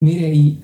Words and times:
wir 0.00 0.14
haben 0.14 0.62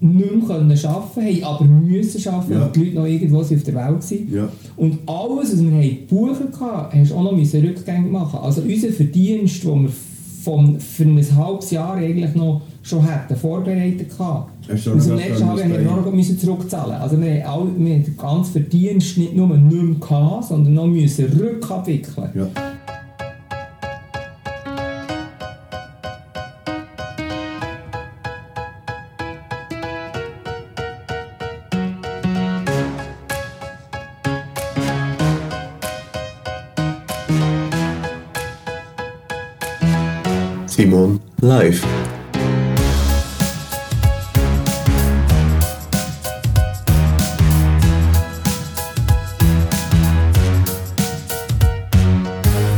nicht 0.00 0.68
mehr 0.68 0.90
arbeiten 0.90 1.24
haben 1.24 1.44
aber 1.44 1.64
müssen 1.64 2.28
arbeiten, 2.28 2.52
ja. 2.52 2.60
weil 2.60 2.70
die 2.72 2.80
Leute 2.80 2.96
noch 2.96 3.06
irgendwo 3.06 3.38
auf 3.38 3.48
der 3.48 3.58
Welt 3.58 3.74
waren. 3.74 4.34
Ja. 4.34 4.48
Und 4.76 4.98
alles, 5.06 5.52
was 5.52 5.64
wir 5.64 5.70
haben 5.70 6.06
gebucht 6.06 6.60
hatten, 6.60 7.00
hast 7.00 7.10
du 7.10 7.14
auch 7.14 7.22
noch 7.22 7.32
Rückgänge 7.62 8.08
machen 8.08 8.38
Also 8.40 8.60
unser 8.60 8.88
Verdienst, 8.90 9.64
den 9.64 9.84
wir 9.84 9.90
vom, 10.44 10.78
für 10.78 11.04
ein 11.04 11.36
halbes 11.36 11.70
Jahr 11.70 11.94
eigentlich 11.94 12.34
noch 12.34 12.60
schon 12.82 13.04
hätten 13.04 13.34
vorbereitet 13.34 14.12
hatten. 14.18 14.72
Aus 14.72 14.84
dem 14.84 15.16
letzten 15.16 15.40
Jahr 15.40 15.52
mussten 15.52 15.70
wir 15.70 15.80
noch 15.80 16.12
müssen 16.12 16.38
zurückzahlen. 16.38 17.00
Also 17.00 17.20
wir 17.20 17.44
haben, 17.44 17.62
all, 17.62 17.84
wir 17.84 17.94
haben 17.94 18.04
den 18.04 18.16
ganzen 18.16 18.52
Verdienst 18.52 19.18
nicht 19.18 19.34
nur 19.34 19.48
nicht 19.48 19.82
mehr 19.82 19.96
gehabt, 19.98 20.44
sondern 20.44 20.74
noch 20.74 20.86
müssen 20.86 21.24
rückabwickeln. 21.24 22.28
Ja. 22.34 22.48
Simon 40.96 41.20
live. 41.42 41.84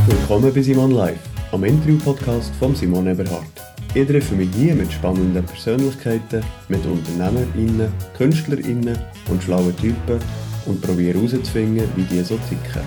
Willkommen 0.05 0.53
bei 0.53 0.61
Simon 0.61 0.91
Live, 0.91 1.15
am 1.53 1.63
Interview-Podcast 1.63 2.51
von 2.59 2.75
Simon 2.75 3.07
Eberhardt. 3.07 3.45
Ich 3.93 4.05
treffe 4.05 4.35
mich 4.35 4.49
hier 4.53 4.75
mit 4.75 4.91
spannenden 4.91 5.45
Persönlichkeiten, 5.45 6.43
mit 6.67 6.85
UnternehmerInnen, 6.85 7.89
KünstlerInnen 8.17 8.99
und 9.29 9.41
schlauen 9.41 9.73
Typen 9.77 10.19
und 10.65 10.81
probiere 10.81 11.17
herauszufinden, 11.19 11.87
wie 11.95 12.03
die 12.03 12.21
so 12.21 12.37
ticken. 12.49 12.83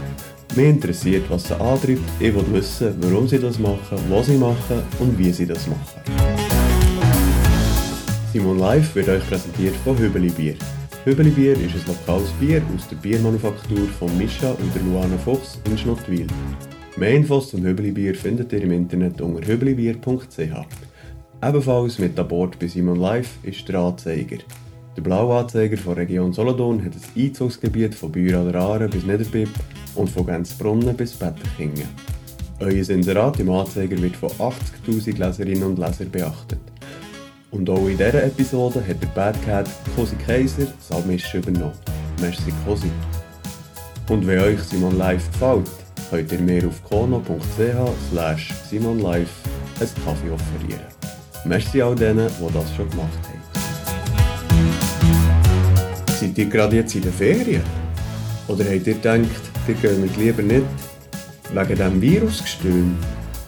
Mich 0.55 0.67
interessiert, 0.67 1.25
was 1.31 1.45
sie 1.45 1.59
antreibt. 1.59 2.03
Ich 2.21 2.35
will 2.35 2.45
wissen, 2.53 2.95
warum 3.01 3.27
sie 3.27 3.39
das 3.39 3.59
machen, 3.59 3.99
was 4.11 4.27
sie 4.27 4.37
machen 4.37 4.83
und 4.99 5.19
wie 5.19 5.33
sie 5.33 5.47
das 5.47 5.67
machen. 5.67 6.03
Simon 8.33 8.59
Live 8.59 8.95
wird 8.95 9.09
euch 9.09 9.27
präsentiert 9.29 9.75
von 9.77 9.97
Hübeli 9.97 10.29
Bier. 10.29 10.55
Hübeli 11.05 11.31
Bier 11.31 11.53
ist 11.53 11.75
ein 11.75 11.87
lokales 11.87 12.29
Bier 12.39 12.61
aus 12.75 12.87
der 12.87 12.97
Biermanufaktur 12.97 13.89
von 13.99 14.17
Mischa 14.19 14.51
und 14.51 14.75
der 14.75 14.83
Luana 14.83 15.17
Fuchs 15.17 15.59
in 15.65 15.79
Schnottwil. 15.79 16.27
Mehr 16.97 17.15
Infos 17.15 17.49
zum 17.49 17.63
Hübeli 17.63 17.91
Bier 17.91 18.15
findet 18.15 18.53
ihr 18.53 18.63
im 18.63 18.73
Internet 18.73 19.23
unter 19.23 19.47
hübelibier.ch. 19.47 20.39
Ebenfalls 21.43 21.99
mit 21.99 22.19
an 22.19 22.29
Bord 22.29 22.59
bei 22.59 22.67
Simon 22.67 23.01
Live 23.01 23.39
ist 23.43 23.67
der 23.69 23.81
Anzeiger. 23.81 24.39
Der 24.97 25.03
blaue 25.03 25.39
Anzeiger 25.39 25.79
von 25.79 25.95
Region 25.95 26.33
Solothurn 26.33 26.85
hat 26.85 26.93
ein 26.93 27.23
Einzugsgebiet 27.23 27.95
von 27.95 28.13
Bühr 28.13 28.39
an 28.39 28.53
der 28.53 28.61
Aare 28.61 28.89
bis 28.89 29.05
Niederbipp 29.05 29.49
und 29.95 30.11
von 30.11 30.27
Gänzbrunnen 30.27 30.95
bis 30.95 31.13
Betterkingen. 31.13 31.89
Euer 32.61 32.89
Inserat 32.89 33.41
im 33.41 33.51
Anzeiger 33.51 34.01
wird 34.01 34.17
von 34.17 34.31
80'000 34.31 35.19
Leserinnen 35.19 35.65
und 35.65 35.79
Lesern 35.79 36.11
beachtet. 36.11 36.61
Und 37.51 37.69
auch 37.71 37.87
in 37.87 37.97
dieser 37.97 38.25
Episode 38.25 38.83
hat 38.87 39.03
der 39.03 39.09
Bad 39.09 39.43
Cat 39.45 39.69
Cosi 39.97 40.17
Kaiser 40.17 40.67
Salmisch 40.79 41.35
übernommen. 41.35 41.73
Merci 42.21 42.53
Cosi. 42.65 42.91
Und 44.09 44.27
wenn 44.27 44.41
euch 44.41 44.61
Simon 44.61 44.97
Live 44.99 45.31
gefällt, 45.33 45.71
könnt 46.11 46.33
ihr 46.33 46.41
mir 46.41 46.69
auf 46.69 46.85
kono.ch 46.85 47.31
slash 48.11 48.53
simonlive 48.69 49.31
einen 49.81 50.05
Kaffee 50.05 50.31
offerieren. 50.31 50.87
Merci 51.47 51.81
all 51.81 51.95
denen, 51.95 52.29
die 52.29 52.53
das 52.53 52.77
schon 52.77 52.91
gemacht 52.91 53.19
haben. 53.29 53.52
Seid 56.23 56.39
ihr 56.39 56.47
gerade 56.47 56.77
jetzt 56.77 56.95
in 56.95 57.03
den 57.03 57.13
Ferien? 57.13 57.63
Oder 58.47 58.65
habt 58.65 58.87
ihr 58.87 58.95
gedacht, 58.95 59.43
die 59.67 59.75
gehen 59.75 60.05
wir 60.05 60.25
lieber 60.25 60.43
nicht. 60.43 60.63
Wegen 61.53 61.69
diesem 61.69 62.01
Virusgestüm. 62.01 62.97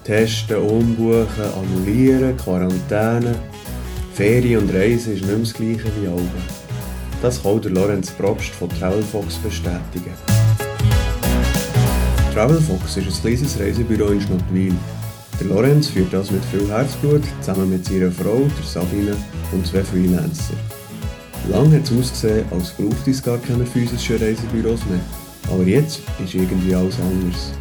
Testen, 0.02 0.56
umbuchen, 0.56 1.28
annullieren, 1.38 2.36
Quarantäne. 2.36 3.36
Ferien 4.14 4.62
und 4.62 4.74
Reisen 4.74 5.12
ist 5.12 5.20
nicht 5.20 5.26
mehr 5.28 5.38
das 5.38 5.54
gleiche 5.54 5.84
wie 6.00 6.08
Augen. 6.08 6.42
Das 7.22 7.40
kann 7.44 7.62
der 7.62 7.70
Lorenz 7.70 8.10
Probst 8.10 8.50
von 8.50 8.68
Travelfox 8.70 9.36
bestätigen. 9.36 10.14
Travelfox 12.34 12.96
ist 12.96 13.06
ein 13.06 13.22
kleines 13.22 13.60
Reisebüro 13.60 14.08
in 14.08 14.20
Schnottwil. 14.20 14.74
Der 15.38 15.46
Lorenz 15.46 15.90
führt 15.90 16.12
das 16.12 16.32
mit 16.32 16.44
viel 16.46 16.68
Herzblut 16.68 17.22
zusammen 17.40 17.70
mit 17.70 17.84
seiner 17.84 18.10
Frau, 18.10 18.38
der 18.38 18.66
Sabine 18.66 19.16
und 19.52 19.64
zwei 19.64 19.84
Freelancer. 19.84 20.54
Lange 21.50 21.77
hat 21.77 21.84
es 21.84 21.93
ausgesehen, 21.93 22.47
als 22.50 22.71
braucht 22.71 23.06
es 23.06 23.22
gar 23.22 23.37
keine 23.38 23.66
physischen 23.66 24.16
Reisebüros 24.16 24.81
mehr. 24.87 25.00
Aber 25.50 25.62
jetzt 25.65 26.00
ist 26.25 26.34
irgendwie 26.34 26.75
alles 26.75 26.99
anders. 26.99 27.53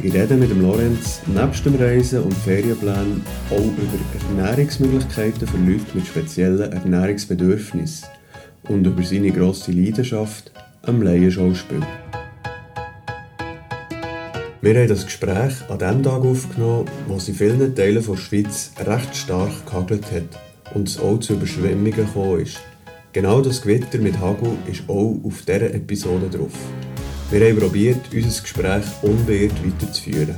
Ich 0.00 0.14
rede 0.14 0.36
mit 0.36 0.50
dem 0.50 0.60
Lorenz 0.60 1.20
nebst 1.26 1.64
dem 1.64 1.74
Reisen 1.74 2.22
und 2.22 2.34
Ferienplänen 2.34 3.22
auch 3.50 3.58
über 3.58 4.38
Ernährungsmöglichkeiten 4.38 5.48
für 5.48 5.56
Leute 5.56 5.86
mit 5.94 6.06
speziellen 6.06 6.70
Ernährungsbedürfnissen 6.70 8.08
und 8.68 8.86
über 8.86 9.02
seine 9.02 9.32
grosse 9.32 9.72
Leidenschaft 9.72 10.52
am 10.82 11.02
Laienschauspiel. 11.02 11.80
Wir 14.60 14.74
haben 14.74 14.88
das 14.88 15.04
Gespräch 15.04 15.54
an 15.68 15.78
dem 15.78 16.02
Tag 16.02 16.24
aufgenommen, 16.24 16.84
wo 17.08 17.16
es 17.16 17.28
in 17.28 17.34
vielen 17.34 17.74
Teilen 17.74 18.04
der 18.06 18.16
Schweiz 18.16 18.70
recht 18.84 19.16
stark 19.16 19.66
gehagelt 19.66 20.04
hat 20.12 20.74
und 20.74 20.88
es 20.88 20.98
auch 21.00 21.18
zu 21.18 21.32
Überschwemmungen 21.32 21.92
gekommen 21.92 22.40
ist. 22.40 22.60
Genau 23.16 23.40
das 23.40 23.62
Gewitter 23.62 23.96
mit 23.96 24.20
Hagel 24.20 24.58
ist 24.70 24.82
auch 24.88 25.18
auf 25.24 25.40
dieser 25.46 25.72
Episode 25.72 26.28
drauf. 26.28 26.52
Wir 27.30 27.48
haben 27.48 27.58
probiert, 27.58 28.00
unser 28.12 28.42
Gespräch 28.42 28.84
unbeirrt 29.00 29.54
weiterzuführen. 29.64 30.34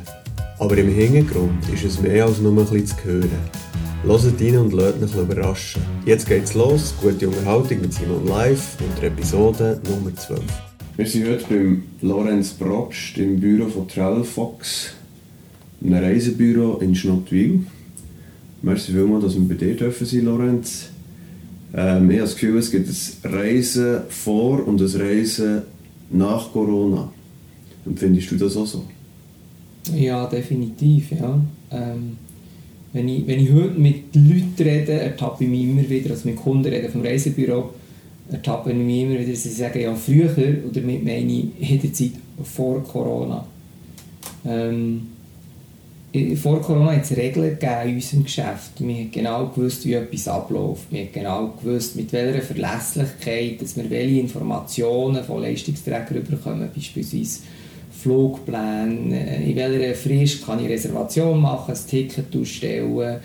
Aber 0.61 0.79
im 0.79 0.87
Hintergrund 0.87 1.69
ist 1.75 1.83
es 1.83 2.01
mehr 2.01 2.27
als 2.27 2.39
nur 2.39 2.53
ein 2.53 2.59
bisschen 2.59 2.87
zu 2.87 3.05
hören. 3.05 3.31
Hört 4.05 4.41
rein 4.41 4.59
und 4.59 4.73
lasst 4.75 5.03
euch 5.03 5.23
überraschen. 5.23 5.83
Jetzt 6.07 6.29
geht's 6.29 6.55
los, 6.55 6.95
gute 7.03 7.27
Unterhaltung 7.27 7.81
mit 7.81 7.93
Simon 7.93 8.29
Live 8.29 8.77
und 8.81 9.03
der 9.03 9.09
Episode 9.09 9.81
Nummer 9.91 10.15
12. 10.15 10.41
Wir 10.99 11.07
sind 11.07 11.27
heute 11.27 11.47
beim 11.49 11.83
Lorenz 12.01 12.51
Probst 12.51 13.19
im 13.19 13.41
Büro 13.41 13.69
von 13.69 13.89
Travelfox, 13.89 14.93
einem 15.85 15.95
Reisebüro 15.95 16.77
in 16.77 16.95
Schnottwil. 16.95 17.67
Merci 18.63 18.93
vielmals, 18.93 19.25
dass 19.25 19.35
wir 19.35 19.49
bei 19.49 19.55
dir 19.55 19.75
dürfen 19.75 20.07
sein, 20.07 20.27
Lorenz. 20.27 20.91
Ähm, 21.75 22.11
ich 22.11 22.17
habe 22.17 22.29
das 22.29 22.35
Gefühl, 22.35 22.59
es 22.59 22.71
gibt 22.71 22.89
ein 22.89 23.33
Reisen 23.33 24.01
vor 24.09 24.67
und 24.67 24.81
ein 24.81 25.01
Reisen 25.01 25.63
nach 26.11 26.53
Corona. 26.53 27.13
Empfindest 27.85 28.31
du 28.31 28.37
das 28.37 28.57
auch 28.57 28.67
so? 28.67 28.85
Ja, 29.95 30.27
definitiv, 30.27 31.13
ja. 31.13 31.41
Ähm, 31.71 32.17
wenn, 32.93 33.09
ich, 33.09 33.27
wenn 33.27 33.41
ich 33.41 33.53
heute 33.53 33.79
mit 33.79 34.15
Leuten 34.15 34.55
rede, 34.59 34.93
ertappe 34.93 35.45
ich 35.45 35.51
mich 35.51 35.63
immer 35.65 35.89
wieder, 35.89 36.11
also 36.11 36.29
mit 36.29 36.37
Kunden 36.37 36.67
rede 36.67 36.89
vom 36.89 37.03
Reisebüro, 37.03 37.71
ertappe 38.31 38.71
ich 38.71 38.77
mich 38.77 39.03
immer 39.03 39.19
wieder, 39.19 39.35
sie 39.35 39.51
sagen 39.51 39.81
ja 39.81 39.95
früher, 39.95 40.31
oder 40.31 40.81
damit 40.81 41.05
meine 41.05 41.33
ich 41.33 41.71
in 41.71 41.81
der 41.81 41.93
Zeit 41.93 42.13
vor 42.43 42.83
Corona. 42.83 43.47
Ähm, 44.47 45.03
vor 46.37 46.63
Corona 46.63 46.93
hat 46.93 47.05
es 47.05 47.17
Regeln 47.17 47.59
gegeben 47.59 47.89
in 47.89 47.95
unserem 47.97 48.25
Geschäft. 48.25 48.73
Wir 48.79 48.95
haben 48.95 49.11
genau 49.11 49.47
gewusst, 49.49 49.85
wie 49.85 49.93
etwas 49.93 50.27
abläuft. 50.27 50.91
Wir 50.91 51.01
haben 51.03 51.13
genau 51.13 51.53
gewusst, 51.63 51.97
mit 51.97 52.13
welcher 52.13 52.41
Verlässlichkeit 52.41 53.61
dass 53.61 53.77
wir 53.77 53.91
welche 53.91 54.21
Informationen 54.21 55.23
von 55.23 55.43
Leistungsträgern 55.43 56.25
bekommen, 56.25 56.71
beispielsweise 56.75 57.41
Flugpläne, 57.91 59.45
in 59.45 59.57
welcher 59.57 59.95
Frist 59.95 60.47
kann 60.47 60.65
ich 60.65 60.71
Reservation 60.71 61.41
machen, 61.41 61.75
ein 61.75 61.87
Ticket 61.87 62.35
ausstellen 62.35 63.17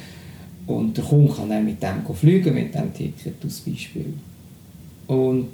und 0.65 0.97
der 0.97 1.03
Kunde 1.03 1.33
kann 1.33 1.49
dann 1.49 1.65
mit 1.65 1.81
dem 1.81 2.15
fliegen, 2.15 2.53
mit 2.53 2.73
dem 2.73 2.93
Ticket 2.93 3.35
als 3.43 3.59
Beispiel. 3.59 4.13
Und 5.07 5.47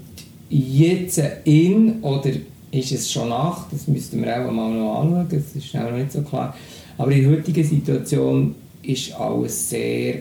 jetzt 0.49 1.21
in, 1.43 2.01
oder 2.01 2.31
ist 2.71 2.91
es 2.91 3.11
schon 3.11 3.29
nach, 3.29 3.69
das 3.71 3.87
müssten 3.87 4.21
wir 4.21 4.47
auch 4.47 4.51
mal 4.51 4.71
noch 4.71 5.01
anschauen, 5.01 5.27
das 5.29 5.55
ist 5.55 5.73
noch 5.73 5.91
nicht 5.91 6.11
so 6.11 6.21
klar, 6.21 6.55
aber 6.99 7.13
in 7.13 7.23
der 7.23 7.31
heutigen 7.31 7.63
Situation 7.63 8.55
ist 8.83 9.13
alles 9.13 9.69
sehr 9.69 10.15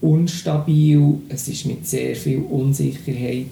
unstabil, 0.00 1.18
es 1.28 1.48
ist 1.48 1.66
mit 1.66 1.84
sehr 1.84 2.14
viel 2.14 2.38
Unsicherheit 2.38 3.46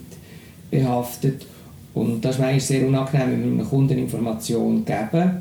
behaftet. 0.70 1.46
Und 1.94 2.24
das 2.24 2.36
ist 2.36 2.42
eigentlich 2.42 2.64
sehr 2.64 2.86
unangenehm, 2.86 3.32
wenn 3.32 3.40
wir 3.40 3.50
einem 3.50 3.68
Kunden 3.68 3.98
Informationen 3.98 4.84
geben, 4.84 5.38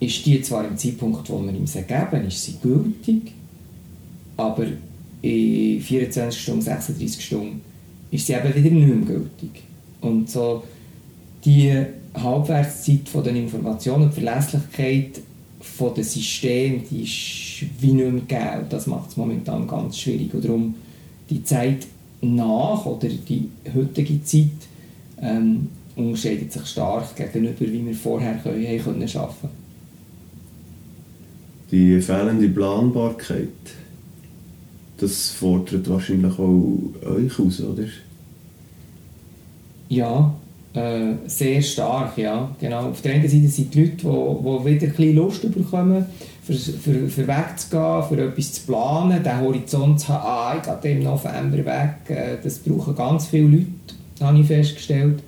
ist 0.00 0.26
die 0.26 0.42
zwar 0.42 0.66
im 0.66 0.76
Zeitpunkt, 0.76 1.30
wo 1.30 1.40
wir 1.40 1.54
ihm 1.54 1.68
sie 1.68 1.82
geben, 1.82 2.26
ist 2.26 2.44
sie 2.44 2.56
gültig, 2.60 3.32
aber 4.36 4.66
in 5.22 5.80
24 5.80 6.40
Stunden, 6.40 6.62
36 6.62 7.24
Stunden 7.24 7.60
ist 8.10 8.26
sie 8.26 8.32
eben 8.32 8.52
wieder 8.52 8.74
nicht 8.74 8.88
mehr 8.88 9.06
gültig. 9.06 9.62
Und 10.00 10.28
so 10.28 10.64
die 11.44 11.72
Halbwertszeit 12.14 13.24
den 13.24 13.36
Informationen, 13.36 14.10
die 14.10 14.20
Verlässlichkeit 14.20 15.20
von 15.60 15.94
dem 15.94 16.04
System, 16.04 16.82
die 16.90 17.02
ist 17.02 17.70
wie 17.80 17.92
nicht 17.92 18.10
mehr 18.10 18.22
gegeben. 18.22 18.66
Das 18.70 18.86
macht 18.86 19.10
es 19.10 19.16
momentan 19.16 19.66
ganz 19.66 19.98
schwierig. 19.98 20.32
Und 20.34 20.44
darum 20.44 20.74
die 21.28 21.44
Zeit 21.44 21.86
nach 22.22 22.84
oder 22.86 23.08
die 23.08 23.48
heutige 23.74 24.22
Zeit 24.24 24.48
ähm, 25.20 25.68
unterscheidet 25.96 26.52
sich 26.52 26.66
stark 26.66 27.14
gegenüber, 27.16 27.60
wie 27.60 27.86
wir 27.86 27.94
vorher 27.94 28.34
können, 28.36 28.66
haben 28.66 28.82
können 28.82 29.08
arbeiten 29.16 29.48
Die 31.70 32.00
fehlende 32.00 32.48
Planbarkeit, 32.48 33.48
das 34.98 35.30
fordert 35.30 35.88
wahrscheinlich 35.88 36.38
auch 36.38 36.78
euch 37.04 37.38
aus, 37.38 37.60
oder? 37.60 37.84
Ja, 39.88 40.34
äh, 40.74 41.14
sehr 41.26 41.62
stark, 41.62 42.16
ja. 42.16 42.50
Genau. 42.60 42.90
Auf 42.90 43.00
der 43.00 43.14
einen 43.14 43.28
Seite 43.28 43.48
sind 43.48 43.74
die 43.74 43.80
Leute, 43.80 43.96
die, 43.96 44.02
die 44.02 44.82
wieder 44.82 44.98
ein 44.98 45.14
Lust 45.16 45.52
bekommen, 45.52 46.06
für, 46.42 46.54
für, 46.54 47.08
für 47.08 47.28
wegzugehen, 47.28 48.02
für 48.08 48.28
etwas 48.28 48.52
zu 48.52 48.66
planen, 48.66 49.22
den 49.22 49.40
Horizont 49.40 50.00
zu 50.00 50.08
haben, 50.08 50.24
ah, 50.24 50.54
ich 50.56 50.82
gehe 50.82 50.96
im 50.96 51.04
November 51.04 51.58
weg. 51.58 51.94
Äh, 52.08 52.36
das 52.42 52.58
brauchen 52.58 52.94
ganz 52.94 53.26
viele 53.26 53.48
Leute, 53.48 53.66
habe 54.20 54.38
ich 54.38 54.46
festgestellt. 54.46 55.22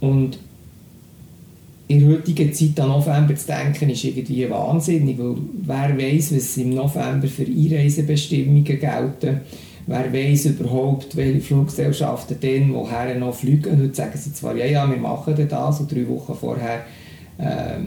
Und 0.00 0.38
in 1.88 2.00
der 2.00 2.16
heutigen 2.16 2.52
Zeit 2.52 2.80
an 2.80 2.88
November 2.88 3.36
zu 3.36 3.46
denken, 3.46 3.90
ist 3.90 4.04
irgendwie 4.04 4.48
wahnsinnig, 4.48 5.18
weil 5.18 5.36
wer 5.62 5.98
weiß, 5.98 6.34
was 6.34 6.56
im 6.56 6.74
November 6.74 7.28
für 7.28 7.44
Einreisebestimmungen 7.44 8.64
gelten. 8.64 9.40
Wer 9.86 10.12
weiß 10.12 10.46
überhaupt, 10.46 11.16
welche 11.16 11.40
Fluggesellschaften 11.40 12.38
denn 12.40 12.72
woher 12.72 13.14
noch 13.16 13.34
fliegen. 13.34 13.78
Heute 13.80 13.94
sagen 13.94 14.16
sie 14.16 14.32
zwar, 14.32 14.54
ja, 14.56 14.66
ja, 14.66 14.88
wir 14.88 14.96
machen 14.96 15.34
das, 15.48 15.80
und 15.80 15.90
drei 15.90 16.08
Wochen 16.08 16.34
vorher 16.34 16.84
äh, 17.38 17.78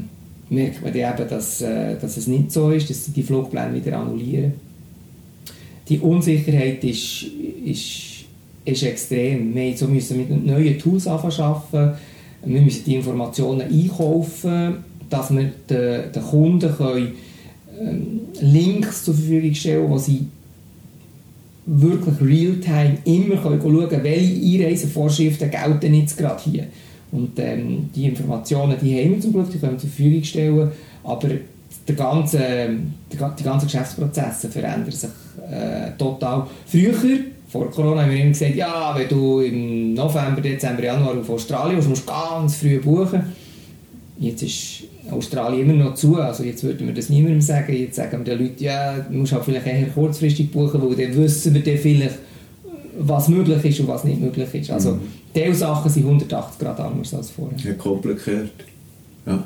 merkt 0.50 0.82
man 0.84 0.94
dann 0.94 1.18
eben, 1.18 1.30
dass, 1.30 1.62
äh, 1.62 1.98
dass 1.98 2.18
es 2.18 2.28
nicht 2.28 2.52
so 2.52 2.72
ist, 2.72 2.90
dass 2.90 3.06
sie 3.06 3.12
die 3.12 3.24
Flugpläne 3.24 3.74
wieder 3.74 3.98
annullieren. 3.98 4.54
Die 5.88 6.00
Unsicherheit 6.00 6.84
ist, 6.84 7.28
ist 7.64 8.16
ist 8.66 8.84
extrem. 8.84 9.54
Wir 9.54 9.88
müssen 9.88 10.18
mit 10.18 10.46
neuen 10.46 10.78
Tools 10.80 11.08
arbeiten, 11.08 11.94
wir 12.44 12.62
müssen 12.62 12.84
die 12.86 12.96
Informationen 12.96 13.62
einkaufen, 13.62 14.78
dass 15.10 15.32
wir 15.34 15.52
den, 15.70 16.12
den 16.12 16.24
Kunden 16.24 16.76
können, 16.76 17.14
ähm, 17.80 18.22
Links 18.42 19.04
zur 19.04 19.14
Verfügung 19.14 19.54
stellen 19.54 20.00
sie 20.00 20.28
wirklich 21.66 22.22
real-time 22.22 22.98
immer 23.06 23.42
schauen 23.42 23.60
können, 23.60 24.04
welche 24.04 24.64
Einreisevorschriften 24.64 25.50
gelten 25.50 25.94
jetzt 25.94 26.18
gerade 26.18 26.42
hier. 26.44 26.68
Und 27.12 27.38
ähm, 27.38 27.90
die 27.96 28.06
Informationen 28.06 28.76
die 28.82 29.00
haben 29.00 29.12
wir 29.12 29.20
zum 29.20 29.34
Glück, 29.34 29.50
die 29.50 29.58
können 29.58 29.74
wir 29.74 29.80
zur 29.80 29.90
Verfügung 29.90 30.24
stellen, 30.24 30.72
aber 31.04 31.30
der 31.88 31.96
ganze, 31.96 32.70
die 33.12 33.44
ganzen 33.44 33.66
Geschäftsprozesse 33.66 34.50
verändern 34.50 34.92
sich 34.92 35.10
äh, 35.50 35.92
total. 35.98 36.48
Früher 36.66 36.94
vor 37.48 37.70
Corona 37.70 38.02
haben 38.02 38.12
wir 38.12 38.20
immer 38.20 38.32
gesagt, 38.32 38.56
ja, 38.56 38.94
wenn 38.98 39.08
du 39.08 39.40
im 39.40 39.94
November, 39.94 40.42
Dezember, 40.42 40.84
Januar 40.84 41.18
auf 41.18 41.30
Australien 41.30 41.78
musst, 41.78 41.90
musst 41.90 42.08
du 42.08 42.12
ganz 42.12 42.56
früh 42.58 42.80
buchen. 42.80 43.22
Jetzt 44.18 44.44
ist 44.44 44.84
Australien 45.12 45.70
immer 45.70 45.86
noch 45.86 45.96
zu, 45.96 46.16
also 46.16 46.44
jetzt 46.44 46.64
würden 46.64 46.88
wir 46.88 46.94
das 46.94 47.10
niemandem 47.10 47.42
sagen. 47.42 47.74
Jetzt 47.74 47.98
sagen 47.98 48.26
wir 48.26 48.36
den 48.36 48.46
Leuten, 48.46 48.64
ja, 48.64 48.98
du 49.00 49.18
musst 49.18 49.34
halt 49.34 49.44
vielleicht 49.44 49.68
eher 49.68 49.88
kurzfristig 49.88 50.52
buchen, 50.52 50.82
weil 50.82 50.96
dann 50.96 51.16
wissen 51.18 51.54
wir 51.54 51.62
dann 51.62 51.78
vielleicht, 51.78 52.20
was 52.98 53.28
möglich 53.28 53.64
ist 53.66 53.80
und 53.82 53.88
was 53.90 54.06
nicht 54.06 54.22
möglich 54.22 54.54
ist. 54.54 54.72
Also 54.72 54.94
mhm. 54.94 55.02
diese 55.36 55.54
Sachen 55.54 55.92
sind 55.92 56.06
180 56.06 56.60
Grad 56.60 56.80
anders 56.80 57.14
als 57.14 57.32
vorher. 57.32 57.58
Ja, 57.60 57.74
kompliziert. 57.74 58.52
Ja. 59.26 59.44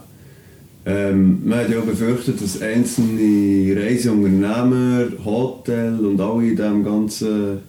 Ähm, 0.86 1.42
man 1.45 1.60
hat 1.60 1.69
ja 1.69 1.81
befürchtet, 1.81 2.42
dass 2.42 2.62
einzelne 2.62 3.75
Reiseunternehmer, 3.75 5.07
Hotel 5.25 6.00
und 6.06 6.21
alle 6.21 6.48
in 6.48 6.56
diesem 6.56 6.83
ganzen 6.83 7.60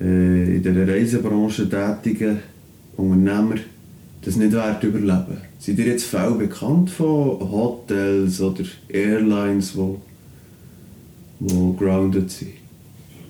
äh, 0.00 0.56
in 0.56 0.62
der 0.62 0.86
Reisebranche 0.86 1.68
tätigen 1.68 2.38
Unternehmer 2.96 3.56
das 4.22 4.36
nicht 4.36 4.52
wert 4.52 4.82
überleben. 4.82 5.38
Sind 5.58 5.78
dir 5.78 5.86
jetzt 5.86 6.04
Fälle 6.04 6.32
bekannt 6.32 6.90
von 6.90 7.40
Hotels 7.40 8.40
oder 8.40 8.64
Airlines, 8.88 9.72
die 9.72 9.94
wo 11.40 11.72
grounded 11.72 12.30
sind? 12.30 12.50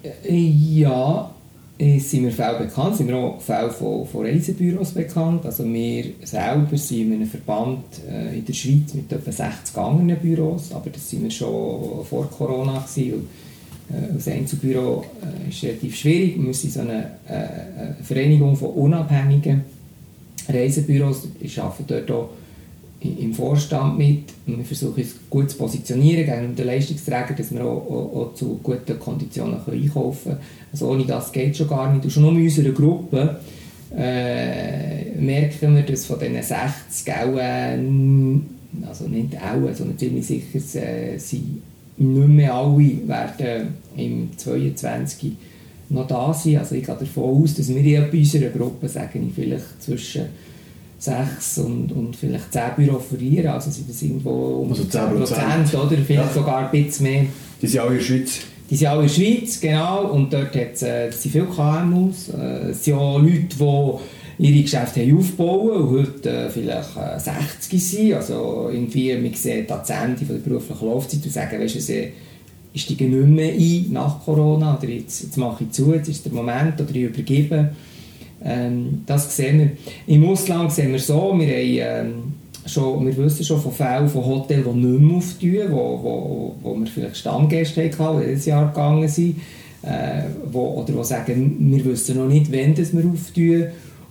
Äh, 0.02 0.34
ja, 0.37 1.31
sind 1.78 2.22
mir 2.22 2.32
Fälle 2.32 2.58
bekannt, 2.58 2.96
sind 2.96 3.06
mir 3.06 3.16
auch 3.16 3.40
Fälle 3.40 3.70
von, 3.70 4.06
von 4.06 4.26
Reisebüros 4.26 4.92
bekannt. 4.92 5.46
Also 5.46 5.64
wir 5.64 6.04
selber 6.25 6.76
sind 6.76 7.00
in 7.00 7.12
einem 7.14 7.26
Verband 7.26 7.84
äh, 8.08 8.37
in 8.38 8.44
der 8.44 8.52
Schweiz 8.52 8.94
mit 8.94 9.10
etwa 9.12 9.31
60 9.31 9.76
anderen 9.76 10.16
Büros, 10.20 10.72
aber 10.72 10.90
das 10.90 11.08
sind 11.08 11.22
wir 11.22 11.31
schon 11.31 12.04
vor 12.04 12.28
Corona 12.31 12.81
gewesen, 12.81 13.28
äh, 13.90 14.12
als 14.12 14.28
Einzelbüro 14.28 15.04
äh, 15.22 15.48
ist 15.48 15.62
relativ 15.62 15.96
schwierig. 15.96 16.37
Wir 16.38 16.54
sind 16.54 16.72
so 16.72 16.81
äh, 16.81 16.82
eine 16.82 17.96
Vereinigung 18.02 18.56
von 18.56 18.70
unabhängigen 18.70 19.62
Reisebüros. 20.55 21.29
Ich 21.41 21.61
arbeite 21.61 22.02
dort 22.05 22.11
auch 22.11 22.31
im 23.02 23.32
Vorstand 23.32 23.97
mit 23.97 24.25
wir 24.56 24.64
versuchen 24.64 25.02
uns 25.02 25.14
gut 25.31 25.50
zu 25.50 25.56
positionieren 25.56 26.26
gegen 26.26 26.56
den 26.56 26.67
Leistungsträger, 26.67 27.35
dass 27.37 27.52
wir 27.52 27.64
auch, 27.64 27.91
auch, 27.91 28.17
auch 28.17 28.35
zu 28.35 28.61
guten 28.62 28.99
Konditionen 28.99 29.56
einkaufen 29.67 30.32
können. 30.32 30.41
Also 30.73 30.88
ohne 30.88 31.05
das 31.05 31.32
geht 31.32 31.56
schon 31.56 31.69
gar 31.69 31.93
nicht. 31.93 32.05
Und 32.05 32.11
schon 32.11 32.25
nur 32.25 32.32
in 32.32 32.43
unserer 32.43 32.73
Gruppe 32.73 33.41
äh, 33.97 35.05
merken 35.19 35.75
wir, 35.75 35.82
dass 35.82 36.06
von 36.06 36.19
diesen 36.19 36.43
60 36.43 37.12
auch, 37.12 37.38
äh, 37.38 37.79
also 38.87 39.08
nicht 39.08 39.37
auch, 39.37 39.75
sondern 39.75 39.99
ziemlich 39.99 40.26
sicher 40.26 40.58
äh, 40.82 41.19
sind 41.19 41.62
nicht 41.97 42.29
mehr 42.29 42.55
alle 42.55 43.06
werden 43.06 43.75
im 43.97 44.31
22 44.37 45.32
noch 45.90 46.06
da 46.06 46.32
sein. 46.32 46.58
Also 46.58 46.75
ich 46.75 46.84
gehe 46.84 46.94
davon 46.94 47.42
aus, 47.42 47.54
dass 47.54 47.69
wir 47.69 47.76
in 47.76 48.10
unserer 48.10 48.50
Gruppe, 48.50 48.88
sagen 48.88 49.26
ich, 49.28 49.34
vielleicht 49.34 49.82
zwischen 49.82 50.26
sechs 50.98 51.58
und, 51.58 51.92
und 51.92 52.14
vielleicht 52.14 52.52
zehn 52.52 52.70
Büro 52.76 52.98
verlieren. 52.98 53.48
Also 53.48 53.70
sind 53.70 53.88
das 53.88 54.02
irgendwo 54.02 54.62
um 54.62 54.70
also 54.70 54.84
10 54.84 55.00
Prozent, 55.16 55.75
oder? 55.75 55.96
Vielleicht 55.96 56.28
ja. 56.28 56.32
sogar 56.32 56.70
ein 56.70 56.70
bisschen 56.70 57.06
mehr. 57.06 57.25
Die 57.60 57.66
sind 57.66 57.81
alle 57.81 57.92
in 57.92 57.96
der 57.98 58.04
Schweiz? 58.04 58.40
Die 58.69 58.76
sind 58.76 58.88
alle 58.88 59.02
in 59.02 59.08
der 59.08 59.14
Schweiz, 59.14 59.60
genau. 59.60 60.10
Und 60.12 60.32
dort 60.32 60.54
hat 60.54 60.82
äh, 60.82 61.10
sind 61.10 61.32
viele 61.32 61.46
KMUs. 61.46 62.28
Äh, 62.28 62.70
es 62.70 62.84
sind 62.84 62.94
auch 62.94 63.19
Leute, 63.19 63.56
die 63.58 64.46
ihre 64.46 64.62
Geschäfte 64.62 65.00
haben 65.00 65.19
aufbauen 65.19 65.70
und 65.70 65.90
heute 65.90 66.31
äh, 66.31 66.50
vielleicht 66.50 66.96
äh, 66.96 67.19
60 67.19 67.82
sind. 67.82 68.14
Also 68.14 68.70
irgendwie, 68.72 69.14
man 69.16 69.34
sieht 69.34 69.70
an 69.72 69.81
das 69.81 69.90
Ende 69.90 70.25
der 70.25 70.34
beruflichen 70.34 70.87
Laufzeit 70.87 71.25
und 71.25 71.32
sagen, 71.32 71.60
weißt 71.60 71.88
du, 71.88 72.08
ich 72.72 72.82
steige 72.82 73.05
nicht 73.05 73.28
mehr 73.28 73.52
ein 73.52 73.93
nach 73.93 74.25
Corona 74.25 74.76
oder 74.76 74.88
jetzt, 74.88 75.22
jetzt 75.22 75.37
mache 75.37 75.64
ich 75.64 75.70
zu, 75.72 75.93
jetzt 75.93 76.08
ist 76.08 76.25
der 76.25 76.32
Moment 76.32 76.81
oder 76.81 76.90
ich 76.90 77.02
übergebe. 77.02 77.70
Ähm, 78.42 79.02
das 79.06 79.37
sehen 79.37 79.59
wir. 79.59 79.71
Im 80.06 80.28
Ausland 80.28 80.73
sehen 80.73 80.92
wir 80.92 80.99
so, 80.99 81.35
wir, 81.37 81.47
haben, 81.47 82.09
ähm, 82.09 82.12
schon, 82.66 83.04
wir 83.06 83.16
wissen 83.16 83.44
schon 83.44 83.61
von 83.61 83.73
Fällen 83.73 84.09
von 84.09 84.25
Hotels, 84.25 84.66
die 84.66 84.78
nicht 84.78 85.00
mehr 85.00 85.16
auftun, 85.16 85.59
wo, 85.71 86.00
wo, 86.02 86.56
wo 86.62 86.78
wir 86.78 86.87
vielleicht 86.87 87.16
Stammgäste 87.16 87.90
hatten, 87.99 88.21
die 88.21 88.26
dieses 88.26 88.47
Jahr 88.47 88.68
gegangen 88.68 89.09
sind, 89.09 89.37
äh, 89.83 90.23
wo, 90.50 90.80
oder 90.80 90.92
die 90.92 91.04
sagen, 91.04 91.56
wir 91.59 91.85
wissen 91.85 92.16
noch 92.16 92.28
nicht, 92.28 92.52
wann 92.52 92.75
das 92.75 92.97
wir 92.97 93.04
auftun 93.04 93.66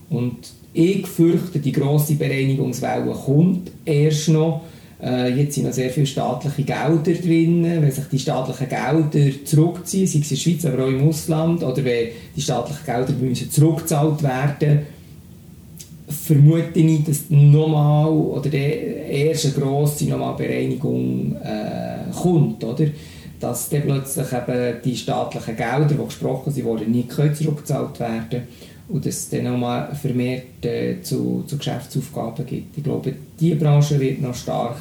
und 0.09 0.37
ich 0.73 1.07
fürchte, 1.07 1.59
die 1.59 1.71
grosse 1.71 2.13
Bereinigungswelle 2.15 3.11
kommt 3.11 3.71
erst 3.85 4.29
noch. 4.29 4.61
Äh, 5.01 5.33
jetzt 5.33 5.55
sind 5.55 5.65
noch 5.65 5.73
sehr 5.73 5.89
viele 5.89 6.05
staatliche 6.05 6.63
Gelder 6.63 7.13
drin. 7.13 7.63
Wenn 7.63 7.91
sich 7.91 8.05
die 8.11 8.19
staatlichen 8.19 8.67
Gelder 8.67 9.45
zurückziehen, 9.45 10.07
sei 10.07 10.19
es 10.19 10.31
in 10.31 10.35
der 10.35 10.41
Schweiz, 10.41 10.65
aber 10.65 10.83
auch 10.83 10.89
im 10.89 11.07
Ausland, 11.07 11.63
oder 11.63 11.83
wenn 11.83 12.09
die 12.35 12.41
staatlichen 12.41 12.85
Gelder 12.85 13.13
müssen 13.13 13.51
zurückgezahlt 13.51 14.23
werden 14.23 14.79
vermute 16.09 16.79
ich, 16.79 17.03
dass 17.03 17.29
nochmal 17.29 18.09
oder 18.09 18.49
der 18.49 19.05
erste 19.05 19.51
grosse 19.51 20.05
nochmal 20.05 20.35
Bereinigung 20.35 21.35
äh, 21.35 22.11
kommt, 22.11 22.63
oder? 22.63 22.85
Dass 23.39 23.69
dann 23.69 23.83
plötzlich 23.83 24.27
eben 24.33 24.77
die 24.83 24.97
staatlichen 24.97 25.55
Gelder, 25.55 25.85
die 25.85 26.03
gesprochen 26.03 26.51
sind, 26.51 26.89
nicht 26.89 27.11
zurückgezahlt 27.11 27.99
werden 27.99 28.25
können 28.29 28.47
und 28.89 29.05
es 29.05 29.29
dann 29.29 29.43
nochmal 29.43 29.95
vermehrt 29.95 30.65
äh, 30.65 31.01
zu, 31.01 31.43
zu 31.47 31.57
Geschäftsaufgaben 31.57 32.45
gibt. 32.45 32.77
Ich 32.77 32.83
glaube, 32.83 33.13
diese 33.39 33.55
Branche 33.55 33.99
wird 33.99 34.21
noch 34.21 34.35
stark, 34.35 34.77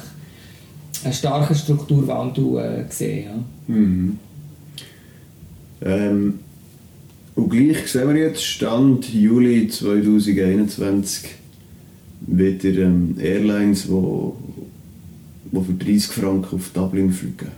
einen 1.03 1.13
starken 1.13 1.55
Strukturwandel 1.55 2.57
äh, 2.57 2.91
sehen. 2.91 3.25
Ja. 3.67 3.73
Mhm. 3.75 4.19
Ähm, 5.81 6.39
und 7.35 7.49
gleich 7.49 7.87
sehen 7.87 8.09
wir 8.09 8.17
jetzt, 8.17 8.43
Stand 8.43 9.13
Juli 9.13 9.69
2021, 9.69 11.29
wieder 12.27 12.81
ähm, 12.81 13.15
Airlines, 13.19 13.83
die 13.83 13.91
wo, 13.91 14.35
wo 15.51 15.61
für 15.61 15.73
30 15.73 16.05
Franken 16.11 16.55
auf 16.55 16.71
Dublin 16.73 17.13
fliegen. 17.13 17.51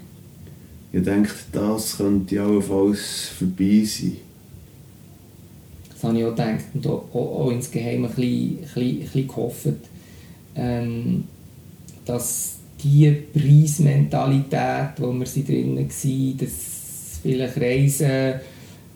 Ich 0.94 1.04
denke, 1.04 1.32
das 1.54 1.98
könnte 1.98 2.42
allenfalls 2.42 3.30
vorbei 3.40 3.84
sein. 3.86 4.18
Das 6.02 6.10
habe 6.10 6.20
ich 6.20 6.26
auch 6.26 6.32
gedacht 6.32 6.66
und 6.74 6.88
auch, 6.88 7.04
auch, 7.14 7.52
insgeheim 7.52 8.06
ein 8.06 8.10
bisschen, 8.10 8.58
ein 8.76 9.00
bisschen, 9.00 9.28
gehofft, 9.28 9.68
ähm, 10.56 11.26
dass 12.06 12.56
diese 12.84 13.12
Preismentalität, 13.12 14.98
wo 14.98 15.12
wir 15.14 15.28
sie 15.28 15.46
drinnen 15.46 15.78
waren, 15.78 16.38
dass 16.38 17.20
vielleicht 17.22 17.62
Reisen 17.62 18.34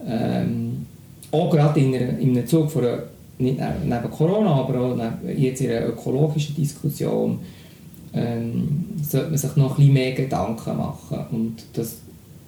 ähm, 0.07 0.85
auch 1.31 1.51
gerade 1.51 1.79
in, 1.79 1.93
einer, 1.93 2.17
in 2.17 2.31
einem 2.31 2.47
Zug 2.47 2.71
von 2.71 2.83
nicht 3.37 3.59
neben 3.59 4.11
Corona, 4.11 4.55
aber 4.55 4.79
auch 4.79 4.97
jetzt 5.37 5.61
in 5.61 5.69
einer 5.69 5.89
ökologischen 5.89 6.55
Diskussion, 6.55 7.37
ähm, 8.13 8.85
sollte 9.03 9.29
man 9.29 9.37
sich 9.37 9.55
noch 9.57 9.71
ein 9.71 9.75
bisschen 9.75 9.93
mehr 9.93 10.13
Gedanken 10.13 10.77
machen. 10.77 11.25
Und 11.31 11.55
das, 11.73 11.97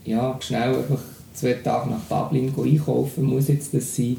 ja, 0.04 0.36
schnell 0.40 0.76
einfach 0.76 1.02
zwei 1.34 1.54
Tage 1.54 1.92
nach 1.92 2.26
Dublin 2.26 2.52
einkaufen 2.58 3.26
muss 3.26 3.50
jetzt 3.50 3.76
das 3.76 3.96
sein. 3.96 4.18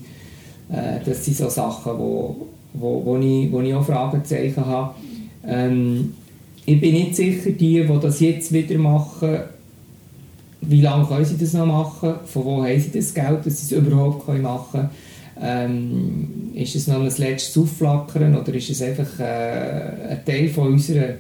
Äh, 0.71 1.05
das 1.05 1.25
sind 1.25 1.37
so 1.37 1.49
Sachen, 1.49 1.99
wo, 1.99 2.49
wo, 2.75 3.05
wo, 3.05 3.17
ich, 3.19 3.51
wo 3.51 3.61
ich 3.61 3.75
auch 3.75 3.85
Fragezeichen 3.85 4.65
habe. 4.65 4.95
Ähm, 5.47 6.15
ich 6.67 6.81
bin 6.81 6.93
nicht 6.93 7.17
sicher, 7.17 7.51
die, 7.51 7.87
die 7.87 8.01
das 8.01 8.21
jetzt 8.21 8.53
wieder 8.53 8.79
machen, 8.79 9.39
wie 10.61 10.81
lange 10.81 11.07
können 11.07 11.25
sie 11.25 11.39
das 11.39 11.55
noch 11.55 11.67
machen, 11.67 12.15
von 12.27 12.45
wo 12.45 12.65
haben 12.65 12.81
sie 12.81 12.91
das 12.91 13.15
Geld, 13.15 13.47
dass 13.47 13.61
sie 13.61 13.75
es 13.75 13.81
überhaupt 13.81 14.29
machen 14.29 14.71
können. 14.73 14.91
Ähm, 15.41 16.51
ist 16.55 16.75
es 16.75 16.89
noch 16.89 17.01
ein 17.01 17.13
letztes 17.17 17.57
Aufflackern 17.57 18.37
oder 18.37 18.53
ist 18.55 18.71
es 18.71 18.83
einfach 18.83 19.21
äh, 19.21 20.11
ein 20.11 20.25
Teil 20.27 20.49
von 20.49 20.73
unserer 20.73 21.15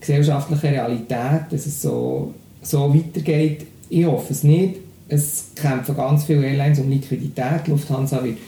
gesellschaftlichen 0.00 0.74
Realität, 0.74 1.42
dass 1.50 1.66
es 1.66 1.80
so, 1.80 2.34
so 2.62 2.92
weitergeht? 2.92 3.66
Ich 3.88 4.04
hoffe 4.04 4.32
es 4.32 4.42
nicht. 4.42 4.76
Es 5.08 5.52
kämpfen 5.54 5.96
ganz 5.96 6.24
viele 6.24 6.44
Airlines 6.44 6.80
um 6.80 6.90
Liquidität. 6.90 7.68
Lufthansa 7.68 8.22
wird 8.22 8.38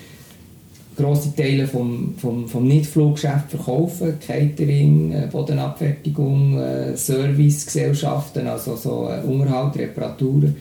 grosse 1.02 1.34
Teile 1.34 1.66
vom, 1.66 2.14
vom, 2.16 2.48
vom 2.48 2.66
Nicht-Fluggeschäft 2.66 3.50
verkaufen, 3.50 4.14
Catering, 4.24 5.12
äh, 5.12 5.28
Bodenabfertigung, 5.30 6.58
äh, 6.58 6.96
Servicegesellschaften, 6.96 8.46
also 8.46 8.76
so 8.76 9.08
äh, 9.08 9.26
Unterhalt, 9.26 9.76
Reparaturen, 9.76 10.56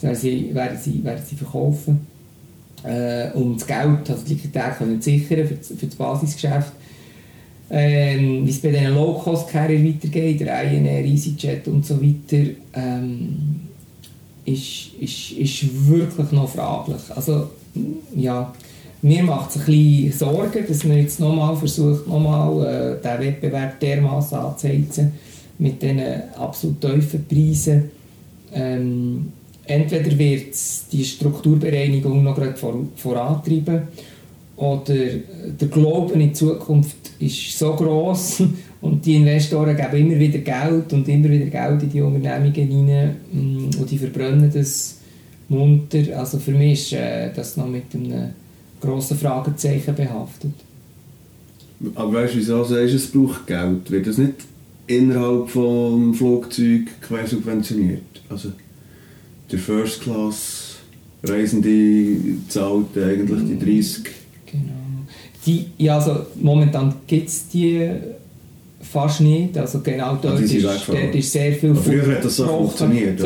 das 0.00 0.20
sie, 0.20 0.54
werden, 0.54 0.78
sie, 0.80 1.02
werden 1.04 1.22
sie 1.24 1.36
verkaufen. 1.36 2.06
Äh, 2.82 3.30
um 3.34 3.54
das 3.54 3.66
Geld, 3.66 4.10
also 4.10 4.22
die 4.24 4.34
Liquidität 4.34 4.78
können 4.78 5.00
sichern 5.00 5.46
für 5.46 5.54
das, 5.54 5.68
für 5.68 5.86
das 5.86 5.94
Basisgeschäft. 5.94 6.72
Ähm, 7.68 8.46
wie 8.46 8.50
es 8.50 8.60
bei 8.60 8.70
diesen 8.70 8.94
Low-Cost-Carrier 8.94 9.84
weitergeht, 9.84 10.40
Ryanair, 10.40 11.04
EasyJet 11.04 11.66
und 11.66 11.84
so 11.84 12.00
weiter, 12.00 12.50
ähm, 12.74 13.60
ist, 14.44 14.92
ist, 15.00 15.32
ist 15.32 15.88
wirklich 15.88 16.30
noch 16.30 16.48
fraglich. 16.48 17.02
Also, 17.14 17.50
ja, 18.14 18.54
mir 19.06 19.22
macht 19.22 19.50
es 19.50 19.56
ein 19.56 19.66
bisschen 19.66 20.12
Sorgen, 20.12 20.64
dass 20.66 20.84
man 20.84 20.98
jetzt 20.98 21.20
nochmal 21.20 21.56
versucht, 21.56 22.08
nochmal 22.08 22.98
äh, 23.00 23.02
den 23.02 23.26
Wettbewerb 23.26 23.78
dermaßen 23.78 24.36
anzuheizen 24.36 25.12
mit 25.58 25.80
diesen 25.80 26.00
absolut 26.36 26.80
tiefen 26.80 27.24
Preisen. 27.26 27.90
Ähm, 28.52 29.32
entweder 29.64 30.18
wird 30.18 30.54
die 30.92 31.04
Strukturbereinigung 31.04 32.22
noch 32.22 32.34
gerade 32.34 32.56
vor, 32.56 32.74
vorantreiben 32.96 33.82
oder 34.56 34.94
der 35.60 35.68
Glaube 35.68 36.14
in 36.14 36.20
die 36.20 36.32
Zukunft 36.32 36.96
ist 37.18 37.58
so 37.58 37.74
groß 37.74 38.42
und 38.80 39.06
die 39.06 39.16
Investoren 39.16 39.76
geben 39.76 39.96
immer 39.96 40.18
wieder 40.18 40.38
Geld 40.38 40.92
und 40.92 41.06
immer 41.08 41.30
wieder 41.30 41.46
Geld 41.46 41.82
in 41.82 41.90
die 41.90 42.00
Unternehmungen 42.00 42.88
rein 42.88 43.16
mm, 43.32 43.80
und 43.80 43.90
die 43.90 43.98
verbrennen 43.98 44.50
das 44.52 44.98
munter. 45.48 46.18
Also 46.18 46.38
für 46.38 46.52
mich 46.52 46.92
ist 46.92 46.98
äh, 46.98 47.30
das 47.34 47.56
noch 47.56 47.68
mit 47.68 47.94
einem 47.94 48.30
grossen 48.86 49.18
Fragezeichen 49.18 49.94
behaftet. 49.94 50.52
Aber 51.94 52.12
weißt 52.14 52.34
du, 52.34 52.38
wieso 52.38 52.64
sagst 52.64 52.92
du, 52.92 52.96
es 52.96 53.06
braucht 53.10 53.46
Geld? 53.46 53.90
Wird 53.90 54.06
das 54.06 54.18
nicht 54.18 54.34
innerhalb 54.86 55.46
des 55.46 56.18
Flugzeugs 56.18 56.92
quer 57.00 57.26
subventioniert? 57.26 58.02
Also 58.28 58.52
der 59.50 59.58
First 59.58 60.02
Class 60.02 60.76
Reisende 61.22 62.38
zahlt 62.48 62.96
eigentlich 62.96 63.58
die 63.58 63.58
30. 63.58 64.04
Genau. 64.46 64.62
Die, 65.44 65.66
ja, 65.78 65.96
also 65.96 66.26
momentan 66.36 66.94
gibt 67.06 67.28
es 67.28 67.48
die 67.48 67.88
fast 68.80 69.20
nicht. 69.20 69.56
Also 69.58 69.80
genau 69.80 70.12
ah, 70.12 70.18
dort, 70.20 70.40
ist, 70.40 70.64
dort 70.64 71.14
ist 71.14 71.32
sehr 71.32 71.52
viel 71.52 71.74
Früher 71.74 72.06
hat 72.06 72.24
das 72.24 72.36
so 72.36 72.46
funktioniert. 72.46 73.20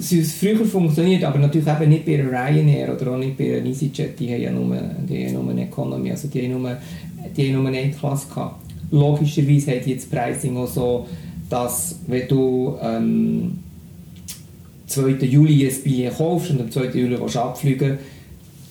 So, 0.00 0.16
es 0.16 0.32
früher 0.32 0.64
funktioniert, 0.64 1.24
aber 1.24 1.38
natürlich 1.38 1.66
eben 1.66 1.88
nicht 1.88 2.06
bei 2.06 2.16
Ryanair 2.16 2.94
oder 2.94 3.12
auch 3.12 3.18
nicht 3.18 3.36
bei 3.36 3.44
EasyJet, 3.44 4.18
die 4.18 4.32
haben 4.32 4.42
ja 4.42 4.50
nur, 4.50 4.76
die 5.08 5.26
haben 5.26 5.34
nur 5.34 5.50
eine 5.50 5.64
Economy, 5.64 6.10
also 6.10 6.28
die 6.28 6.42
haben 6.42 6.60
nur, 6.60 6.76
die 7.36 7.48
haben 7.48 7.62
nur 7.62 7.66
eine 7.68 7.90
Klasse 7.90 8.28
gehabt. 8.28 8.60
Logischerweise 8.90 9.76
hat 9.76 9.86
jetzt 9.86 10.10
Pricing 10.10 10.56
auch 10.56 10.68
so, 10.68 11.06
dass 11.48 11.98
wenn 12.06 12.28
du 12.28 12.76
ähm, 12.82 13.58
2. 14.86 15.10
Juli 15.24 15.66
ein 15.66 15.82
Billett 15.82 16.16
kaufst 16.16 16.50
und 16.50 16.60
am 16.60 16.70
2. 16.70 16.84
Juli 16.86 17.18
willst 17.18 17.36
abfliegen 17.36 17.98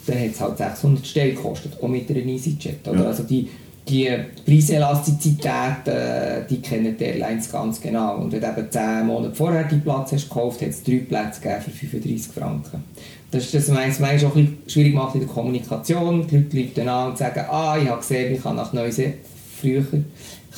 dann 0.06 0.20
hat 0.20 0.32
es 0.32 0.42
halt 0.42 0.58
600 0.58 1.06
Stellen 1.06 1.36
gekostet, 1.36 1.78
auch 1.82 1.88
mit 1.88 2.10
einer 2.10 2.26
EasyJet. 2.26 2.88
Oder? 2.88 3.02
Ja. 3.02 3.06
Also 3.08 3.24
die, 3.24 3.50
die 3.88 4.10
Preiselastizität, 4.46 5.88
äh, 5.88 6.46
die 6.50 6.62
kennen 6.62 6.96
die 6.98 7.04
Airlines 7.04 7.52
ganz 7.52 7.82
genau. 7.82 8.18
Und 8.18 8.32
wenn 8.32 8.42
du 8.42 8.48
eben 8.48 8.72
10 8.72 9.06
Monate 9.06 9.36
vorher 9.36 9.64
die 9.64 9.78
Platz 9.78 10.12
hast 10.12 10.30
gekauft, 10.30 10.62
hat 10.62 10.70
es 10.70 10.84
drei 10.84 10.98
Plätze 11.00 11.42
für 11.42 11.72
35 11.72 12.32
Franken. 12.34 12.84
Das 13.32 13.46
ist 13.46 13.54
das, 13.54 13.72
was 13.74 14.00
es 14.00 14.24
auch 14.24 14.36
ein 14.36 14.58
schwierig 14.68 14.94
macht 14.94 15.16
in 15.16 15.22
der 15.22 15.30
Kommunikation. 15.30 16.28
Die 16.28 16.38
Leute 16.38 16.58
rufen 16.58 16.90
an 16.90 17.10
und 17.12 17.18
sagen, 17.18 17.46
ah, 17.50 17.78
ich 17.82 17.88
habe 17.88 18.00
gesehen, 18.00 18.34
ich 18.34 18.44
kann 18.44 18.56
nach 18.58 18.74
Neuseeland 18.74 19.16
früher 19.62 19.84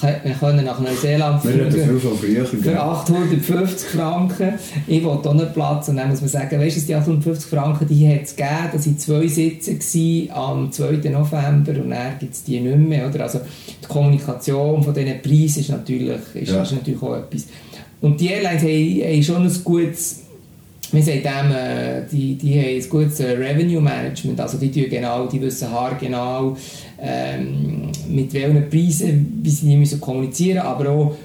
wir 0.01 0.33
können 0.33 0.65
nach 0.65 0.79
Neuseeland 0.79 1.41
fliegen 1.41 1.71
für 2.61 2.81
850 2.81 3.89
Franken. 3.89 4.53
Ich 4.87 5.03
wollte 5.03 5.29
auch 5.29 5.33
einen 5.33 5.53
Platz 5.53 5.87
und 5.87 5.97
dann 5.97 6.09
muss 6.09 6.21
man 6.21 6.29
sagen, 6.29 6.59
weißt 6.59 6.77
du, 6.77 6.81
die 6.81 6.95
850 6.95 7.49
Franken, 7.49 7.87
die 7.87 8.07
hat 8.07 8.23
es 8.23 8.35
gegeben, 8.35 8.69
das 8.73 8.87
waren 8.87 8.97
zwei 8.97 9.27
Sitze 9.27 10.33
am 10.33 10.71
2. 10.71 11.09
November 11.09 11.71
und 11.81 11.91
dann 11.91 12.19
gibt 12.19 12.33
es 12.33 12.43
die 12.43 12.59
nicht 12.59 12.77
mehr. 12.77 13.07
Oder? 13.07 13.23
Also 13.23 13.41
die 13.81 13.87
Kommunikation 13.87 14.83
von 14.83 14.93
diesen 14.93 15.21
Preisen 15.21 15.59
ist 15.59 15.69
natürlich, 15.69 16.21
ist, 16.33 16.51
ja. 16.51 16.63
natürlich 16.63 17.01
auch 17.01 17.17
etwas. 17.17 17.45
Und 18.01 18.19
die 18.19 18.29
Airlines 18.29 18.63
haben, 18.63 19.13
haben 19.13 19.23
schon 19.23 19.43
ein 19.43 19.63
gutes 19.63 20.23
wir 20.93 21.01
sagen 21.01 21.23
dem, 21.23 21.51
äh, 21.51 22.05
die, 22.11 22.35
die 22.35 22.59
haben 22.59 22.81
ein 22.81 22.89
gutes 22.89 23.19
äh, 23.19 23.31
Revenue 23.31 23.81
Management, 23.81 24.39
also 24.39 24.59
die, 24.59 24.69
genau, 24.69 25.25
die 25.25 25.41
wissen 25.41 25.71
haargenau, 25.71 26.55
ähm, 27.03 27.89
mit 28.07 28.33
welchen 28.33 28.69
Preisen 28.69 29.39
wie 29.43 29.49
sie 29.49 29.75
müssen 29.75 29.99
kommunizieren 29.99 30.57
müssen, 30.57 30.67
aber 30.67 30.89
auch, 30.89 31.15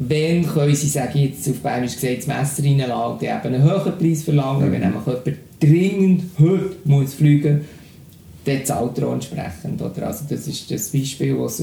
wenn 0.00 0.46
können 0.46 0.74
sie, 0.74 0.88
sage 0.88 1.20
jetzt 1.20 1.48
auf 1.48 1.58
Bayerisch 1.58 1.94
gesagt, 1.94 2.18
das 2.18 2.26
Messer 2.26 2.64
reinladen, 2.64 3.18
die 3.20 3.26
eben 3.26 3.54
einen 3.54 3.62
höheren 3.62 3.98
Preis 3.98 4.22
verlangen, 4.22 4.68
mhm. 4.68 4.72
wenn 4.72 4.80
nämlich 4.80 5.06
jemand 5.06 5.38
dringend 5.60 6.22
heute 6.38 6.76
muss 6.84 7.14
fliegen 7.14 7.58
muss, 7.58 7.66
dann 8.44 8.64
zahlt 8.64 8.98
er 8.98 9.08
auch 9.08 9.14
entsprechend. 9.14 9.80
Oder? 9.80 10.06
Also 10.06 10.24
das 10.28 10.46
ist 10.46 10.70
das 10.70 10.90
Beispiel, 10.90 11.38
was 11.38 11.62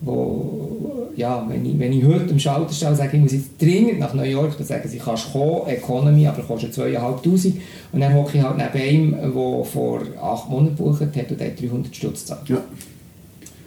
wo, 0.00 1.08
ja, 1.16 1.44
wenn 1.48 1.64
ich, 1.64 1.78
wenn 1.78 1.92
ich 1.92 2.04
heute 2.04 2.30
am 2.30 2.38
Schalterstall 2.38 2.94
sage, 2.94 3.16
ich 3.16 3.22
muss 3.22 3.32
jetzt 3.32 3.60
dringend 3.60 3.98
nach 3.98 4.12
New 4.12 4.22
York, 4.22 4.56
dann 4.58 4.66
sagen 4.66 4.86
sie, 4.88 4.98
kannst 4.98 5.32
kommen, 5.32 5.66
Economy, 5.68 6.26
aber 6.26 6.42
kostet 6.42 6.74
2'500 6.74 7.52
und 7.92 8.00
dann 8.00 8.14
hocke 8.14 8.36
ich 8.36 8.44
halt 8.44 8.58
neben 8.58 9.14
einem, 9.14 9.32
der 9.32 9.64
vor 9.64 10.02
8 10.20 10.50
Monaten 10.50 10.76
gebucht 10.76 11.00
hat 11.00 11.30
und 11.30 11.40
der 11.40 11.50
300 11.50 11.96
Stutz 11.96 12.26
zahlt. 12.26 12.48
Ja. 12.48 12.58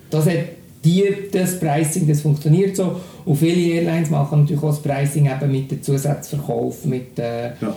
Das 0.09 0.25
hat 0.25 0.37
die, 0.83 1.03
das 1.31 1.59
Pricing, 1.59 2.07
das 2.07 2.21
funktioniert 2.21 2.75
so 2.75 2.99
und 3.25 3.35
viele 3.35 3.75
Airlines 3.75 4.09
machen 4.09 4.41
natürlich 4.41 4.63
auch 4.63 4.69
das 4.69 4.81
Pricing 4.81 5.25
eben 5.25 5.51
mit 5.51 5.69
dem 5.71 5.83
Zusatzverkauf, 5.83 6.85
mit 6.85 7.19
äh, 7.19 7.47
ja 7.61 7.75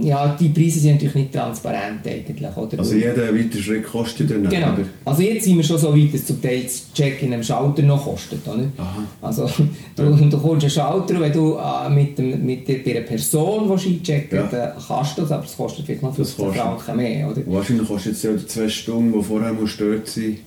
ja, 0.00 0.36
die 0.38 0.48
Preise 0.48 0.80
sind 0.80 0.94
natürlich 0.94 1.14
nicht 1.14 1.32
transparent 1.32 2.06
eigentlich. 2.06 2.56
Oder? 2.56 2.78
Also 2.78 2.94
jeder 2.94 3.34
weitere 3.34 3.62
Schritt 3.62 3.84
kostet 3.84 4.30
dann 4.30 4.48
Genau. 4.48 4.72
Oder? 4.72 4.84
Also 5.04 5.22
jetzt 5.22 5.44
sind 5.44 5.56
wir 5.56 5.64
schon 5.64 5.78
so 5.78 5.96
weit, 5.96 6.14
dass 6.14 6.26
zum 6.26 6.40
Teil 6.40 6.62
das 6.62 6.92
Check 6.92 7.22
in 7.22 7.32
einem 7.32 7.42
Schalter 7.42 7.82
noch 7.82 8.04
kostet. 8.04 8.46
Oder? 8.46 8.64
Aha. 8.76 9.04
Also 9.22 9.48
du, 9.96 10.10
du 10.16 10.38
kommst 10.38 10.64
einen 10.64 10.70
Schalter, 10.70 11.20
wenn 11.20 11.32
du 11.32 11.56
äh, 11.56 11.90
mit, 11.90 12.18
dem, 12.18 12.44
mit 12.44 12.66
der, 12.68 12.78
der 12.78 13.00
Person 13.02 13.68
willst 13.68 13.86
einchecken 13.86 14.38
ja. 14.38 14.48
dann 14.50 14.72
kannst 14.86 15.16
du 15.16 15.22
das, 15.22 15.32
aber 15.32 15.44
es 15.44 15.56
kostet 15.56 15.86
vielleicht 15.86 16.02
noch 16.02 16.14
15 16.14 16.52
Franken 16.52 16.96
mehr. 16.96 17.30
Oder? 17.30 17.42
Wahrscheinlich 17.46 17.88
kostet 17.88 18.12
es 18.14 18.22
ja 18.22 18.30
zwei 18.46 18.68
Stunden, 18.68 19.12
die 19.12 19.24
vorher 19.24 19.52
musst 19.52 19.80
dort 19.80 20.08
sein 20.08 20.38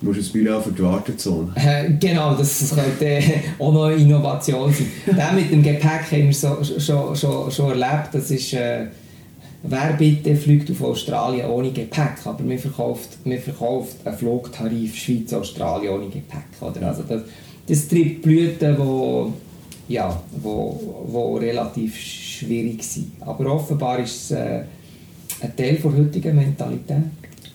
Du 0.00 0.06
musst 0.06 0.28
ein 0.28 0.32
Bild 0.32 0.62
für 0.62 0.70
die 0.70 0.82
Wartezone. 0.82 1.52
Äh, 1.56 1.90
genau, 1.98 2.34
das, 2.34 2.72
könnte 2.72 3.04
äh, 3.04 3.22
auch 3.58 3.72
noch 3.72 3.84
eine 3.84 3.96
Innovation 3.96 4.72
sein. 4.72 4.86
das 5.16 5.32
mit 5.32 5.50
dem 5.50 5.62
Gepäck 5.62 6.12
haben 6.12 6.26
wir 6.26 6.32
so, 6.32 6.62
schon, 6.62 7.16
schon, 7.16 7.50
schon 7.50 7.70
erlebt. 7.70 8.10
Das 8.12 8.30
ist, 8.30 8.52
äh, 8.52 8.86
wer 9.64 9.92
bitte 9.94 10.36
fliegt 10.36 10.70
auf 10.70 10.82
Australien 10.82 11.50
ohne 11.50 11.72
Gepäck? 11.72 12.24
Aber 12.24 12.44
man 12.44 12.58
verkauft, 12.58 13.18
man 13.24 13.38
verkauft 13.38 13.96
einen 14.04 14.16
Flugtarif 14.16 14.94
Schweiz-Australien 14.94 15.94
ohne 15.94 16.06
Gepäck. 16.06 16.44
Oder? 16.60 16.86
Also 16.86 17.02
das, 17.02 17.22
das 17.66 17.88
treibt 17.88 18.22
Blüten, 18.22 18.78
wo, 18.78 19.32
ja, 19.88 20.22
wo, 20.40 21.04
wo 21.08 21.36
relativ 21.38 21.98
schwierig 21.98 22.84
sind. 22.84 23.10
Aber 23.20 23.52
offenbar 23.52 23.98
ist 23.98 24.30
es 24.30 24.30
äh, 24.30 24.62
ein 25.40 25.56
Teil 25.56 25.74
der 25.74 25.92
heutigen 25.92 26.36
Mentalität. 26.36 27.02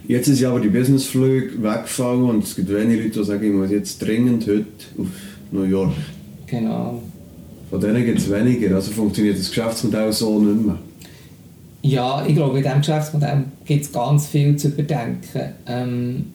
Jetzt 0.08 0.28
ist 0.28 0.42
ja 0.42 0.50
aber 0.50 0.60
die 0.60 0.70
Businessflüge 0.70 1.64
weggefallen 1.64 2.24
und 2.24 2.44
es 2.44 2.56
gibt 2.56 2.74
wenige 2.74 3.04
Leute, 3.04 3.20
die 3.20 3.26
sagen, 3.26 3.44
ich 3.46 3.54
muss 3.54 3.72
jetzt 3.72 4.02
dringend 4.02 4.46
heute 4.48 4.66
auf 4.98 5.08
New 5.52 5.64
York. 5.64 5.94
Genau. 6.48 7.02
Von 7.70 7.82
denen 7.82 8.06
gibt 8.06 8.20
es 8.20 8.30
weniger, 8.30 8.76
also 8.76 8.92
funktioniert 8.92 9.40
das 9.40 9.50
Geschäftsmodell 9.50 10.12
so 10.12 10.40
nicht 10.40 10.66
mehr. 10.66 10.78
Ja, 11.82 12.26
ich 12.26 12.36
glaube, 12.36 12.58
in 12.58 12.64
diesem 12.64 12.80
Geschäftsmodell 12.80 13.46
gibt 13.66 13.86
es 13.86 13.92
ganz 13.92 14.28
viel 14.28 14.56
zu 14.58 14.68
überdenken. 14.68 15.54
Ähm, 15.68 16.26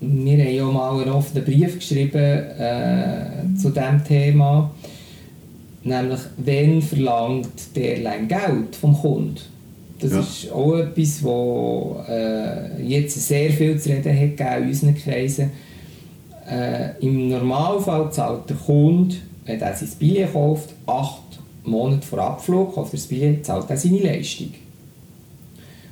wir 0.00 0.44
haben 0.44 0.54
ja 0.54 0.64
mal 0.64 1.00
einen 1.00 1.10
offenen 1.10 1.44
Brief 1.44 1.78
geschrieben 1.78 2.16
äh, 2.18 3.54
zu 3.56 3.70
diesem 3.70 4.02
Thema, 4.06 4.70
nämlich, 5.84 6.20
wenn 6.38 6.80
verlangt 6.80 7.76
der 7.76 8.18
Geld 8.22 8.76
vom 8.80 8.94
Kunden? 8.94 9.49
Das 10.00 10.12
Ja. 10.12 10.20
ist 10.20 10.52
auch 10.52 10.76
etwas, 10.76 11.22
wo 11.22 11.96
äh, 12.08 12.82
jetzt 12.82 13.20
sehr 13.26 13.50
viel 13.50 13.78
zu 13.78 13.90
reden 13.90 14.12
hat 14.14 14.36
gegeben 14.36 14.62
in 14.62 14.68
unseren 14.68 14.94
Kreisen. 14.94 15.50
Äh, 16.50 16.98
Im 17.00 17.28
Normalfall 17.28 18.10
zahlt 18.10 18.48
der 18.48 18.56
Kunde, 18.56 19.14
wenn 19.44 19.60
er 19.60 19.74
sein 19.74 19.88
Billett 19.98 20.32
kauft, 20.32 20.70
acht 20.86 21.20
Monate 21.64 22.06
vor 22.06 22.18
Abflug, 22.20 22.74
kauft 22.74 22.92
er 22.94 22.96
das 22.96 23.06
Billett, 23.06 23.44
zahlt 23.46 23.68
er 23.68 23.76
seine 23.76 23.98
Leistung. 23.98 24.48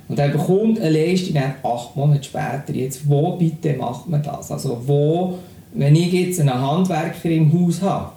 Und 0.07 0.17
er 0.17 0.29
bekommt 0.29 0.79
eine 0.79 0.89
Leistung 0.89 1.35
dann 1.35 1.53
acht 1.63 1.95
Monate 1.95 2.23
später. 2.23 2.73
Jetzt, 2.73 3.07
wo 3.07 3.33
bitte 3.37 3.73
macht 3.73 4.09
man 4.09 4.23
das? 4.23 4.51
Also 4.51 4.81
wo, 4.85 5.35
wenn 5.73 5.95
ich 5.95 6.11
jetzt 6.11 6.39
einen 6.39 6.53
Handwerker 6.59 7.29
im 7.29 7.53
Haus 7.53 7.79
habe. 7.81 8.11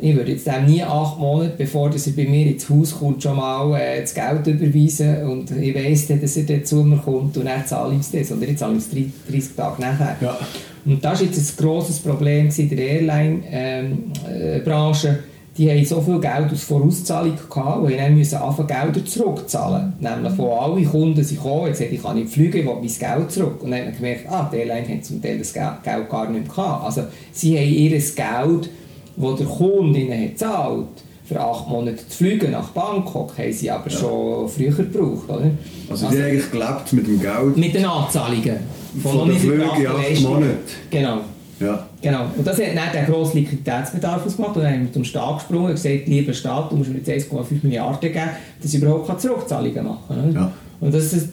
Ich 0.00 0.16
würde 0.16 0.32
jetzt 0.32 0.46
dem 0.46 0.64
nie 0.66 0.82
acht 0.82 1.18
Monate, 1.18 1.54
bevor 1.56 1.90
dass 1.90 2.06
er 2.06 2.14
bei 2.14 2.24
mir 2.24 2.46
ins 2.46 2.68
Haus 2.68 2.98
kommt, 2.98 3.22
schon 3.22 3.36
mal 3.36 3.78
äh, 3.78 4.00
das 4.00 4.14
Geld 4.14 4.46
überweisen 4.46 5.24
und 5.24 5.50
ich 5.50 5.74
weiss 5.74 6.06
dann, 6.08 6.20
dass 6.20 6.36
er 6.36 6.44
dann 6.44 6.64
zu 6.64 6.76
mir 6.76 6.98
kommt 6.98 7.36
und 7.36 7.44
dann 7.44 7.66
zahle 7.66 7.94
ich 7.94 8.00
es 8.00 8.10
dann, 8.10 8.24
sondern 8.24 8.50
ich 8.50 8.58
zahle 8.58 8.76
es 8.76 8.90
30 8.90 9.56
Tage 9.56 9.82
nachher. 9.82 10.16
Ja. 10.20 10.38
Und 10.84 11.04
das 11.04 11.20
war 11.20 11.26
jetzt 11.26 11.38
ein 11.38 11.46
grosses 11.62 11.98
Problem 11.98 12.48
in 12.56 12.68
der 12.70 12.78
Airline-Branche. 12.78 15.18
die 15.56 15.70
haben 15.70 15.84
so 15.84 16.00
viel 16.00 16.18
Geld 16.20 16.52
aus 16.52 16.62
Vorauszahlung 16.62 17.36
gehabt, 17.36 17.84
und 17.84 17.96
dann 17.96 18.16
müssen 18.16 18.38
anfangen 18.38 18.68
Gelder 18.68 19.04
zurückzahlen. 19.04 19.94
Nämlich, 20.00 20.38
wo 20.38 20.54
alle 20.54 20.82
Kunden 20.84 21.26
gekommen 21.26 21.64
und 21.64 21.70
gesagt, 21.70 21.92
ich 21.92 22.02
kann 22.02 22.16
nicht 22.16 22.32
fliegen, 22.32 22.60
ich 22.60 22.66
will 22.66 22.76
mein 22.76 22.88
Geld 22.88 23.30
zurück. 23.30 23.62
Und 23.62 23.72
dann 23.72 23.80
hat 23.80 23.86
man 23.86 23.96
gemerkt, 23.96 24.26
ah, 24.30 24.48
die 24.50 24.56
Airline 24.56 24.88
hat 24.88 25.04
zum 25.04 25.20
Teil 25.20 25.36
das 25.38 25.52
Geld 25.52 25.82
Geld 25.82 26.08
gar 26.08 26.30
nicht 26.30 26.46
mehr 26.46 26.54
gehabt. 26.54 26.84
Also, 26.84 27.02
sie 27.32 27.58
haben 27.58 27.68
ihr 27.68 27.90
Geld, 27.90 28.70
das 29.20 29.38
der 29.38 29.46
Kunde 29.46 29.98
ihnen 29.98 30.22
hat 30.22 30.30
gezahlt 30.30 30.86
für 31.24 31.40
acht 31.40 31.68
Monate 31.68 32.08
zu 32.08 32.16
fliegen 32.16 32.50
nach 32.50 32.68
Bangkok, 32.70 33.38
haben 33.38 33.52
sie 33.52 33.70
aber 33.70 33.88
schon 33.88 34.48
früher 34.48 34.72
gebraucht. 34.72 35.28
Oder? 35.28 35.50
Also, 35.88 36.08
die 36.08 36.16
haben 36.16 36.24
eigentlich 36.24 36.50
gelebt 36.50 36.92
mit 36.92 37.06
dem 37.06 37.20
Geld. 37.20 37.56
mit 37.56 37.74
den 37.74 37.84
Anzahlungen 37.84 38.56
Von 39.00 39.30
Flügen 39.30 39.60
in 39.62 39.82
gebrachten 39.82 40.16
acht. 40.16 40.22
Monaten. 40.22 40.58
Genau. 40.90 41.18
Ja. 41.60 41.86
Genau. 42.02 42.24
Und 42.36 42.46
das 42.46 42.56
hat 42.56 42.74
dann 42.74 42.92
den 42.92 43.06
grossen 43.12 43.38
Liquiditätsbedarf 43.38 44.26
ausgemacht. 44.26 44.56
Und 44.56 44.62
dann 44.62 44.72
haben 44.72 44.82
wir 44.86 44.92
zum 44.92 45.04
Staat 45.04 45.38
gesprungen 45.38 45.66
und 45.66 45.72
gesagt, 45.72 46.08
lieber 46.08 46.32
Staat, 46.32 46.72
du 46.72 46.76
musst 46.76 46.90
mir 46.90 46.98
jetzt 46.98 47.30
1,5 47.30 47.44
Milliarden 47.62 48.12
geben, 48.12 48.30
dass 48.60 48.74
ich 48.74 48.82
überhaupt 48.82 49.06
keine 49.06 49.18
Zurückzahlungen 49.18 49.84
machen 49.84 50.02
kann. 50.08 50.34
Ja. 50.34 50.52
Und 50.80 50.94
das 50.94 51.12
ist, 51.12 51.28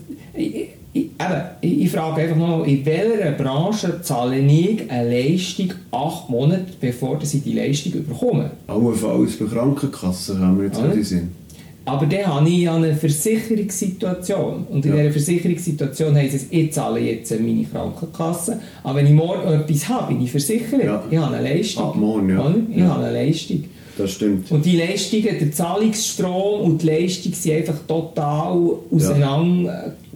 ich, 0.98 1.04
eben, 1.06 1.42
ich, 1.62 1.82
ich 1.86 1.92
frage 1.92 2.22
einfach 2.22 2.36
mal, 2.36 2.68
in 2.68 2.86
welcher 2.86 3.32
Branche 3.32 4.02
zahle 4.02 4.38
ich 4.40 4.90
eine 4.90 5.10
Leistung 5.10 5.74
acht 5.92 6.30
Monate, 6.30 6.66
bevor 6.80 7.20
ich 7.22 7.44
die 7.44 7.54
Leistung 7.54 7.94
bekomme? 8.08 8.52
Allenfalls 8.68 9.38
bei 9.38 9.46
Krankenkassen 9.46 10.40
haben 10.40 10.58
wir 10.60 10.66
jetzt 10.68 10.82
nicht 10.82 10.96
in 10.96 11.04
Sinn. 11.04 11.32
Aber 11.86 12.06
dann 12.06 12.26
habe 12.28 12.50
ich 12.50 12.70
eine 12.70 12.94
Versicherungssituation. 12.96 14.66
Und 14.70 14.86
in 14.86 14.92
Ja. 14.92 14.98
dieser 14.98 15.12
Versicherungssituation 15.14 16.16
heisst 16.16 16.36
es, 16.36 16.46
ich 16.50 16.74
zahle 16.74 17.00
jetzt 17.00 17.32
meine 17.40 17.64
Krankenkasse. 17.64 18.60
Aber 18.84 18.96
wenn 19.00 19.08
ich 19.08 19.14
morgen 19.14 19.48
etwas 19.48 19.88
habe, 19.88 20.14
bin 20.14 20.22
ich 20.24 20.32
versichert. 20.32 20.84
Ja. 20.84 21.04
Ich 21.10 21.18
habe 21.18 21.36
eine 21.38 21.48
Leistung. 21.56 21.84
Ab 21.86 21.96
morgen, 21.96 22.30
ja. 22.30 22.54
Ich 22.72 22.78
Ja. 22.78 22.88
habe 22.94 23.06
eine 23.06 23.14
Leistung. 23.26 23.64
Das 23.98 24.12
stimmt. 24.12 24.52
Und 24.52 24.64
die 24.66 24.76
Leistungen, 24.78 25.40
der 25.40 25.52
Zahlungsstrom 25.52 26.62
und 26.62 26.84
die 26.84 26.86
Leistung 26.88 27.34
sind 27.34 27.56
einfach 27.56 27.80
total 27.88 28.74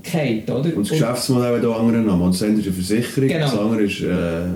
auseinandergefallen. 0.03 0.43
Oder? 0.49 0.77
Und 0.77 0.89
das 0.89 0.89
Geschäftsmodell 0.89 1.57
hat 1.57 1.65
auch 1.65 1.79
andere 1.79 1.97
Namen. 2.01 2.31
Das 2.31 2.43
eine 2.43 2.59
ist 2.59 2.65
eine 2.65 2.73
Versicherung, 2.73 3.27
Genau. 3.29 3.45
das 3.45 3.57
andere 3.59 3.81
ist 3.83 4.01
äh, 4.01 4.05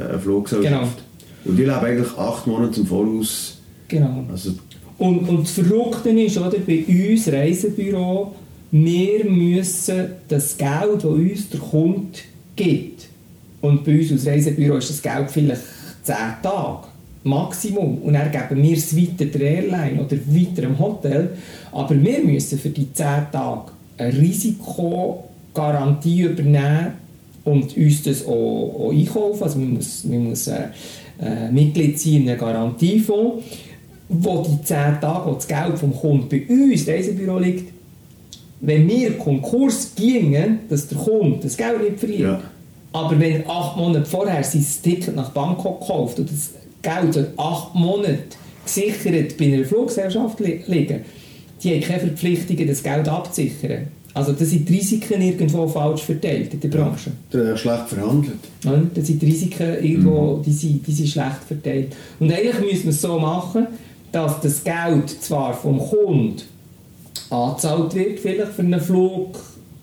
eine 0.09 0.19
Fluggesellschaft. 0.19 0.97
Und 1.45 1.55
die 1.57 1.63
leben 1.63 1.75
eigentlich 1.75 2.17
acht 2.17 2.47
Monate 2.47 2.79
im 2.79 2.87
Voraus. 2.87 3.57
genau. 3.87 4.23
Also, 4.31 4.51
Und, 4.97 5.27
und 5.29 5.41
das 5.43 5.51
Verrückte 5.51 6.09
ist, 6.09 6.37
oder, 6.37 6.57
bei 6.65 6.83
uns 6.87 7.27
Reisebüro, 7.31 8.33
wir 8.71 9.25
müssen 9.25 10.05
das 10.27 10.57
Geld, 10.57 10.95
das 10.95 11.03
uns 11.03 11.49
der 11.49 11.59
Kunde 11.59 12.19
gibt, 12.55 13.05
und 13.61 13.83
bei 13.83 13.99
uns 13.99 14.11
als 14.11 14.25
Reisebüro 14.27 14.77
ist 14.77 14.89
das 14.89 15.01
Geld 15.01 15.29
vielleicht 15.29 15.61
10 16.03 16.15
Tage, 16.41 16.87
Maximum, 17.23 17.97
und 17.99 18.13
dann 18.13 18.31
geben 18.31 18.61
wir 18.61 18.77
es 18.77 18.95
weiter 18.95 19.25
der 19.25 19.41
Airline 19.41 19.99
oder 20.01 20.17
weiter 20.27 20.61
dem 20.61 20.77
Hotel, 20.79 21.29
aber 21.71 22.01
wir 22.03 22.19
müssen 22.23 22.59
für 22.59 22.69
die 22.69 22.91
10 22.93 23.05
Tage 23.31 23.71
eine 23.97 24.11
Risikogarantie 25.55 26.21
übernehmen 26.23 26.93
und 27.43 27.75
uns 27.77 28.03
das 28.03 28.25
auch, 28.25 28.31
auch 28.79 28.91
einkaufen, 28.91 29.43
also 29.43 29.59
man 29.59 29.73
muss, 29.75 30.03
man 30.03 30.29
muss 30.29 30.47
äh, 30.47 30.67
äh, 31.21 31.51
Mitglied 31.51 31.99
sein 31.99 32.13
in 32.13 32.29
einem 32.29 32.39
Garantiefonds, 32.39 33.43
wo 34.09 34.43
die 34.43 34.63
10 34.63 34.99
Tage, 35.01 35.29
wo 35.29 35.33
das 35.33 35.47
Geld 35.47 35.77
vom 35.77 35.95
Kunden 35.95 36.27
bei 36.27 36.45
uns, 36.47 36.87
Reisebüro 36.87 37.39
liegt, 37.39 37.71
wenn 38.61 38.87
wir 38.87 39.17
Konkurs 39.17 39.91
gingen, 39.95 40.59
dass 40.69 40.87
der 40.87 40.97
Kunde 40.97 41.39
das 41.43 41.57
Geld 41.57 41.81
nicht 41.81 41.99
verliert. 41.99 42.21
Ja. 42.21 42.41
Aber 42.93 43.19
wenn 43.19 43.43
er 43.43 43.49
acht 43.49 43.77
Monate 43.77 44.05
vorher 44.05 44.43
sein 44.43 44.65
Ticket 44.81 45.15
nach 45.15 45.31
Bangkok 45.31 45.85
kauft 45.85 46.17
und 46.19 46.31
das 46.31 46.51
Geld 46.81 47.13
soll 47.13 47.33
acht 47.37 47.75
Monate 47.75 48.19
gesichert 48.63 49.37
bei 49.37 49.53
einer 49.53 49.65
Fluggesellschaft 49.65 50.39
li 50.39 50.63
liegen, 50.67 51.01
die 51.61 51.73
haben 51.73 51.81
keine 51.81 51.99
Verpflichtungen, 51.99 52.67
das 52.67 52.81
Geld 52.81 53.07
abzusichern. 53.07 53.87
Also 54.15 54.31
das 54.31 54.49
sind 54.49 54.67
die 54.69 54.75
Risiken 54.75 55.21
irgendwo 55.21 55.67
falsch 55.67 56.03
verteilt 56.03 56.53
in 56.53 56.59
der 56.61 56.69
Branche. 56.69 57.11
hat 57.33 57.59
schlecht 57.59 57.89
verhandelt. 57.89 58.39
Ja, 58.63 58.81
da 58.93 59.01
sind 59.01 59.21
die 59.21 59.25
Risiken 59.25 59.83
irgendwo, 59.83 60.41
die, 60.43 60.53
sind, 60.53 60.87
die 60.87 60.91
sind 60.93 61.09
schlecht 61.09 61.43
verteilt. 61.45 61.93
Und 62.21 62.31
eigentlich 62.31 62.59
müssen 62.61 62.83
wir 62.85 62.89
es 62.91 63.01
so 63.01 63.19
machen, 63.19 63.67
dass 64.13 64.39
das 64.39 64.63
Geld 64.63 65.09
zwar 65.21 65.53
vom 65.53 65.77
Kunden 65.79 66.37
angezahlt 67.29 67.93
wird, 67.93 68.19
vielleicht 68.21 68.53
für 68.53 68.61
einen 68.61 68.79
Flug 68.79 69.37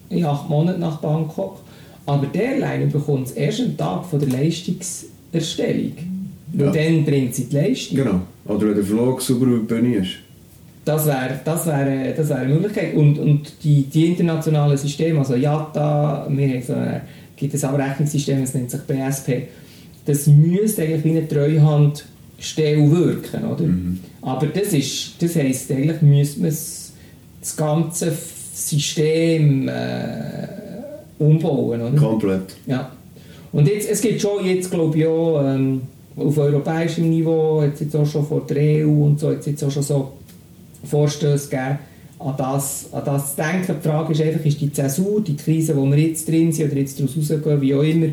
in 0.08 0.24
acht 0.24 0.48
Monaten 0.48 0.80
nach 0.80 0.96
Bangkok, 1.00 1.58
aber 2.06 2.26
der 2.26 2.54
Airline 2.54 2.86
bekommt 2.86 3.26
es 3.28 3.32
erst 3.32 3.60
am 3.60 3.76
Tag 3.76 4.06
von 4.06 4.18
der 4.18 4.30
Leistungserstellung. 4.30 5.92
Weil 6.54 6.66
Ja. 6.66 6.72
dann 6.72 7.04
bringt 7.04 7.34
sie 7.34 7.44
die 7.44 7.56
Leistung. 7.56 7.96
Genau. 7.98 8.20
Oder 8.46 8.68
wenn 8.68 8.74
der 8.76 8.84
Flug 8.84 9.20
sauber 9.22 9.46
über 9.46 9.58
die 9.58 9.66
Bühne 9.82 9.96
ist. 9.96 10.10
Das 10.84 11.06
wäre 11.06 11.40
das 11.44 11.66
wär, 11.66 12.12
das 12.12 12.28
wär 12.28 12.38
eine 12.38 12.54
Möglichkeit. 12.54 12.94
Und, 12.94 13.18
und 13.18 13.52
die, 13.62 13.84
die 13.84 14.06
internationalen 14.06 14.76
Systeme, 14.76 15.20
also 15.20 15.34
IATA, 15.34 16.26
wir 16.28 16.48
haben 16.48 16.62
so 16.62 16.72
ein, 16.72 17.02
gibt 17.36 17.54
ein 17.54 17.64
Abrechnungssystem, 17.64 18.40
das 18.40 18.54
nennt 18.54 18.70
sich 18.70 18.80
BSP, 18.80 19.42
das 20.04 20.26
müsste 20.26 20.82
eigentlich 20.82 21.04
wie 21.04 21.10
eine 21.10 21.28
Treuhandstelle 21.28 22.90
wirken. 22.90 23.44
Oder? 23.44 23.64
Aber 24.22 24.46
das, 24.46 24.72
ist, 24.72 25.22
das 25.22 25.36
heisst, 25.36 25.70
eigentlich 25.70 26.02
müsste 26.02 26.40
man 26.40 26.50
das, 26.50 26.92
das 27.40 27.56
ganze 27.56 28.12
System 28.52 29.68
äh, 29.68 30.48
umbauen. 31.18 31.80
Oder? 31.80 31.96
Komplett. 31.96 32.56
Ja. 32.66 32.90
Und 33.52 33.68
jetzt, 33.68 33.88
es 33.88 34.00
gibt 34.00 34.20
schon 34.20 34.44
jetzt, 34.44 34.70
glaube 34.70 34.98
ich, 34.98 35.06
auch, 35.06 35.42
ähm, 35.44 35.82
auf 36.16 36.36
europäischem 36.36 37.08
Niveau, 37.08 37.62
jetzt 37.62 37.80
jetzt 37.80 37.96
auch 37.96 38.06
schon 38.06 38.26
vor 38.26 38.44
der 38.46 38.86
EU 38.86 39.04
und 39.04 39.20
so, 39.20 39.32
jetzt 39.32 39.46
jetzt 39.46 39.62
auch 39.64 39.70
schon 39.70 39.82
so 39.82 40.12
Vorstöße 40.84 41.48
gegeben, 41.48 41.78
an 42.18 42.34
das, 42.36 42.88
an 42.92 43.02
das 43.04 43.34
zu 43.34 43.42
denken. 43.42 43.76
Die 43.82 43.88
Frage 43.88 44.12
ist 44.12 44.22
einfach, 44.22 44.44
ist 44.44 44.60
die 44.60 44.72
Zäsur, 44.72 45.20
die 45.20 45.36
Krise, 45.36 45.76
wo 45.76 45.84
wir 45.86 45.98
jetzt 45.98 46.28
drin 46.28 46.52
sind 46.52 46.70
oder 46.70 46.80
jetzt 46.80 46.98
daraus 46.98 47.16
rausgehen, 47.16 47.60
wie 47.60 47.74
auch 47.74 47.82
immer, 47.82 48.08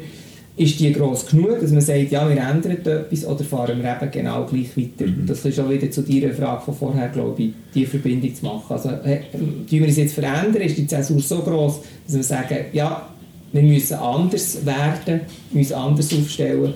ist 0.60 0.78
die 0.80 0.92
gross 0.92 1.26
genug, 1.26 1.62
dass 1.62 1.72
man 1.72 1.80
sagt, 1.80 2.12
ja, 2.12 2.28
wir 2.28 2.36
ändern 2.36 2.72
etwas 2.72 3.26
oder 3.26 3.46
fahren 3.46 3.82
wir 3.82 3.96
eben 3.96 4.12
genau 4.12 4.46
gleich 4.46 4.76
weiter. 4.76 5.10
Das 5.26 5.46
ist 5.46 5.58
auch 5.58 5.70
wieder 5.70 5.90
zu 5.90 6.02
deiner 6.02 6.34
Frage 6.34 6.64
von 6.64 6.76
vorher, 6.76 7.08
glaube 7.08 7.42
ich, 7.42 7.52
die 7.74 7.86
Verbindung 7.86 8.36
zu 8.36 8.46
machen. 8.46 8.66
Also, 8.68 8.90
äh, 8.90 9.22
tun 9.32 9.66
wir 9.70 9.88
es 9.88 9.96
jetzt 9.96 10.16
verändern, 10.16 10.62
ist 10.62 10.78
die 10.78 10.86
Zäsur 10.86 11.22
so 11.22 11.40
gross, 11.40 11.80
dass 12.06 12.16
wir 12.18 12.24
sagen, 12.24 12.58
ja, 12.74 13.08
wir 13.54 13.62
müssen 13.62 13.96
anders 13.96 14.66
werden, 14.66 15.22
müssen 15.52 15.74
anders 15.76 16.14
aufstellen 16.14 16.74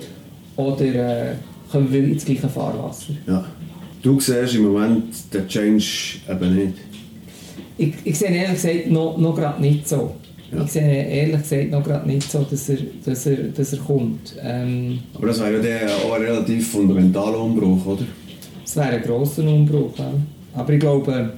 oder 0.56 0.84
äh, 0.84 1.34
kommen 1.70 1.92
wir 1.92 2.04
ins 2.04 2.24
gleiche 2.24 2.48
Fahrwasser. 2.48 3.12
Ja. 3.26 3.44
Du 4.04 4.20
siehst 4.20 4.54
im 4.54 4.70
Moment 4.70 5.14
den 5.32 5.48
Change 5.48 6.18
eben 6.30 6.54
nicht. 6.54 6.74
Ich, 7.78 7.94
ich 8.04 8.18
sehe 8.18 8.28
ehrlich 8.28 8.60
gesagt 8.62 8.90
noch, 8.90 9.16
noch 9.16 9.34
gerade 9.34 9.62
nicht 9.62 9.88
so. 9.88 10.16
Ja. 10.52 10.62
Ich 10.62 10.72
sehe 10.72 11.06
ehrlich 11.06 11.40
gesagt 11.40 11.70
noch 11.70 11.82
gerade 11.82 12.06
nicht 12.06 12.30
so, 12.30 12.46
dass 12.48 12.68
er, 12.68 12.76
dass 13.02 13.24
er, 13.24 13.36
dass 13.44 13.72
er 13.72 13.78
kommt. 13.78 14.36
Ähm, 14.42 14.98
Aber 15.14 15.28
das 15.28 15.40
wäre 15.40 15.66
ja 15.66 15.88
auch 15.88 16.12
ein 16.12 16.22
relativ 16.22 16.70
fundamentaler 16.70 17.40
Umbruch, 17.40 17.86
oder? 17.86 18.04
es 18.62 18.76
wäre 18.76 18.88
ein 18.88 19.02
grosser 19.02 19.42
Umbruch. 19.42 19.96
Ja. 19.96 20.12
Aber 20.52 20.72
ich 20.74 20.80
glaube, 20.80 21.32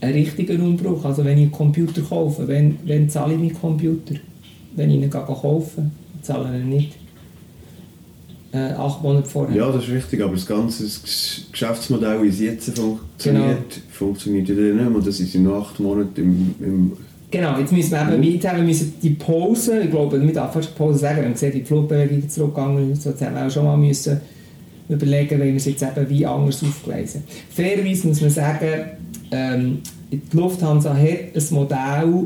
ein 0.00 0.12
richtiger 0.12 0.54
Umbruch. 0.54 1.04
Also 1.04 1.24
wenn 1.24 1.38
ich 1.38 1.44
einen 1.44 1.52
Computer 1.52 2.02
kaufe, 2.02 2.48
wenn, 2.48 2.76
wenn 2.84 3.08
zahle 3.08 3.34
ich 3.34 3.38
meinen 3.38 3.54
Computer? 3.54 4.16
Wenn 4.74 4.90
ich 4.90 4.96
ihn 4.96 5.02
gehe 5.02 5.10
kaufen, 5.10 5.92
zahle 6.22 6.56
ich 6.56 6.64
ihn 6.64 6.68
nicht. 6.70 7.05
Äh, 8.56 8.72
acht 8.72 9.02
Monate 9.02 9.28
vorher. 9.28 9.54
Ja, 9.56 9.70
das 9.70 9.84
ist 9.84 9.90
richtig, 9.90 10.22
aber 10.22 10.32
das 10.34 10.46
ganze 10.46 10.84
Geschäftsmodell, 11.52 12.22
wie 12.22 12.28
es 12.28 12.40
jetzt 12.40 12.66
funktioniert, 12.78 13.70
Genau. 13.70 13.86
funktioniert 13.90 14.48
ja 14.48 14.54
nicht 14.54 14.74
mehr. 14.74 14.86
Und 14.86 15.06
das 15.06 15.20
ist 15.20 15.34
in 15.34 15.46
acht 15.48 15.78
Monaten 15.80 16.20
im, 16.20 16.54
im 16.66 16.92
Genau, 17.30 17.58
jetzt 17.58 17.72
müssen 17.72 17.90
wir 17.90 18.02
eben 18.12 18.20
Mhm. 18.20 18.34
weiter, 18.34 18.56
wir 18.56 18.62
müssen 18.62 18.94
die 19.02 19.10
Pause, 19.10 19.80
ich 19.80 19.90
glaube, 19.90 20.22
wir 20.22 20.32
darf 20.32 20.52
fast 20.52 20.74
Pause 20.76 21.00
sagen, 21.00 21.16
wir 21.18 21.24
haben 21.24 21.32
gesehen, 21.32 21.52
die 21.54 21.62
Flugbewegung 21.64 22.18
ist 22.20 22.32
zurückgegangen, 22.32 22.94
so 22.94 23.10
jetzt 23.10 23.20
haben 23.22 23.34
wir 23.34 23.46
auch 23.46 23.50
schon 23.50 23.64
mal 23.64 23.76
müssen 23.76 24.20
überlegen, 24.88 25.40
wie 25.40 25.44
wir 25.46 25.56
es 25.56 25.64
jetzt 25.64 25.82
eben 25.82 26.08
wie 26.08 26.24
anders 26.24 26.62
aufgleisen. 26.62 27.24
Fairerweise 27.50 28.06
muss 28.06 28.20
man 28.20 28.30
sagen, 28.30 28.68
ähm, 29.32 29.78
die 30.12 30.20
Lufthansa 30.36 30.94
hat 30.94 31.34
ein 31.34 31.44
Modell, 31.50 32.24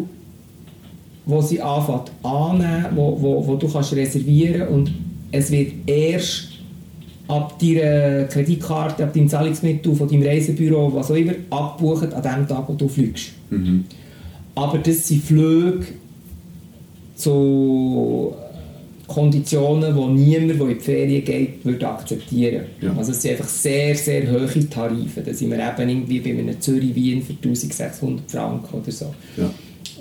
wo 1.24 1.40
sie 1.40 1.62
anfängt 1.62 2.12
annehmen, 2.22 2.86
wo, 2.94 3.16
wo, 3.20 3.46
wo 3.46 3.56
du 3.56 3.68
kannst 3.72 3.94
reservieren 3.94 4.68
und 4.68 4.90
es 5.32 5.50
wird 5.50 5.72
erst 5.86 6.48
ab 7.28 7.58
deiner 7.60 8.24
Kreditkarte, 8.24 9.04
ab 9.04 9.14
deinem 9.14 9.28
Zahlungsmittel, 9.28 9.94
von 9.94 10.08
deinem 10.08 10.22
Reisebüro, 10.22 10.92
was 10.94 11.10
auch 11.10 11.16
immer, 11.16 11.34
abgebucht 11.50 12.12
an 12.12 12.22
dem 12.22 12.48
Tag, 12.48 12.68
wo 12.68 12.74
du 12.74 12.88
fliegst. 12.88 13.32
mhm. 13.50 13.84
Aber 14.54 14.78
das 14.78 15.06
sind 15.06 15.22
Flüge 15.22 15.86
zu 17.14 18.34
Konditionen, 19.06 19.94
die 19.94 20.22
niemand, 20.22 20.60
der 20.60 20.68
in 20.68 20.78
die 20.78 20.84
Ferien 20.84 21.24
geht, 21.24 21.64
würde 21.64 21.88
akzeptieren 21.88 22.64
Ja. 22.80 22.94
Also 22.96 23.12
es 23.12 23.22
sind 23.22 23.32
einfach 23.32 23.48
sehr, 23.48 23.94
sehr 23.96 24.30
hohe 24.30 24.68
Tarife. 24.68 25.20
Da 25.20 25.32
sind 25.32 25.50
wir 25.50 25.58
eben 25.58 25.88
irgendwie 25.88 26.20
bei 26.20 26.30
einem 26.30 26.60
Zürich-Wien 26.60 27.22
für 27.22 27.32
1600 27.32 28.30
Franken 28.30 28.78
oder 28.78 28.92
so. 28.92 29.14
ja. 29.36 29.50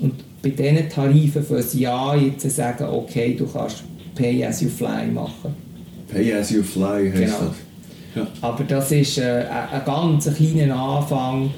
Und 0.00 0.14
bei 0.42 0.50
diesen 0.50 0.88
Tarifen 0.88 1.42
fangen 1.42 1.62
sie 1.62 1.86
an, 1.86 2.24
jetzt 2.24 2.40
zu 2.40 2.50
sagen, 2.50 2.84
okay, 2.84 3.34
du 3.36 3.46
kannst 3.46 3.84
Pay 4.20 4.44
as 4.44 4.60
you 4.60 4.68
fly 4.68 5.06
machen. 5.06 5.54
Pay 6.12 6.32
as 6.34 6.50
you 6.50 6.62
fly 6.62 7.10
heisst 7.10 7.38
Genau. 7.38 7.48
das. 7.48 7.56
Ja. 8.14 8.26
Aber 8.42 8.64
das 8.64 8.92
ist 8.92 9.18
äh, 9.18 9.44
ein, 9.72 9.84
ganz 9.86 10.28
kleiner 10.34 10.76
Anfang, 10.76 11.50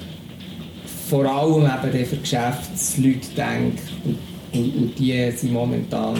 vor 1.09 1.25
allem 1.25 1.65
eben 1.65 1.91
der 1.91 2.05
für 2.05 2.17
Geschäftsleute 2.17 3.27
denkt 3.35 3.81
und, 4.05 4.17
und, 4.53 4.75
und 4.77 4.99
die 4.99 5.31
sind 5.35 5.51
momentan 5.51 6.15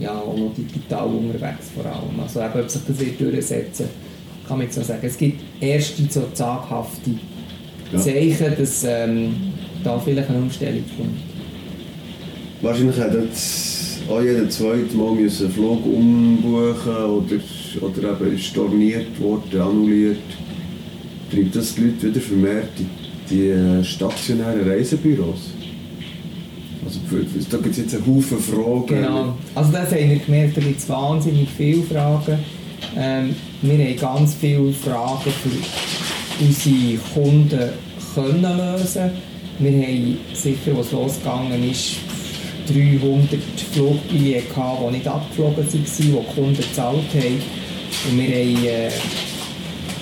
ja, 0.00 0.18
auch 0.18 0.36
noch 0.36 0.52
digital 0.56 1.06
unterwegs 1.06 1.70
vor 1.74 1.84
allem. 1.84 2.18
Also 2.20 2.40
eben, 2.40 2.60
ob 2.60 2.68
sich 2.68 2.82
das 2.86 2.98
wird 2.98 3.20
durchsetzen 3.20 3.88
kann 4.46 4.58
man 4.58 4.66
jetzt 4.66 4.76
noch 4.76 4.84
sagen. 4.84 5.00
Es 5.02 5.16
gibt 5.16 5.40
erste 5.62 6.02
so 6.10 6.22
zaghafte 6.34 7.10
Ja. 7.92 7.98
Zeichen, 7.98 8.52
dass 8.58 8.84
ähm, 8.84 9.34
da 9.82 9.98
vielleicht 9.98 10.28
eine 10.28 10.38
Umstellung 10.38 10.84
kommt. 10.96 11.18
Wahrscheinlich 12.60 12.96
hat 12.98 13.14
jetzt 13.14 13.83
auch 14.08 14.20
jeder 14.20 14.48
zweite 14.48 14.96
Mal 14.96 15.12
müssen 15.12 15.46
einen 15.46 15.54
Flug 15.54 15.84
umbuchen 15.86 16.96
oder, 16.96 17.36
oder 17.80 18.20
eben 18.20 18.34
ist 18.34 18.44
storniert 18.44 19.20
worden, 19.20 19.60
annulliert. 19.60 20.18
Treibt 21.30 21.56
das 21.56 21.74
die 21.74 21.82
Leute 21.82 22.08
wieder 22.08 22.20
vermehrt 22.20 22.70
in 22.78 22.88
die 23.30 23.48
äh, 23.48 23.82
stationären 23.84 24.68
Reisebüros? 24.68 25.50
Also 26.84 27.00
da 27.50 27.56
gibt 27.56 27.70
es 27.70 27.78
jetzt 27.78 27.94
einen 27.94 28.06
Haufen 28.06 28.38
Fragen. 28.38 28.86
Genau. 28.86 29.34
Also 29.54 29.72
das 29.72 29.90
haben 29.90 30.10
wir 30.10 30.18
gemerkt, 30.18 30.56
da 30.56 30.60
gibt 30.60 30.78
es 30.78 30.88
wahnsinnig 30.88 31.48
viele 31.56 31.82
Fragen. 31.82 32.38
Ähm, 32.96 33.34
wir 33.62 33.78
haben 33.78 33.96
ganz 33.96 34.34
viele 34.34 34.72
Fragen 34.72 35.30
für 35.42 36.44
unsere 36.44 36.98
Kunden 37.14 37.70
können 38.14 38.42
lösen. 38.42 39.10
Wir 39.58 39.72
haben 39.72 40.18
sicher, 40.34 40.76
was 40.76 40.92
losgegangen 40.92 41.70
ist, 41.70 41.96
300 42.66 43.40
Flugbillette 43.72 44.48
gehabt, 44.48 44.82
die 44.86 44.96
nicht 44.96 45.08
abgeflogen 45.08 45.56
waren, 45.56 45.68
die 45.72 46.34
Kunden 46.34 46.56
gezahlt 46.56 47.14
haben. 47.14 47.42
Und 48.10 48.18
wir 48.18 48.28
haben 48.28 48.66
äh, 48.66 48.90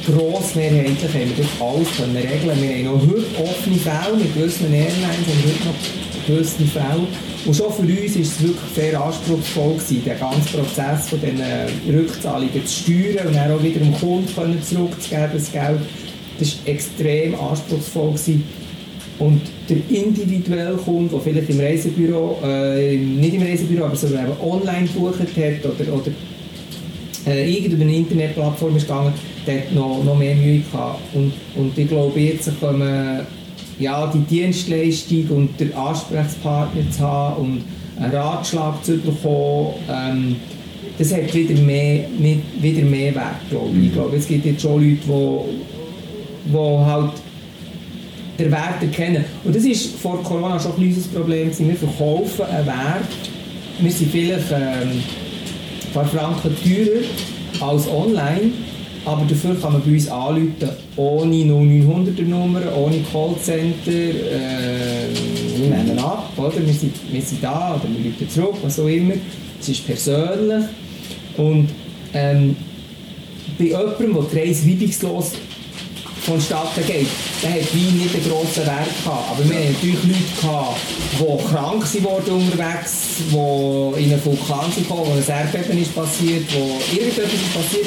grossmehrheitlich 0.07 1.14
haben 1.14 1.37
wir 1.37 1.44
das 1.44 1.61
alles 1.61 1.88
können 1.96 2.16
regeln. 2.16 2.62
Wir 2.62 2.90
haben 2.90 2.96
noch 2.96 3.07
heute 3.07 3.27
offene 3.42 3.77
Fälle 3.77 4.16
mit 4.16 4.35
gewissen 4.35 4.72
Airlines, 4.72 5.27
wir 5.27 5.53
heute 5.53 5.64
noch 5.66 6.27
gewisse 6.27 6.64
Fälle. 6.64 7.07
Und 7.44 7.57
schon 7.57 7.72
für 7.72 7.83
uns 7.83 8.14
war 8.14 8.22
es 8.22 8.42
wirklich 8.42 8.72
sehr 8.75 9.01
anspruchsvoll, 9.01 9.75
gewesen, 9.75 10.05
den 10.05 10.18
ganzen 10.18 10.59
Prozess 10.59 11.09
von 11.09 11.20
diesen 11.20 11.98
Rückzahlungen 11.98 12.66
zu 12.66 12.83
steuern 12.83 13.27
und 13.29 13.35
dann 13.35 13.53
auch 13.53 13.62
wieder 13.62 13.81
dem 13.81 13.94
Kunden 13.94 14.62
zurückzugeben, 14.62 15.31
das 15.35 15.51
Geld. 15.51 15.81
Das 16.38 16.59
war 16.59 16.72
extrem 16.72 17.35
anspruchsvoll. 17.35 18.12
Gewesen. 18.12 18.62
Und 19.22 19.40
der 19.68 19.76
individuelle 19.88 20.76
Kunde, 20.76 21.11
der 21.11 21.20
vielleicht 21.20 21.50
im 21.50 21.61
Reisebüro, 21.61 22.38
äh, 22.44 22.96
nicht 22.96 23.35
im 23.35 23.42
Reisebüro, 23.42 23.85
aber 23.85 23.94
sogar 23.94 24.24
eben 24.24 24.32
online 24.40 24.88
gebucht 24.92 25.20
hat 25.20 25.64
oder, 25.64 25.94
oder 25.94 26.11
äh, 27.28 27.48
irgend 27.48 27.74
über 27.74 27.82
eine 27.85 27.94
Internetplattform 27.94 28.76
ist 28.76 28.88
gegangen, 28.88 29.12
der 29.46 29.61
hat 29.61 29.72
noch, 29.72 30.02
noch 30.02 30.18
mehr 30.18 30.35
Mühe 30.35 30.61
gehabt. 30.61 30.98
Und, 31.14 31.32
und 31.54 31.78
ich 31.78 31.87
glaube, 31.87 32.18
jetzt 32.18 32.50
kommen 32.58 33.20
ja, 33.78 34.12
die 34.12 34.18
Dienstleistung 34.22 35.28
und 35.28 35.61
der 35.61 35.76
Ansprechpartner 35.76 36.90
zu 36.90 37.00
haben 37.00 37.42
und 37.42 37.64
einen 38.02 38.12
Ratschlag 38.12 38.85
zu 38.85 38.96
bekommen, 38.98 39.74
ähm, 39.88 40.37
das 40.98 41.12
hat 41.14 41.32
wieder 41.32 41.61
mehr, 41.61 42.06
mit, 42.18 42.40
wieder 42.61 42.82
mehr 42.82 43.14
Wert, 43.14 43.48
glaube 43.50 43.70
ich. 43.78 43.87
Ich 43.87 43.92
glaube, 43.92 44.16
es 44.16 44.26
gibt 44.26 44.46
jetzt 44.46 44.62
schon 44.62 44.82
Leute, 44.82 45.44
die 46.44 46.56
halt 46.56 47.12
den 48.38 48.51
Wert 48.51 48.83
erkennen. 48.83 49.25
Und 49.45 49.55
das 49.55 49.64
ist 49.64 49.97
vor 49.97 50.23
Corona 50.23 50.59
schon 50.59 50.73
ein 50.73 50.77
kleines 50.77 51.07
Problem. 51.09 51.51
Wir 51.57 51.77
verkaufen 51.77 52.45
einen 52.47 52.66
Wert, 52.66 53.09
wir 53.81 53.90
sind 53.90 54.11
vielleicht 54.11 54.51
ähm, 54.53 55.03
ein 55.87 55.92
paar 55.92 56.05
Franken 56.07 56.55
teurer 56.62 57.03
als 57.61 57.88
online, 57.88 58.53
aber 59.05 59.25
dafür 59.29 59.55
kann 59.61 59.73
man 59.73 59.83
bei 59.83 59.92
uns 59.92 60.09
anrufen, 60.09 60.68
ohne 60.97 61.37
0900er 61.37 62.23
Nummer, 62.23 62.61
ohne 62.77 63.01
Callcenter. 63.12 63.90
Äh, 63.90 65.09
wir 65.57 65.68
nehmen 65.68 65.99
ab, 65.99 66.33
oder? 66.37 66.64
Wir, 66.64 66.73
sind, 66.73 66.95
wir 67.11 67.23
sind 67.23 67.42
da 67.42 67.75
oder 67.75 67.88
wir 67.97 68.11
rufen 68.11 68.29
zurück, 68.29 68.57
was 68.62 68.79
auch 68.79 68.87
immer. 68.87 69.14
Es 69.61 69.68
ist 69.68 69.87
persönlich. 69.87 70.64
Und 71.37 71.68
ähm, 72.14 72.57
bei 73.59 73.64
jemandem, 73.64 74.14
der 74.14 74.23
die 74.23 74.38
Reise 74.38 74.68
reibungslos 74.68 75.33
vonstatten 76.24 76.87
geht, 76.87 77.08
der 77.42 77.50
hat 77.50 77.74
wie 77.74 77.90
nicht 77.90 78.14
einen 78.14 78.24
grossen 78.24 78.64
Wert 78.64 79.04
gehabt. 79.04 79.30
Aber 79.30 79.48
wir 79.48 79.56
hatten 79.56 79.72
natürlich 79.72 80.04
Leute, 80.04 80.40
gehabt, 80.40 80.80
die 81.18 81.52
krank 81.52 81.87
sind 81.87 82.04
worden 82.04 82.35
unterwegs, 82.35 82.92
die 83.30 84.02
in 84.02 84.12
einen 84.12 84.24
Vulkan 84.24 84.72
sind 84.72 84.88
wo 84.88 85.04
ein 85.04 85.26
Erdbeben 85.26 85.82
ist 85.82 85.94
passiert, 85.94 86.44
wo 86.54 86.78
irgendetwas 86.94 87.32
ist 87.32 87.54
passiert. 87.54 87.87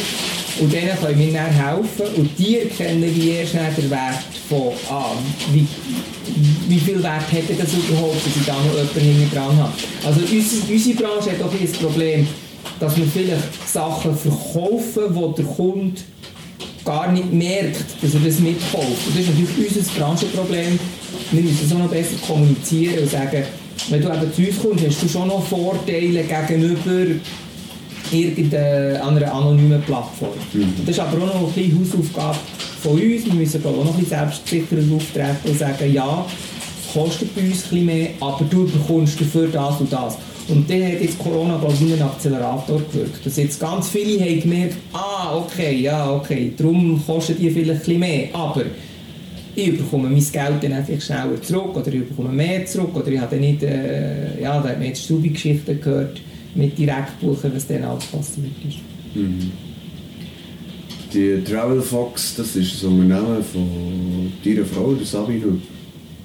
Und 0.60 0.72
denen 0.72 0.98
können 1.00 1.20
wir 1.20 1.34
dann 1.34 1.52
helfen. 1.52 2.16
Und 2.16 2.30
die 2.38 2.60
erkennen 2.60 3.14
wie 3.14 3.32
erst 3.32 3.56
dann 3.56 3.76
den 3.76 3.90
Wert 3.90 4.24
von, 4.50 4.72
ah, 4.90 5.12
wie, 5.52 5.68
wie 6.70 6.80
viel 6.80 7.04
Wert 7.04 7.32
hätte 7.32 7.54
das 7.54 7.74
überhaupt, 7.74 8.26
dass 8.26 8.36
ich 8.36 8.46
da 8.46 8.54
noch 8.54 8.96
jemanden 8.96 9.32
dran 9.34 9.58
habe. 9.58 9.74
Also 10.06 10.22
unsere, 10.22 10.74
unsere 10.74 10.96
Branche 10.96 11.32
hat 11.32 11.42
auch 11.42 11.52
ein 11.52 11.72
Problem, 11.72 12.28
dass 12.80 12.98
wir 12.98 13.06
vielleicht 13.06 13.70
Sachen 13.72 14.18
verkaufen, 14.18 15.04
wo 15.10 15.28
der 15.30 15.46
Kunde 15.46 16.02
gar 16.86 17.12
nicht 17.12 17.34
merkt, 17.34 17.84
dass 18.02 18.14
er 18.14 18.20
das 18.20 18.40
mitkauft. 18.40 19.08
Und 19.08 19.18
das 19.18 19.24
ist 19.24 19.40
natürlich 19.40 19.76
unser 19.76 19.92
Branchenproblem. 20.00 20.80
Wir 21.32 21.42
müssen 21.42 21.66
es 21.66 21.74
auch 21.74 21.80
noch 21.80 21.90
besser 21.90 22.16
kommunizieren 22.26 23.00
und 23.00 23.12
sagen, 23.12 23.44
wenn 23.90 24.02
du 24.02 24.08
eben 24.08 24.34
zu 24.34 24.42
uns 24.42 24.60
kommst, 24.62 24.88
hast 24.88 25.04
du 25.04 25.10
schon 25.10 25.28
noch 25.28 25.46
Vorteile 25.46 26.24
gegenüber 26.24 27.16
irgendeiner 28.12 29.06
einer 29.06 29.34
anonymen 29.34 29.82
Plattform. 29.82 30.34
Das 30.86 30.90
ist 30.96 31.00
aber 31.00 31.18
auch 31.24 31.42
noch 31.42 31.56
eine 31.58 31.68
kleine 31.68 31.80
Hausaufgabe 31.80 32.38
von 32.82 32.94
uns. 32.94 33.26
Wir 33.26 33.34
müssen 33.34 33.62
glaube 33.62 33.80
auch 33.80 33.86
noch 33.86 33.96
ein 33.96 34.04
bisschen 34.04 34.20
selbstsicherer 34.20 34.96
auftreten 34.96 35.50
und 35.50 35.60
sagen, 35.60 35.94
ja, 35.94 36.26
es 36.88 36.94
kostet 36.94 37.36
bei 37.36 37.42
uns 37.42 37.52
ein 37.52 37.62
bisschen 37.62 37.86
mehr, 37.86 38.10
aber 38.20 38.46
du 38.50 38.66
bekommst 38.66 39.20
dafür 39.20 39.48
das 39.48 39.80
und 39.80 39.92
das. 39.92 40.18
Und 40.48 40.70
dann 40.70 40.84
hat 40.84 41.02
jetzt 41.02 41.18
Corona 41.18 41.60
ich, 41.68 41.82
wie 41.82 41.94
ein 41.94 42.02
Akzelerator 42.02 42.82
gewirkt. 42.92 43.26
Dass 43.26 43.38
jetzt 43.38 43.60
ganz 43.60 43.90
viele 43.90 44.24
haben 44.24 44.40
gemerkt, 44.42 44.76
ah, 44.94 45.38
okay, 45.38 45.76
ja, 45.78 46.12
okay, 46.12 46.54
darum 46.56 47.02
kostet 47.06 47.40
die 47.40 47.50
vielleicht 47.50 47.88
ein 47.88 48.00
mehr, 48.00 48.28
aber 48.34 48.66
ich 49.56 49.78
bekomme 49.78 50.10
mein 50.10 50.20
Geld 50.20 50.64
dann 50.64 50.74
einfach 50.74 51.02
schneller 51.02 51.42
zurück 51.42 51.76
oder 51.76 51.94
ich 51.94 52.08
bekomme 52.08 52.30
mehr 52.30 52.66
zurück 52.66 52.96
oder 52.96 53.08
ich 53.08 53.20
habe 53.20 53.38
nicht, 53.38 53.64
äh, 53.64 54.42
ja, 54.42 54.62
da 54.62 54.70
hat 54.70 54.78
man 54.78 54.88
jetzt 54.88 55.04
Stubi-Geschichten 55.04 55.80
gehört 55.82 56.22
mit 56.54 56.78
Direktbuchen, 56.78 57.56
was 57.56 57.68
dann 57.68 57.84
alles 57.84 58.06
passiert 58.06 58.48
ist. 58.68 58.78
Mhm. 59.16 59.52
Die 61.14 61.42
Travel 61.44 61.82
Fox, 61.82 62.36
das 62.36 62.56
ist 62.56 62.84
ein 62.84 63.00
Unternehmen 63.00 63.44
von 63.44 64.32
deiner 64.44 64.66
Frau, 64.66 64.94
der 64.94 65.06
Sabine 65.06 65.58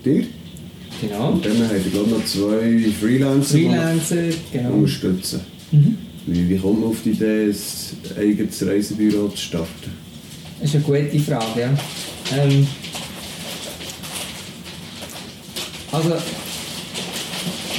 dir. 0.04 0.24
Genau. 1.00 1.32
Und 1.32 1.44
dann 1.44 1.62
habt 1.62 1.84
ihr 1.84 1.90
glaube 1.90 2.10
ich 2.10 2.16
noch 2.16 2.24
zwei 2.24 2.90
Freelancer, 3.00 3.54
Freelancer, 3.54 4.16
genau. 4.52 4.70
unterstützen. 4.72 5.40
Mhm. 5.72 5.98
Wie, 6.26 6.48
wie 6.48 6.58
kommt 6.58 6.80
man 6.80 6.90
auf 6.90 6.98
die 7.04 7.10
Idee, 7.10 7.50
ein 7.50 8.18
eigenes 8.18 8.66
Reisebüro 8.66 9.28
zu 9.28 9.36
starten? 9.36 9.90
Das 10.60 10.68
ist 10.68 10.74
eine 10.76 10.84
gute 10.84 11.18
Frage, 11.20 11.60
ja. 11.60 11.70
Ähm, 12.36 12.66
also, 15.90 16.10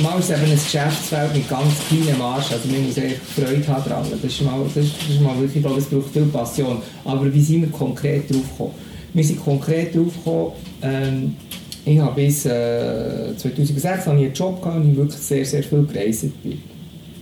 mal 0.01 0.19
ist 0.19 0.31
eben 0.31 0.41
ein 0.41 0.51
Geschäftsfeld 0.51 1.35
mit 1.35 1.47
ganz 1.47 1.73
kleinen 1.87 2.17
Margen, 2.17 2.43
also 2.51 2.67
man 2.69 2.87
muss 2.87 2.97
echt 2.97 3.19
Freude 3.35 3.67
haben 3.67 3.83
dran. 3.83 4.05
Das 4.09 4.31
ist 4.31 4.41
mal, 4.41 4.59
das 4.63 4.83
ist, 4.83 4.95
das 4.99 5.09
ist 5.15 5.21
mal 5.21 5.35
wirklich, 5.37 5.57
ich 5.57 5.61
glaube, 5.61 5.79
es 5.79 5.85
braucht 5.85 6.11
viel 6.11 6.25
Passion. 6.25 6.81
Aber 7.05 7.31
wie 7.31 7.41
sind 7.41 7.61
wir 7.61 7.69
konkret 7.69 8.29
drauf 8.29 8.49
gekommen? 8.51 8.73
Wir 9.13 9.23
sind 9.23 9.43
konkret 9.43 9.95
drauf 9.95 10.13
gekommen, 10.17 10.51
ähm, 10.81 11.35
ich 11.85 11.99
habe 11.99 12.21
bis 12.21 12.45
äh, 12.45 13.35
2006 13.35 14.05
habe 14.05 14.19
ich 14.19 14.25
einen 14.25 14.33
Job 14.33 14.61
gehabt 14.61 14.77
und 14.77 14.91
ich 14.91 14.97
wirklich 14.97 15.19
sehr, 15.19 15.45
sehr 15.45 15.63
viel 15.63 15.83
gereist 15.83 16.43
bin. 16.43 16.61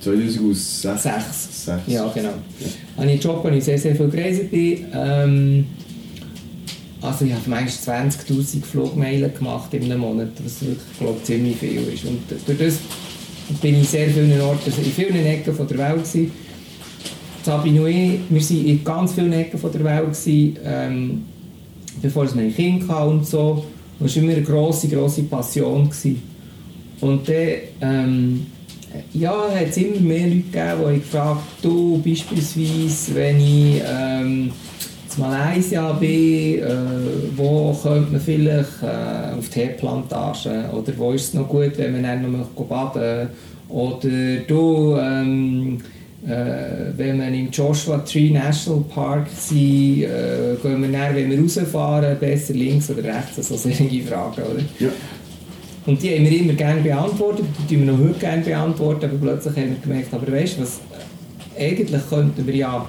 2006? 0.02 1.04
Sechs. 1.04 1.65
Sechs. 1.65 1.82
Ja, 1.88 2.08
genau. 2.13 2.30
Ja. 2.30 2.67
Habe 2.98 3.06
ich 3.06 3.12
einen 3.12 3.19
Job, 3.19 3.43
wo 3.43 3.50
ich 3.50 3.63
sehr, 3.63 3.78
sehr 3.78 3.95
viel 3.95 4.10
gereist 4.10 4.50
bin. 4.52 4.86
Ähm, 4.93 5.65
also 7.02 7.26
ich 7.26 7.32
habe 7.32 7.50
manchmal 7.50 8.08
20'000 8.08 8.63
Flugmeilen 8.63 9.34
gemacht 9.34 9.74
in 9.74 9.84
einem 9.84 10.02
Monat, 10.02 10.32
was 10.43 10.62
wirklich, 10.62 11.00
glaube 11.00 11.24
ziemlich 11.24 11.58
viel 11.58 11.88
ist. 11.93 12.04
Und 12.06 12.19
durch 12.45 12.58
das 12.58 12.80
bin 13.62 13.80
ich 13.80 13.89
sehr 13.89 14.10
vielen 14.10 14.39
Orten, 14.41 14.69
in 14.69 14.91
vielen 14.91 15.26
Ecken 15.26 15.54
von 15.54 15.67
der 15.67 15.78
Welt 15.78 16.04
gewesen. 16.04 16.32
Sabine 17.43 17.82
und 17.82 17.88
ich, 17.88 18.19
wir 18.30 18.41
waren 18.41 18.65
in 18.67 18.84
ganz 18.84 19.13
vielen 19.13 19.32
Ecken 19.32 19.58
von 19.58 19.72
der 19.72 19.84
Welt, 19.86 20.12
gewesen, 20.12 20.58
ähm, 20.63 21.26
bevor 22.02 22.26
wir 22.36 22.41
ein 22.41 22.54
Kind 22.54 22.88
hatten 22.89 23.10
und 23.10 23.26
so. 23.26 23.63
Das 24.00 24.16
war 24.16 24.24
immer 24.24 24.32
eine 24.34 24.44
grosse, 24.44 24.88
grosse 24.88 25.24
Passion. 25.24 25.90
Gewesen. 25.90 26.22
Und 27.02 27.28
dann, 27.28 27.48
ähm, 27.82 28.46
ja, 29.14 29.50
hat 29.54 29.70
es 29.70 29.78
immer 29.78 30.00
mehr 30.00 30.28
Leute 30.28 30.42
gegeben, 30.52 30.94
die 30.94 31.00
gefragt 31.00 31.44
du 31.62 32.02
beispielsweise, 32.04 33.16
wenn 33.16 33.40
ich 33.40 33.82
ähm, 33.86 34.52
in 35.16 35.22
Malaysia 35.22 35.92
bin, 35.94 36.60
äh, 36.60 36.66
wo 37.36 37.78
könnte 37.82 38.12
man 38.12 38.22
vielleicht 38.22 38.84
äh, 38.84 39.38
auf 39.38 39.50
die 39.50 39.60
Teeplantage 39.60 40.70
oder 40.74 40.94
wo 40.98 41.12
ist 41.12 41.30
es 41.30 41.34
noch 41.34 41.48
gut, 41.48 41.78
wenn 41.78 41.94
man 41.94 42.04
dann 42.04 42.32
noch 42.32 42.66
baden 42.66 43.30
oder 43.70 44.38
du, 44.48 44.98
ähm, 45.00 45.78
äh, 45.78 45.99
wenn 46.22 47.18
wir 47.18 47.28
im 47.28 47.50
Joshua 47.50 48.00
Tree 48.00 48.30
National 48.30 48.84
Park 48.94 49.28
sind, 49.34 50.04
äh, 50.04 50.56
gehen 50.62 50.82
wir 50.82 50.90
dann, 50.90 51.16
wenn 51.16 51.32
wir 51.32 51.42
rausfahren, 51.42 52.20
besser 52.20 52.54
links 52.54 52.90
oder 52.90 53.04
rechts, 53.04 53.38
also 53.38 53.56
solche 53.56 54.04
Fragen, 54.04 54.42
oder? 54.42 54.62
Ja. 54.80 54.90
Und 55.86 56.04
die 56.04 56.14
haben 56.14 56.30
wir 56.30 56.40
immer 56.40 56.54
gerne 56.54 56.82
beantwortet, 56.82 57.46
die 57.58 57.76
tun 57.76 57.86
wir 57.86 57.94
noch 57.94 58.00
heute 58.00 58.20
gerne 58.20 58.44
beantworten, 58.44 59.06
aber 59.06 59.18
plötzlich 59.18 59.56
haben 59.56 59.70
wir 59.72 59.80
gemerkt, 59.82 60.14
aber 60.14 60.32
weißt 60.32 60.58
du 60.58 60.62
was, 60.62 60.80
eigentlich 61.58 62.10
könnten 62.10 62.46
wir 62.46 62.56
ja 62.56 62.86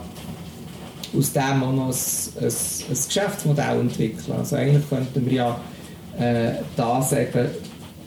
aus 1.16 1.32
dem 1.32 1.62
auch 1.62 1.72
noch 1.72 1.88
ein, 1.88 2.44
ein, 2.44 2.46
ein 2.46 2.98
Geschäftsmodell 3.06 3.80
entwickeln. 3.80 4.34
Also 4.38 4.56
eigentlich 4.56 4.88
könnten 4.88 5.26
wir 5.26 5.32
ja 5.32 5.60
äh, 6.18 6.52
das 6.76 7.12
eben 7.12 7.48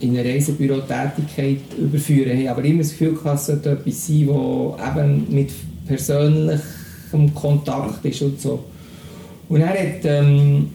in 0.03 0.17
eine 0.17 0.29
Reisebüro-Tätigkeit 0.29 1.59
überführen. 1.77 2.37
Hey, 2.37 2.47
aber 2.47 2.63
immer 2.63 2.79
das 2.79 2.91
Gefühl, 2.91 3.17
es 3.33 3.49
etwas 3.49 4.07
sein, 4.07 4.27
das 4.27 4.91
eben 4.97 5.25
mit 5.29 5.51
persönlichem 5.87 7.33
Kontakt 7.33 8.03
ist 8.05 8.21
und 8.21 8.39
so. 8.39 8.63
Und 9.49 9.61
er 9.61 9.69
hat 9.69 10.03
ähm, 10.03 10.69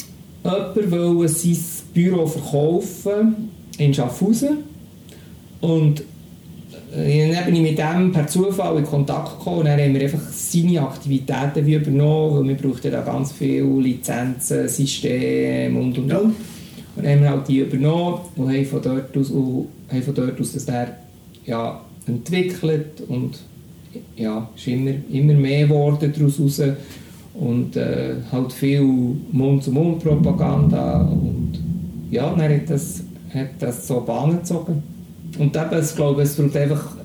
jemand 0.44 1.30
sein 1.30 1.56
Büro 1.94 2.26
verkaufen 2.26 3.50
in 3.78 3.92
Schaffhausen 3.94 4.58
und 5.60 6.02
äh, 6.94 7.32
dann 7.32 7.44
bin 7.46 7.56
ich 7.56 7.62
mit 7.62 7.78
dem 7.78 8.12
per 8.12 8.26
Zufall 8.26 8.78
in 8.78 8.84
Kontakt 8.84 9.38
gekommen 9.38 9.58
und 9.58 9.64
dann 9.66 9.80
haben 9.80 9.94
wir 9.94 10.02
einfach 10.02 10.20
seine 10.32 10.80
Aktivitäten 10.82 11.66
wie 11.66 11.74
übernommen, 11.74 12.36
weil 12.36 12.48
wir 12.48 12.56
brauchten 12.56 12.92
da 12.92 13.02
ganz 13.02 13.32
viele 13.32 13.80
Lizenzen, 13.80 14.68
Systeme 14.68 15.78
und 15.78 15.98
und 15.98 16.12
und. 16.12 16.34
Dann 16.98 17.06
haben 17.06 17.22
wir 17.22 17.30
halt 17.30 17.48
die 17.48 17.60
übernommen 17.60 18.18
und 18.36 18.48
haben 18.48 18.66
von 18.66 18.82
dort 18.82 19.16
aus, 19.16 19.30
haben 19.30 20.02
von 20.02 20.14
dort 20.14 20.38
aus 20.40 20.52
das 20.52 20.66
der, 20.66 20.98
ja, 21.46 21.80
entwickelt 22.06 23.00
und 23.08 23.38
ja, 24.16 24.48
ist 24.56 24.66
immer, 24.66 24.94
immer 25.10 25.34
mehr 25.34 25.66
geworden 25.66 26.12
daraus 26.14 26.40
raus 26.40 26.62
und 27.34 27.76
äh, 27.76 28.14
halt 28.32 28.52
viel 28.52 28.82
Mund-zu-Mund-Propaganda 28.82 31.02
und 31.02 31.52
ja, 32.10 32.30
dann 32.30 32.52
hat 32.52 32.68
das, 32.68 33.04
hat 33.32 33.50
das 33.60 33.86
so 33.86 34.00
Bahnen 34.00 34.38
gezogen. 34.38 34.82
Und 35.38 35.54
eben, 35.54 35.82
ich 35.82 35.94
glaube, 35.94 36.22
es 36.22 36.34
braucht 36.34 36.56
einfach 36.56 36.96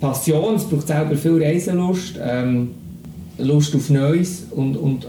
Passion, 0.00 0.56
es 0.56 0.64
braucht 0.64 0.88
selber 0.88 1.14
viel 1.14 1.40
Reiselust, 1.42 2.18
ähm, 2.22 2.70
Lust 3.38 3.76
auf 3.76 3.90
Neues 3.90 4.46
und, 4.50 4.76
und 4.76 5.06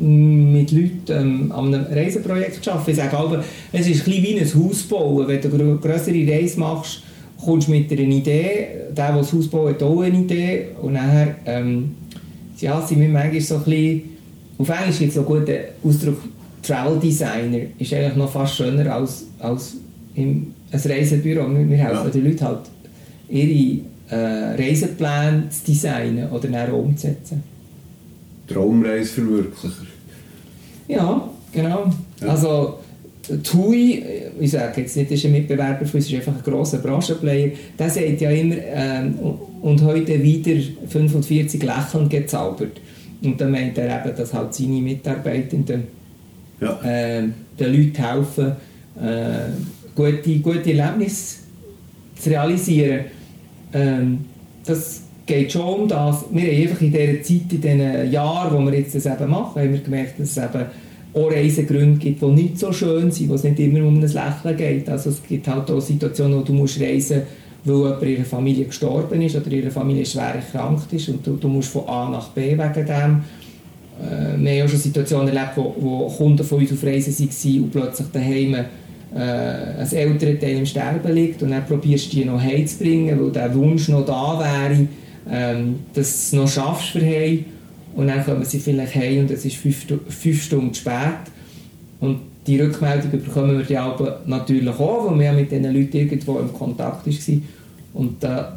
mit 0.00 0.72
Leuten 0.72 1.02
ähm, 1.08 1.52
an 1.52 1.74
einem 1.74 1.86
Reiseprojekt 1.86 2.66
arbeiten. 2.68 2.90
Ich 2.90 2.96
sage 2.96 3.16
aber, 3.16 3.44
es 3.72 3.88
ist 3.88 4.06
ein 4.06 4.12
wie 4.12 4.38
ein 4.38 4.54
Haus 4.54 4.82
bauen. 4.82 5.28
Wenn 5.28 5.40
du 5.40 5.48
eine 5.54 5.76
größere 5.76 6.26
Reise 6.26 6.60
machst, 6.60 7.02
kommst 7.42 7.68
du 7.68 7.72
mit 7.72 7.90
einer 7.92 8.00
Idee, 8.00 8.66
der, 8.96 9.08
der 9.10 9.16
das 9.18 9.32
Haus 9.32 9.48
baut, 9.48 9.74
hat 9.74 9.82
auch 9.82 10.00
eine 10.00 10.18
Idee 10.18 10.66
und 10.80 10.94
nachher 10.94 11.36
ähm, 11.46 11.92
ja, 12.58 12.80
sind 12.86 13.00
wir 13.00 13.08
manchmal 13.08 13.40
so 13.40 13.56
ein 13.56 13.64
bisschen, 13.64 14.02
auf 14.58 14.68
Englisch 14.68 14.98
gibt 14.98 15.08
es 15.08 15.14
so 15.14 15.20
einen 15.20 15.28
guten 15.28 15.58
Ausdruck, 15.84 16.18
Travel 16.62 16.98
Designer 17.00 17.58
ist 17.78 17.92
eigentlich 17.92 18.16
noch 18.16 18.30
fast 18.30 18.54
schöner 18.54 18.94
als, 18.94 19.26
als 19.40 19.76
im 20.14 20.54
ein 20.72 20.80
Reisebüro. 20.80 21.48
Wir, 21.50 21.68
wir 21.68 21.76
helfen 21.76 22.04
ja. 22.04 22.10
den 22.10 22.24
Leuten 22.24 22.44
halt, 22.44 22.60
ihre 23.28 23.80
äh, 24.10 24.62
Reisepläne 24.62 25.48
zu 25.50 25.64
designen 25.66 26.30
oder 26.30 26.48
dann 26.48 26.72
umzusetzen. 26.72 27.42
Traumreiseverwirklicher. 28.52 29.86
Ja, 30.88 31.28
genau. 31.52 31.90
Ja. 32.20 32.28
Also 32.28 32.78
TUI, 33.42 34.04
ich 34.40 34.50
sage 34.50 34.80
jetzt 34.80 34.96
nicht, 34.96 35.10
ist 35.10 35.24
ein 35.24 35.32
Mitbewerber 35.32 35.86
für 35.86 35.96
uns, 35.96 36.06
ist 36.06 36.14
einfach 36.14 36.34
ein 36.34 36.42
grosser 36.42 36.78
Branchenplayer, 36.78 37.52
der 37.78 37.90
sagt 37.90 38.20
ja 38.20 38.30
immer, 38.30 38.56
ähm, 38.58 39.14
und 39.60 39.82
heute 39.82 40.22
wieder 40.22 40.60
45 40.88 41.62
Lächeln 41.62 42.08
gezaubert. 42.08 42.80
Und 43.22 43.40
dann 43.40 43.52
meint 43.52 43.78
er 43.78 44.04
eben, 44.04 44.16
dass 44.16 44.34
halt 44.34 44.52
seine 44.52 44.80
Mitarbeitenden 44.80 45.84
ja. 46.60 46.80
äh, 46.82 47.28
den 47.58 47.72
Leuten 47.72 47.94
helfen, 47.94 48.52
äh, 49.00 49.50
gute, 49.94 50.38
gute 50.40 50.72
Erlebnisse 50.72 51.36
zu 52.18 52.30
realisieren. 52.30 53.04
Ähm, 53.72 54.24
das 54.64 55.02
geht 55.26 55.52
schon 55.52 55.62
um 55.62 55.88
das. 55.88 56.24
Wir 56.30 56.42
haben 56.42 56.62
einfach 56.62 56.80
in 56.80 56.92
dieser 56.92 57.22
Zeit, 57.22 57.52
in 57.52 57.60
diesen 57.60 58.12
Jahren, 58.12 58.54
wo 58.54 58.70
wir 58.70 58.78
jetzt 58.78 58.94
das 58.94 59.06
eben 59.06 59.30
machen, 59.30 59.62
haben 59.62 59.72
wir 59.72 59.80
gemerkt, 59.80 60.18
dass 60.18 60.36
es 60.36 60.36
eben 60.36 60.66
auch 61.14 61.30
Reisegründe 61.30 61.98
gibt, 61.98 62.22
die 62.22 62.26
nicht 62.26 62.58
so 62.58 62.72
schön 62.72 63.10
sind, 63.10 63.28
wo 63.28 63.34
es 63.34 63.44
nicht 63.44 63.58
immer 63.60 63.86
um 63.86 63.96
ein 63.96 64.00
Lächeln 64.00 64.56
geht. 64.56 64.88
Also 64.88 65.10
es 65.10 65.22
gibt 65.22 65.46
halt 65.46 65.70
auch 65.70 65.80
Situationen, 65.80 66.38
wo 66.38 66.42
du 66.42 66.52
musst 66.52 66.80
reisen 66.80 67.22
weil 67.64 67.76
jemand 67.76 68.02
in 68.02 68.08
ihrer 68.08 68.24
Familie 68.24 68.64
gestorben 68.64 69.22
ist 69.22 69.36
oder 69.36 69.50
ihre 69.52 69.70
Familie 69.70 70.04
schwer 70.04 70.34
erkrankt 70.34 70.92
ist 70.92 71.08
und 71.08 71.26
du, 71.26 71.36
du 71.36 71.48
musst 71.48 71.68
von 71.68 71.88
A 71.88 72.08
nach 72.10 72.28
B 72.30 72.58
wegen 72.58 72.86
dem. 72.86 73.22
Äh, 74.00 74.36
wir 74.38 74.52
haben 74.52 74.66
auch 74.66 74.68
schon 74.68 74.80
Situationen 74.80 75.28
erlebt, 75.28 75.52
wo, 75.56 75.74
wo 75.78 76.08
Kunden 76.08 76.44
von 76.44 76.58
uns 76.58 76.72
auf 76.72 76.82
Reisen 76.82 77.16
waren 77.16 77.62
und 77.62 77.70
plötzlich 77.70 78.08
daheim 78.12 78.54
äh, 78.54 79.18
ein 79.18 79.92
älterer 79.92 80.40
Teil 80.40 80.56
im 80.56 80.66
Sterben 80.66 81.14
liegt 81.14 81.42
und 81.42 81.50
dann 81.50 81.64
probierst 81.64 82.12
du 82.12 82.16
die 82.16 82.24
noch 82.24 82.40
heimzubringen, 82.40 83.20
weil 83.22 83.30
der 83.30 83.54
Wunsch 83.54 83.88
noch 83.88 84.04
da 84.04 84.40
wäre, 84.40 84.88
ähm, 85.30 85.80
dass 85.94 86.10
du 86.10 86.26
es 86.26 86.32
noch 86.32 86.48
schaffst 86.48 86.88
für 86.90 87.00
heim 87.00 87.44
und 87.94 88.08
dann 88.08 88.24
kommen 88.24 88.44
sie 88.44 88.58
vielleicht 88.58 88.94
heim 88.94 89.20
und 89.20 89.30
es 89.30 89.44
ist 89.44 89.56
fünf, 89.56 89.86
fünf 90.08 90.42
Stunden 90.42 90.74
spät 90.74 90.94
und 92.00 92.20
die 92.46 92.60
Rückmeldung 92.60 93.10
bekommen 93.10 93.58
wir 93.58 93.66
ja 93.66 93.84
aber 93.86 94.20
natürlich 94.26 94.68
auch, 94.68 95.10
weil 95.10 95.18
wir 95.18 95.32
mit 95.32 95.52
diesen 95.52 95.72
Leuten 95.72 95.96
irgendwo 95.96 96.38
im 96.38 96.52
Kontakt 96.52 97.06
waren 97.06 97.42
und 97.94 98.22
da 98.22 98.56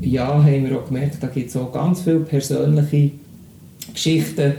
ja, 0.00 0.26
haben 0.26 0.68
wir 0.68 0.78
auch 0.78 0.86
gemerkt, 0.86 1.16
da 1.20 1.26
gibt 1.28 1.50
es 1.50 1.56
auch 1.56 1.72
ganz 1.72 2.02
viele 2.02 2.20
persönliche 2.20 3.10
Geschichten, 3.92 4.54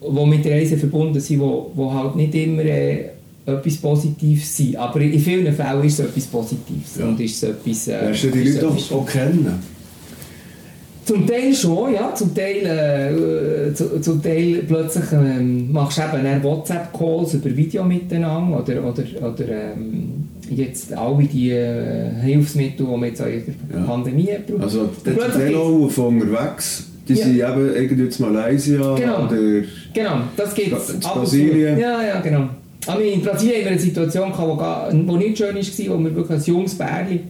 die 0.00 0.26
mit 0.26 0.46
Reisen 0.46 0.78
verbunden 0.78 1.20
sind, 1.20 1.40
die 1.40 1.80
halt 1.80 2.16
nicht 2.16 2.34
immer 2.34 2.64
äh, 2.64 3.10
etwas 3.46 3.76
Positives 3.78 4.56
sein. 4.56 4.76
Aber 4.76 5.00
in 5.00 5.18
vielen 5.18 5.52
Fällen 5.54 5.84
ist 5.84 5.98
es 5.98 6.06
etwas 6.06 6.26
Positives. 6.26 6.96
Ja. 6.98 7.06
Und 7.06 7.20
ist 7.20 7.42
es 7.42 7.50
etwas, 7.50 7.88
äh, 7.88 8.00
Lernst 8.02 8.24
du 8.24 8.30
die 8.30 8.42
Leute 8.44 8.68
auch, 8.68 8.92
auch 8.92 9.06
kennen? 9.06 9.77
Zum 11.08 11.26
Teil 11.26 11.54
schon, 11.54 11.94
ja. 11.94 12.14
Zum 12.14 12.34
Teil, 12.34 12.66
äh, 12.66 13.74
zu, 13.74 13.98
zum 13.98 14.22
Teil 14.22 14.62
plötzlich 14.68 15.10
ähm, 15.12 15.72
machst 15.72 15.96
du 15.96 16.02
eben 16.02 16.42
WhatsApp-Calls 16.42 17.32
über 17.32 17.56
Video 17.56 17.82
miteinander 17.82 18.58
oder, 18.58 18.84
oder, 18.84 19.02
oder 19.26 19.48
ähm, 19.48 20.28
jetzt 20.50 20.92
alle 20.92 21.24
die 21.24 21.50
äh, 21.50 22.10
Hilfsmittel, 22.22 22.84
die 22.84 22.92
man 22.92 23.04
jetzt 23.04 23.22
auch 23.22 23.26
in 23.26 23.42
der 23.70 23.80
ja. 23.80 23.86
Pandemie 23.86 24.28
braucht. 24.46 24.62
Also 24.62 24.90
die 25.06 25.56
auch 25.56 25.88
von 25.88 26.20
unterwegs, 26.20 26.86
die 27.08 27.14
ja. 27.14 27.24
sind 27.24 27.36
eben 27.36 27.74
irgendwie 27.74 28.22
in 28.22 28.32
Malaysia 28.32 28.94
genau. 28.94 29.24
oder 29.24 29.36
genau, 29.94 30.20
das 30.36 30.54
gibt 30.54 30.76
es. 30.76 31.00
Brasilien. 31.00 31.78
Ja, 31.78 32.02
ja, 32.02 32.20
genau. 32.20 32.50
Aber 32.86 33.02
in 33.02 33.22
Brasilien 33.22 33.54
hatten 33.54 33.64
wir 33.64 33.70
eine 33.70 33.80
Situation, 33.80 34.30
die 34.92 35.26
nicht 35.26 35.38
schön 35.38 35.56
war, 35.56 35.98
wo 35.98 36.04
wir 36.04 36.16
wirklich 36.16 36.38
ein 36.38 36.44
junges 36.44 36.74
Bärli 36.74 37.20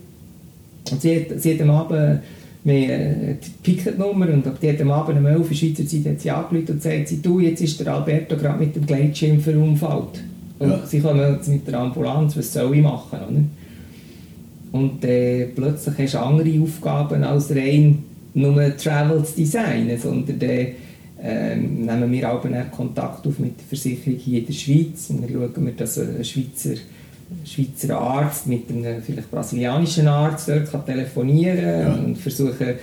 und 0.91 1.01
sie 1.01 1.17
hat, 1.21 1.41
sie 1.41 1.55
hat 1.55 1.61
am 1.61 1.71
Abend 1.71 2.21
wir 2.65 2.89
die 3.35 3.51
Picketnummer 3.63 4.29
und 4.29 4.45
die 4.61 4.71
hat 4.71 4.81
am 4.81 4.91
Abend 4.91 5.19
um 5.19 5.27
11 5.27 5.49
Uhr 5.49 5.55
Schweizer 5.55 5.87
Zeit 5.87 6.07
hat 6.07 6.21
sie 6.21 6.31
angerufen 6.31 6.73
und 6.73 6.83
sagt, 6.83 7.09
sie, 7.09 7.23
du, 7.23 7.41
jetzt 7.41 7.61
ist 7.61 7.81
der 7.81 7.95
Alberto 7.95 8.37
gerade 8.37 8.59
mit 8.59 8.77
dem 8.77 8.85
Gleitschirm 8.85 9.41
verunfallt. 9.41 10.23
Und 10.59 10.71
ja. 10.71 10.87
sie 10.87 11.01
kommen 11.01 11.35
jetzt 11.35 11.49
mit 11.49 11.67
der 11.67 11.79
Ambulanz, 11.79 12.37
was 12.37 12.53
soll 12.53 12.75
ich 12.75 12.83
machen? 12.83 13.19
Oder? 13.29 13.43
und 14.73 15.05
äh, 15.05 15.47
plötzlich 15.47 15.99
hast 15.99 16.15
du 16.15 16.21
andere 16.21 16.61
Aufgaben 16.63 17.25
als 17.25 17.51
rein 17.51 18.05
nur 18.35 18.77
Travel 18.77 19.25
zu 19.25 19.37
designen, 19.37 19.99
sondern 19.99 20.39
dann 20.39 20.67
ähm, 21.21 21.87
nehmen 21.87 22.13
wir 22.13 22.33
auch 22.33 22.45
Kontakt 22.71 23.27
auf 23.27 23.39
mit 23.39 23.59
der 23.59 23.67
Versicherung 23.67 24.19
hier 24.19 24.41
in 24.41 24.47
der 24.47 24.53
Schweiz 24.53 25.11
und 25.11 25.23
dann 25.23 25.31
schauen 25.33 25.67
wir, 25.67 25.73
dass 25.73 25.99
ein 25.99 26.25
Schweizer, 26.25 26.75
Schweizer 27.45 27.99
Arzt 27.99 28.47
mit 28.47 28.71
einem 28.71 29.03
vielleicht 29.03 29.31
brasilianischen 29.31 30.09
Arzt 30.09 30.49
dort 30.49 30.71
kann 30.71 30.85
telefonieren 30.87 31.81
Ja. 31.81 31.93
und 31.95 32.17
versuchen, 32.19 32.75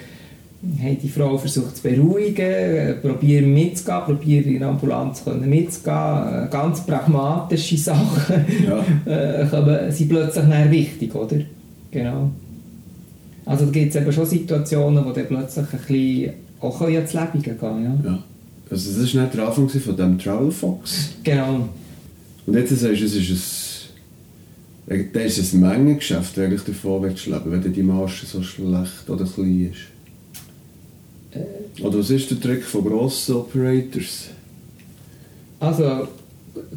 hey, 0.78 0.98
die 1.02 1.10
Frau 1.10 1.38
versucht 1.38 1.78
zu 1.78 1.84
beruhigen, 1.84 2.42
äh, 2.46 2.94
probieren 2.94 3.54
mitzugehen, 3.54 4.02
probieren 4.06 4.46
in 4.54 4.60
der 4.60 4.70
Ambulanz 4.70 5.24
können 5.24 5.50
mitzugehen, 5.50 5.96
äh, 5.96 6.48
ganz 6.50 6.86
pragmatische 6.86 7.78
Sachen 7.90 8.46
Ja. 8.68 8.84
äh, 9.12 9.46
kommen, 9.48 9.92
sind 9.92 10.10
plötzlich 10.10 10.46
dann 10.46 10.72
wichtig, 10.72 11.14
oder? 11.16 11.38
Genau. 11.92 12.32
Also 13.46 13.66
da 13.66 13.72
gibt 13.72 13.96
es 13.96 14.02
eben 14.02 14.12
schon 14.12 14.26
Situationen, 14.26 15.06
wo 15.06 15.12
dann 15.12 15.28
plötzlich 15.28 15.66
ein 15.72 15.80
bisschen 15.80 16.34
auch 16.62 16.82
ins 16.82 17.14
Leben 17.14 17.42
gehen 17.42 17.60
kann, 17.60 17.84
ja. 17.84 18.12
ja. 18.12 18.20
Also 18.72 19.00
das 19.00 19.14
war 19.16 19.22
nicht 19.24 19.34
der 19.36 19.48
Anfang 19.48 19.70
von 19.70 19.96
dem 19.96 20.18
Travel 20.18 20.52
Fox. 20.52 21.10
Genau. 21.24 21.70
Und 22.48 22.54
jetzt 22.56 22.70
sagst 22.72 23.02
du, 23.02 23.06
es 23.06 23.16
ist 23.16 23.30
ein, 23.30 23.75
das 24.88 25.38
ist 25.38 25.54
ein 25.54 25.62
Mengengeschäft, 25.62 26.38
wenn 26.38 26.54
ich 26.54 26.62
davon 26.62 27.04
willst 27.04 27.26
leben 27.26 27.52
wenn 27.52 27.74
die 27.74 27.84
Marge 27.84 28.26
so 28.26 28.44
schlecht 28.44 29.10
oder 29.10 29.26
klein 29.26 29.72
ist. 29.72 29.96
Oder 31.84 32.00
was 32.00 32.10
ist 32.10 32.32
der 32.32 32.40
Trick 32.40 32.64
von 32.64 32.86
grossen 32.86 33.36
Operators? 33.36 34.30
Also, 35.60 36.08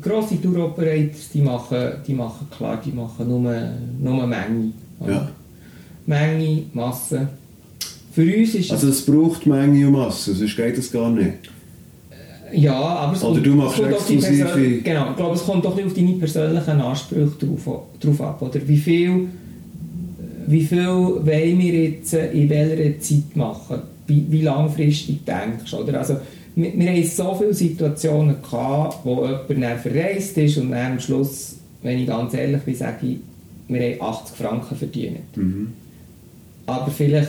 grosse 0.00 0.40
Tour-Operators, 0.40 1.28
die 1.32 1.42
machen, 1.42 1.92
die 2.06 2.14
machen 2.14 2.48
klar, 2.50 2.80
die 2.84 2.92
machen 2.92 3.28
nur, 3.28 3.54
nur 4.00 4.26
Menge. 4.26 4.72
oder? 5.00 5.12
Ja. 5.12 5.28
Menge, 6.06 6.64
Masse. 6.72 7.28
Für 8.12 8.36
uns 8.36 8.54
ist 8.54 8.72
Also 8.72 8.88
es 8.88 9.04
braucht 9.04 9.46
Menge 9.46 9.86
und 9.86 9.92
Masse, 9.92 10.34
sonst 10.34 10.56
geht 10.56 10.78
das 10.78 10.90
gar 10.90 11.10
nicht. 11.10 11.50
Ja, 12.52 12.74
aber 12.74 13.12
es 13.14 13.22
Oder 13.22 13.34
kommt, 13.34 13.46
du 13.46 13.54
machst 13.54 13.76
kommt 13.76 13.92
exklusive- 13.92 14.80
Genau, 14.82 15.10
ich 15.10 15.16
glaube, 15.16 15.34
es 15.34 15.44
kommt 15.44 15.64
doch 15.64 15.76
auf 15.78 15.94
deine 15.94 16.12
persönlichen 16.12 16.80
Ansprüche 16.80 17.32
drauf, 17.38 17.82
drauf 18.00 18.20
ab. 18.20 18.42
Oder 18.42 18.66
wie 18.66 18.76
viel, 18.76 19.28
wie 20.46 20.64
viel 20.64 20.86
wollen 20.86 21.58
wir 21.58 21.72
jetzt 21.90 22.14
äh, 22.14 22.30
in 22.32 22.48
welcher 22.48 23.00
Zeit 23.00 23.36
machen? 23.36 23.82
Wie, 24.06 24.24
wie 24.30 24.42
langfristig 24.42 25.24
denkst 25.24 25.70
du? 25.70 25.76
Oder? 25.78 25.98
Also, 25.98 26.16
wir, 26.56 26.72
wir 26.74 26.90
haben 26.90 27.04
so 27.04 27.34
viele 27.38 27.54
Situationen 27.54 28.36
gehabt, 28.42 28.98
wo 29.04 29.24
jemand 29.26 29.48
dann 29.50 29.78
verreist 29.78 30.36
ist 30.38 30.56
und 30.58 30.70
dann 30.70 30.92
am 30.92 31.00
Schluss, 31.00 31.56
wenn 31.82 31.98
ich 32.00 32.06
ganz 32.06 32.34
ehrlich 32.34 32.62
bin, 32.62 32.74
sage 32.74 33.06
ich, 33.06 33.16
wir 33.68 33.80
haben 33.80 34.02
80 34.02 34.36
Franken 34.36 34.76
verdient. 34.76 35.36
Mhm. 35.36 35.68
Aber 36.66 36.90
vielleicht 36.90 37.28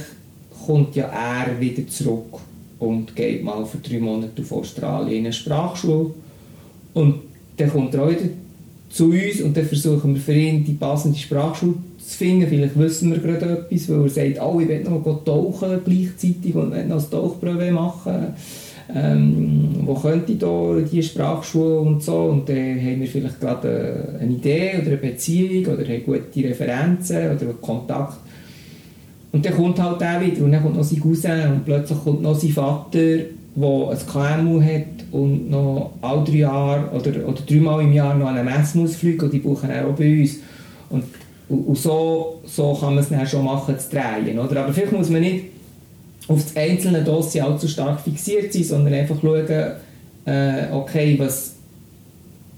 kommt 0.65 0.95
ja 0.95 1.05
er 1.05 1.59
wieder 1.59 1.85
zurück 1.87 2.39
und 2.79 3.15
geht 3.15 3.43
mal 3.43 3.65
für 3.65 3.77
drei 3.77 3.99
Monate 3.99 4.41
auf 4.41 4.51
Australien 4.51 5.19
in 5.19 5.25
eine 5.25 5.33
Sprachschule. 5.33 6.11
Und 6.93 7.15
dann 7.57 7.69
kommt 7.69 7.93
er 7.93 8.09
wieder 8.09 8.29
zu 8.89 9.11
uns 9.11 9.41
und 9.41 9.55
dann 9.55 9.65
versuchen 9.65 10.15
wir 10.15 10.21
für 10.21 10.33
ihn 10.33 10.63
die 10.63 10.73
passende 10.73 11.17
Sprachschule 11.17 11.75
zu 11.99 12.17
finden. 12.17 12.47
Vielleicht 12.47 12.79
wissen 12.79 13.11
wir 13.11 13.19
gerade 13.19 13.67
etwas, 13.69 13.89
weil 13.89 14.03
er 14.03 14.09
sagt, 14.09 14.41
oh, 14.41 14.59
ich 14.59 14.67
will 14.67 14.83
noch 14.83 15.05
mal 15.05 15.19
tauchen 15.25 15.81
gleichzeitig 15.85 16.55
und 16.55 16.71
will 16.71 16.85
noch 16.85 16.97
eine 16.97 17.09
Tauchprobe 17.09 17.71
machen. 17.71 18.33
Ähm, 18.91 19.69
wo 19.85 19.93
könnte 19.93 20.31
ich 20.31 20.39
da 20.39 20.77
diese 20.91 21.03
Sprachschule 21.03 21.79
und 21.79 22.01
so 22.01 22.23
und 22.23 22.49
dann 22.49 22.81
haben 22.81 23.01
wir 23.01 23.07
vielleicht 23.07 23.39
gerade 23.39 24.17
eine 24.19 24.33
Idee 24.33 24.71
oder 24.81 24.87
eine 24.87 24.97
Beziehung 24.97 25.73
oder 25.73 25.83
haben 25.87 26.03
gute 26.03 26.49
Referenzen 26.49 27.17
oder 27.17 27.53
Kontakt 27.61 28.17
und 29.31 29.45
dann 29.45 29.53
kommt 29.55 29.79
halt 29.79 30.01
der 30.01 30.21
wieder 30.21 30.43
und 30.43 30.51
dann 30.51 30.63
kommt 30.63 30.75
noch 30.75 30.83
sein 30.83 30.99
Cousin 30.99 31.51
und 31.51 31.65
plötzlich 31.65 32.03
kommt 32.03 32.21
noch 32.21 32.39
sein 32.39 32.51
Vater, 32.51 32.99
der 32.99 33.27
ein 33.55 33.97
KMU 34.11 34.61
hat 34.61 34.99
und 35.11 35.49
noch 35.49 35.91
alle 36.01 36.23
drei 36.23 36.37
Jahre 36.37 36.89
oder, 36.91 37.27
oder 37.27 37.41
dreimal 37.47 37.81
im 37.83 37.93
Jahr 37.93 38.15
noch 38.15 38.27
an 38.27 38.37
eine 38.37 38.49
Messe 38.49 38.79
und 38.79 39.33
die 39.33 39.39
buchen 39.39 39.69
auch 39.71 39.95
bei 39.95 40.21
uns. 40.21 40.37
Und, 40.89 41.03
und, 41.47 41.59
und 41.67 41.77
so, 41.77 42.41
so 42.45 42.73
kann 42.79 42.95
man 42.95 43.03
es 43.03 43.09
dann 43.09 43.27
schon 43.27 43.45
machen, 43.45 43.77
zu 43.77 43.89
drehen. 43.89 44.39
Oder? 44.39 44.63
Aber 44.63 44.73
vielleicht 44.73 44.93
muss 44.93 45.09
man 45.09 45.21
nicht 45.21 45.45
auf 46.27 46.43
das 46.43 46.55
einzelne 46.55 47.03
Dossier 47.03 47.45
allzu 47.45 47.67
stark 47.67 48.01
fixiert 48.01 48.53
sein, 48.53 48.63
sondern 48.63 48.93
einfach 48.93 49.17
schauen, 49.21 49.47
äh, 50.25 50.71
okay, 50.71 51.17
was, 51.19 51.55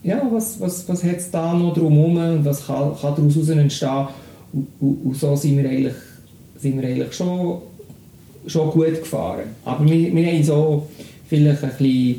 ja, 0.03 0.21
was, 0.31 0.60
was, 0.60 0.88
was 0.89 1.03
hat 1.03 1.17
es 1.17 1.31
da 1.31 1.53
noch 1.53 1.73
drumherum 1.73 2.17
und 2.17 2.45
was 2.45 2.65
kann, 2.65 2.95
kann 2.99 3.15
daraus 3.15 3.49
entstehen. 3.49 4.07
Und, 4.51 4.67
und, 4.79 5.05
und 5.05 5.17
so 5.17 5.36
sind 5.36 5.57
wir 5.57 5.69
eigentlich, 5.69 5.93
sind 6.62 6.82
wir 6.82 6.88
eigentlich 6.88 7.13
schon, 7.13 7.62
schon 8.47 8.69
gut 8.71 9.00
gefahren. 9.00 9.50
Aber 9.65 9.86
wir, 9.86 10.13
wir 10.13 10.26
haben 10.28 10.43
so 10.43 10.88
vielleicht 11.28 11.63
ein 11.63 11.69
bisschen 11.69 12.15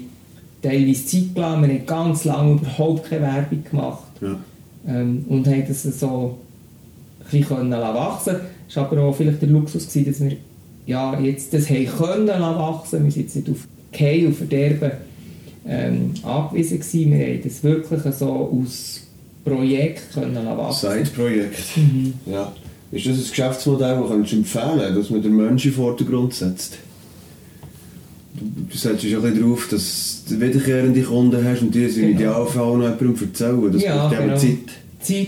teilweise 0.63 1.07
Zeitplan, 1.07 1.63
wir 1.63 1.69
haben 1.75 1.87
ganz 1.87 2.25
lange 2.25 2.53
überhaupt 2.53 3.09
keine 3.09 3.23
Werbung 3.23 3.65
gemacht 3.65 4.05
Ja. 4.21 4.39
ähm, 4.89 5.25
und 5.29 5.47
haben 5.47 5.65
das 5.67 5.83
so 5.83 6.39
ein 7.21 7.25
bisschen 7.25 7.57
können 7.57 7.73
wachsen 7.73 8.37
Es 8.69 8.77
war 8.77 8.85
aber 8.91 9.03
auch 9.03 9.15
vielleicht 9.15 9.43
der 9.43 9.49
Luxus, 9.49 9.89
gewesen, 9.89 10.07
dass 10.07 10.21
wir 10.21 10.37
ja, 10.87 11.19
jetzt 11.21 11.55
das 11.55 11.69
haben 11.71 11.87
können 11.87 12.29
wachsen. 12.29 13.05
Wir 13.05 13.11
sind 13.13 13.23
jetzt 13.23 13.37
nicht 13.37 13.51
auf 13.51 13.69
Gehei 13.93 14.27
und 14.27 14.35
Verderben 14.35 14.93
ähm, 15.67 16.15
angewiesen 16.23 16.81
gewesen. 16.81 17.13
Wir 17.13 17.27
haben 17.27 17.41
das 17.45 17.63
wirklich 17.63 18.15
so 18.15 18.61
aus 18.63 19.01
Projekt 19.45 20.13
können 20.13 20.35
wachsen. 20.35 20.91
Side-Projekt. 20.91 21.77
Mhm. 21.77 22.15
Ja. 22.27 22.53
Ist 22.93 23.07
das 23.07 23.17
ein 23.17 23.31
Geschäftsmodell, 23.31 24.01
das 24.01 24.09
kannst 24.11 24.33
du 24.33 24.37
empfehlen 24.37 24.95
dass 24.95 25.11
man 25.11 25.23
den 25.23 25.35
Menschen 25.37 25.71
den 25.71 25.77
Vordergrund 25.77 26.35
setzt? 26.35 26.79
Du, 28.35 28.77
setzt 28.77 29.03
ja 29.05 29.19
ein 29.19 29.23
bisschen 29.23 29.41
darauf, 29.43 29.69
dass 29.69 30.25
du 30.29 30.41
wiederkehrende 30.41 31.03
Kunden 31.03 31.45
hast 31.45 31.63
und 31.63 31.75
die 31.75 31.89
sind 31.89 32.05
im 32.05 32.09
Genau. 32.19 32.21
Idealfall 32.21 32.63
auch 32.63 32.77
noch 32.77 32.85
jemandem 32.85 33.29
erzählen. 33.29 33.73
Das 33.73 33.83
Ja, 33.83 34.09
braucht 34.09 34.19
genau. 34.19 34.37
Zeit. 34.37 34.57
Zeit. 35.01 35.27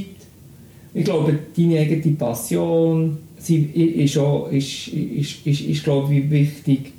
Ich 0.92 1.04
glaube, 1.04 1.38
deine 1.56 1.78
eigene 1.80 2.14
Passion 2.16 3.18
sie 3.38 3.62
ist, 3.64 4.16
auch, 4.18 4.50
ist, 4.50 4.88
ist, 4.88 5.46
ist, 5.46 5.60
ist 5.60 5.84
glaube 5.84 6.14
ich, 6.14 6.30
wichtig. 6.30 6.92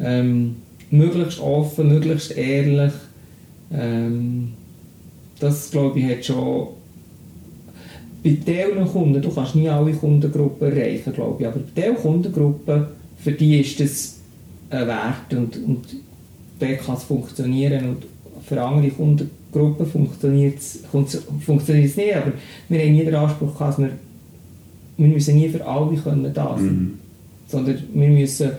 Ähm, 0.00 0.56
möglichst 0.90 1.40
offen, 1.40 1.88
möglichst 1.88 2.36
ehrlich. 2.36 2.92
Ähm, 3.72 4.52
das, 5.40 5.70
glaube 5.70 5.98
ich, 6.00 6.06
hat 6.06 6.24
schon... 6.24 6.68
Bei 8.22 8.30
diesen 8.30 8.86
Kunden, 8.92 9.22
du 9.22 9.30
kannst 9.30 9.54
nie 9.54 9.68
alle 9.68 9.92
Kundengruppen 9.92 10.72
erreichen, 10.72 11.12
glaube 11.12 11.42
ich, 11.42 11.46
aber 11.48 11.60
bei 11.60 11.82
diesen 11.82 11.96
Kundengruppen, 11.96 12.86
für 13.18 13.32
die 13.32 13.60
ist 13.60 13.78
das 13.80 14.18
ein 14.70 14.86
Wert 14.86 15.32
und, 15.32 15.56
und 15.64 15.84
der 16.60 16.76
kann 16.76 16.96
es 16.96 17.04
funktionieren 17.04 17.90
und 17.90 18.02
für 18.44 18.60
andere 18.60 18.90
Kundengruppen 18.90 19.86
funktioniert 19.86 20.58
es 20.58 20.82
nicht, 21.96 22.16
aber 22.16 22.32
wir 22.68 22.80
haben 22.80 22.92
nie 22.92 23.04
den 23.04 23.14
Anspruch 23.14 23.54
gehabt, 23.56 23.72
dass 23.74 23.78
wir, 23.78 23.90
wir 24.96 25.08
müssen 25.08 25.36
nie 25.36 25.48
für 25.48 25.64
alle 25.64 25.96
können 25.96 26.32
da 26.34 26.56
sein, 26.56 26.66
Mhm. 26.66 26.94
sondern 27.46 27.78
wir 27.94 28.08
müssen 28.08 28.50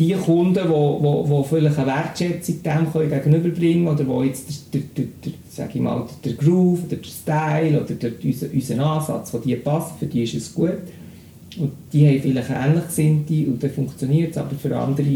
die 0.00 0.14
Kunden, 0.14 0.54
die 0.54 1.48
vielleicht 1.48 1.78
eine 1.78 1.86
Wertschätzung 1.86 2.62
dem 2.62 2.90
können 2.92 3.10
gegenüberbringen 3.10 3.86
oder 3.86 4.06
wo 4.06 4.22
jetzt 4.22 4.48
der, 4.72 4.80
der, 4.80 5.04
der, 5.04 5.04
der, 5.24 5.32
sag 5.50 5.74
ich 5.74 5.80
mal, 5.80 6.06
der 6.24 6.32
Groove 6.32 6.84
oder 6.86 6.96
der 6.96 7.04
Style 7.08 7.80
oder 7.82 7.94
der, 7.94 8.12
unser, 8.24 8.46
unser 8.52 8.78
Ansatz, 8.86 9.32
wo 9.34 9.38
die 9.38 9.54
passt, 9.56 9.98
für 9.98 10.06
die 10.06 10.22
ist 10.22 10.34
es 10.34 10.54
gut 10.54 10.78
und 11.58 11.72
die 11.92 12.06
haben 12.08 12.20
vielleicht 12.22 12.48
ähnlich 12.50 12.86
Gesinnte 12.86 13.34
und 13.50 13.62
dann 13.62 13.70
funktioniert 13.70 14.30
es, 14.30 14.38
aber 14.38 14.54
für 14.56 14.74
andere 14.76 15.06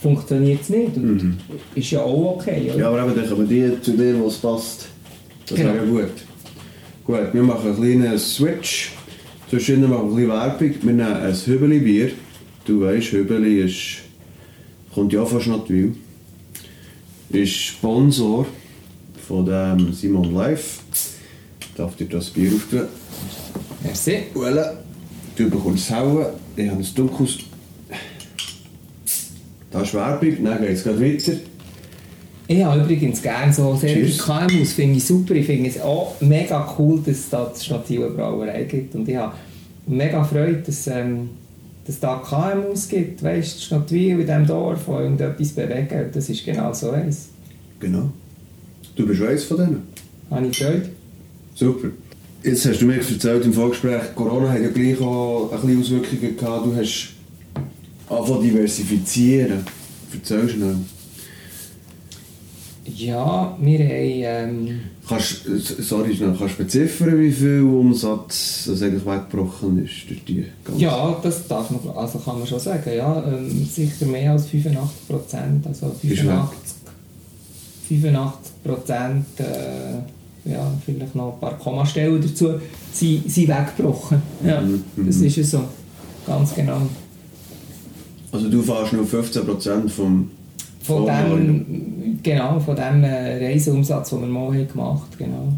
funktioniert 0.00 0.60
es 0.62 0.68
nicht 0.68 0.96
und 0.96 1.22
Mhm. 1.22 1.36
ist 1.74 1.90
ja 1.90 2.00
auch 2.02 2.36
okay, 2.36 2.70
oder? 2.70 2.78
Ja, 2.78 2.88
aber 2.90 3.04
eben, 3.04 3.16
dann 3.16 3.28
kommen 3.28 3.48
die 3.48 3.72
zu 3.82 3.92
dir, 3.96 4.18
wo 4.20 4.28
es 4.28 4.36
passt. 4.36 4.88
Das 5.48 5.58
Genau. 5.58 5.74
wäre 5.74 5.86
gut. 5.86 6.10
Gut, 7.04 7.34
wir 7.34 7.42
machen 7.42 7.68
einen 7.68 7.76
kleinen 7.98 8.18
Switch. 8.18 8.92
Zwischendurch 9.50 9.90
machen 9.90 10.16
wir 10.16 10.32
ein 10.32 10.56
bisschen 10.58 10.70
Werbung. 10.70 10.82
Wir 10.82 10.92
nehmen 10.92 11.16
ein 11.22 11.34
Hübeli-Bier. 11.34 12.10
Du 12.64 12.80
weißt, 12.82 13.12
Hübeli 13.12 13.60
ist, 13.60 14.03
kommt 14.94 15.12
ja 15.12 15.24
von 15.24 15.40
Schnattwil. 15.40 15.96
Ist 17.30 17.52
Sponsor 17.52 18.46
von 19.26 19.44
dem 19.44 19.92
Simon 19.92 20.32
Live. 20.32 20.80
Darf 21.76 21.96
dir 21.96 22.06
das 22.06 22.30
Bier 22.30 22.52
auftun? 22.54 22.86
Merci. 23.82 24.24
Voilà. 24.34 24.74
Du 25.36 25.50
bekommst 25.50 25.90
hauen. 25.90 26.26
Ich 26.56 26.68
habe 26.68 26.80
ein 26.80 26.94
dunkles. 26.94 27.38
Da 29.72 29.82
ist 29.82 29.94
Werbung, 29.94 30.44
dann 30.44 30.60
geht 30.60 30.70
es 30.70 30.86
weiter. 30.86 31.40
Ich 32.46 32.62
habe 32.62 32.80
übrigens 32.82 33.20
gerne 33.20 33.52
so 33.52 33.74
sehr. 33.74 34.06
KMUs, 34.06 34.74
finde 34.74 34.98
ich 34.98 35.04
super. 35.04 35.34
Ich 35.34 35.46
finde 35.46 35.70
es 35.70 35.80
auch 35.80 36.14
mega 36.20 36.72
cool, 36.78 37.00
dass 37.04 37.16
es 37.16 37.30
da 37.30 37.52
die 37.52 37.64
Stative 37.64 38.10
Brauerei 38.10 38.62
gibt. 38.64 38.94
Und 38.94 39.08
ich 39.08 39.16
habe 39.16 39.34
mega 39.86 40.22
Freude, 40.22 40.62
dass, 40.64 40.86
ähm, 40.86 41.30
dass 41.86 42.00
da 42.00 42.16
KMUs 42.16 42.88
gibt. 42.88 43.22
Weißt 43.22 43.56
du, 43.56 43.62
Stadtwil 43.62 44.12
in 44.12 44.18
diesem 44.20 44.46
Dorf, 44.46 44.84
die 44.86 44.90
irgendetwas 44.90 45.48
bewegen. 45.50 46.10
Das 46.12 46.28
ist 46.28 46.44
genau 46.44 46.72
so 46.72 46.90
eins. 46.90 47.28
Genau. 47.80 48.10
Du 48.96 49.06
bist 49.06 49.22
eins 49.22 49.44
von 49.44 49.56
denen. 49.58 49.82
Habe 50.30 50.46
ich 50.46 50.58
Freude. 50.58 50.88
Super. 51.54 51.88
Jetzt 52.42 52.66
hast 52.66 52.80
du 52.80 52.86
mir 52.86 52.96
erzählt 52.96 53.44
im 53.44 53.52
Vorgespräch, 53.52 54.14
Corona 54.14 54.50
hat 54.50 54.60
ja 54.60 54.68
gleich 54.68 55.00
auch 55.00 55.50
ein 55.50 55.60
bisschen 55.60 55.80
Auswirkungen 55.80 56.36
gehabt. 56.36 56.66
Du 56.66 56.76
hast 56.76 57.14
angefangen 58.08 58.42
diversifizieren. 58.42 59.64
Erzähl 60.12 60.48
schnell. 60.48 60.76
Ja, 62.86 63.56
wir 63.60 63.78
haben... 63.78 63.88
Ähm, 63.90 64.80
kannst, 65.08 65.46
sorry, 65.80 66.14
schnell, 66.14 66.34
kannst 66.38 66.58
du 66.58 66.64
beziffern, 66.64 67.20
wie 67.20 67.32
viel 67.32 67.62
Umsatz 67.62 68.64
das 68.66 68.82
eigentlich 68.82 69.06
weggebrochen 69.06 69.84
ist 69.84 70.08
durch 70.08 70.24
die 70.24 70.44
ganze... 70.64 70.82
Ja, 70.82 71.18
das 71.22 71.46
darf 71.48 71.70
man, 71.70 71.96
also 71.96 72.18
kann 72.18 72.38
man 72.38 72.46
schon 72.46 72.60
sagen, 72.60 72.90
ja. 72.94 73.24
Ähm, 73.26 73.64
sicher 73.64 74.06
mehr 74.06 74.32
als 74.32 74.46
85 74.46 75.08
Prozent, 75.08 75.66
also 75.66 75.94
85, 76.00 76.74
85 77.88 78.52
Prozent, 78.62 79.26
äh, 79.38 80.50
ja, 80.50 80.70
vielleicht 80.84 81.14
noch 81.14 81.34
ein 81.34 81.40
paar 81.40 81.58
Kommastellen 81.58 82.20
dazu, 82.20 82.60
sind, 82.92 83.30
sind 83.30 83.48
weggebrochen. 83.48 84.20
Ja, 84.46 84.60
mhm. 84.60 84.84
das 84.96 85.16
ist 85.16 85.36
ja 85.36 85.44
so, 85.44 85.60
ganz 86.26 86.54
genau. 86.54 86.82
Also 88.30 88.48
du 88.50 88.62
fährst 88.62 88.92
nur 88.92 89.06
15 89.06 89.46
Prozent 89.46 89.90
vom 89.90 90.30
von 90.84 91.06
dem, 91.06 92.18
genau, 92.22 92.60
von 92.60 92.76
dem 92.76 93.02
äh, 93.04 93.46
Reiseumsatz, 93.46 94.10
den 94.10 94.20
wir 94.20 94.26
mal 94.26 94.50
gemacht 94.50 94.76
haben. 94.76 95.18
Genau. 95.18 95.52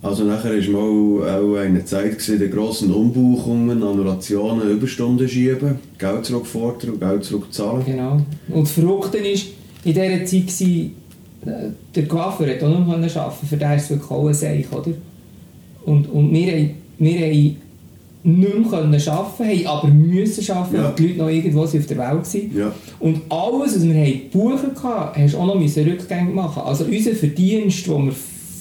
Also 0.00 0.24
nachher 0.24 0.52
war 0.52 0.80
mal 0.80 1.38
auch 1.38 1.56
eine 1.56 1.84
Zeit 1.84 2.12
gewesen, 2.12 2.38
der 2.38 2.48
grossen 2.48 2.92
Umbuchungen, 2.92 3.82
Annulationen, 3.82 4.70
Überstunden 4.70 5.28
schieben, 5.28 5.78
Geld 5.98 6.24
zurückfordern 6.24 6.90
und 6.90 7.00
Geld 7.00 7.24
zurückzahlen. 7.24 7.84
Genau. 7.84 8.20
Und 8.48 8.62
das 8.62 8.72
Verrückte 8.72 9.18
war, 9.18 9.24
in 9.24 9.40
dieser 9.84 10.24
Zeit 10.24 10.60
war, 10.60 11.54
äh, 11.54 11.70
der 11.94 12.08
Coiffeur 12.08 12.48
hat 12.48 12.62
auch 12.62 12.68
noch 12.68 12.88
arbeiten 12.88 13.46
für 13.46 13.56
den 13.56 13.72
ist 13.72 13.84
es 13.84 13.90
wirklich 13.90 14.10
auch 14.10 14.26
ein 14.26 14.34
Seich, 14.34 14.72
oder? 14.72 14.92
Und, 15.84 16.10
und 16.10 16.32
wir, 16.32 16.52
haben, 16.52 16.70
wir 16.98 17.20
haben 17.20 17.56
nicht 18.24 18.70
mehr 18.70 19.12
arbeiten 19.12 19.36
können, 19.36 19.66
aber 19.66 19.88
müssen 19.88 20.50
arbeiten, 20.50 20.76
ja. 20.76 20.84
weil 20.84 20.94
die 20.94 21.06
Leute 21.08 21.18
noch 21.18 21.28
irgendwo 21.28 21.62
auf 21.62 21.72
der 21.72 21.80
Welt 21.88 21.98
waren. 21.98 22.56
Ja. 22.56 22.72
Und 22.98 23.20
alles, 23.28 23.76
was 23.76 23.84
wir 23.84 23.94
haben 23.94 24.20
buchen 24.32 24.74
konnten, 24.74 25.22
hast 25.22 25.34
du 25.34 25.38
auch 25.38 25.46
noch 25.46 25.60
Rückgänge 25.60 26.30
machen 26.30 26.62
Also 26.64 26.84
unser 26.84 27.12
Verdienst, 27.12 27.86
den 27.86 28.06
wir 28.06 28.14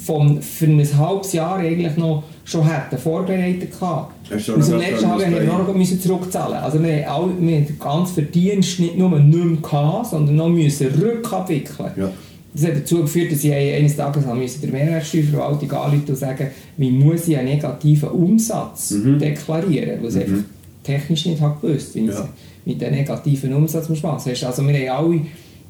vom, 0.05 0.41
für 0.41 0.65
ein 0.65 0.97
halbes 0.97 1.31
Jahr 1.31 1.57
eigentlich 1.57 1.95
noch 1.95 2.23
schon 2.43 2.65
hätten 2.65 2.97
vorbereitet 2.97 3.69
hatten. 3.79 4.13
Aus 4.35 4.45
dem 4.45 4.79
letzten 4.79 5.03
Jahr 5.03 5.21
haben 5.21 5.33
wir 5.33 5.41
noch 5.43 5.73
müssen 5.73 6.01
zurückzahlen. 6.01 6.57
Also 6.57 6.83
wir 6.83 7.05
haben, 7.07 7.47
wir 7.47 7.55
haben 7.55 7.65
den 7.65 7.79
ganzen 7.79 8.13
Verdienst 8.15 8.81
nicht 8.81 8.97
nur 8.97 9.17
nicht 9.17 9.33
mehr 9.33 9.57
gehabt, 9.61 10.07
sondern 10.07 10.35
noch 10.35 10.49
müssen 10.49 10.87
rückabwickeln. 10.87 11.91
Ja. 11.95 12.11
Das 12.53 12.65
hat 12.65 12.75
dazu 12.75 13.01
geführt, 13.01 13.31
dass 13.31 13.43
ich 13.43 13.51
eines 13.51 13.95
Tages 13.95 14.23
der 14.61 14.71
Mehrwertsteuerverwaltung 14.71 15.71
anrufen 15.71 16.05
und 16.07 16.15
sagen, 16.15 16.47
wie 16.77 16.91
muss 16.91 17.27
ich 17.27 17.37
einen 17.37 17.49
negativen 17.49 18.09
Umsatz 18.09 18.91
mhm. 18.91 19.17
deklarieren, 19.17 20.05
ich 20.05 20.13
mhm. 20.13 20.21
einfach 20.21 20.43
technisch 20.83 21.25
nicht 21.25 21.41
habe 21.41 21.67
gewusst, 21.67 21.95
wie 21.95 22.05
ja. 22.05 22.29
mit 22.65 22.79
dem 22.79 22.93
negativen 22.93 23.53
Umsatz 23.53 23.89
muss 23.89 24.03
machen. 24.03 24.21
Also 24.29 24.67
wir 24.67 24.91
haben 24.91 25.05
alle 25.05 25.21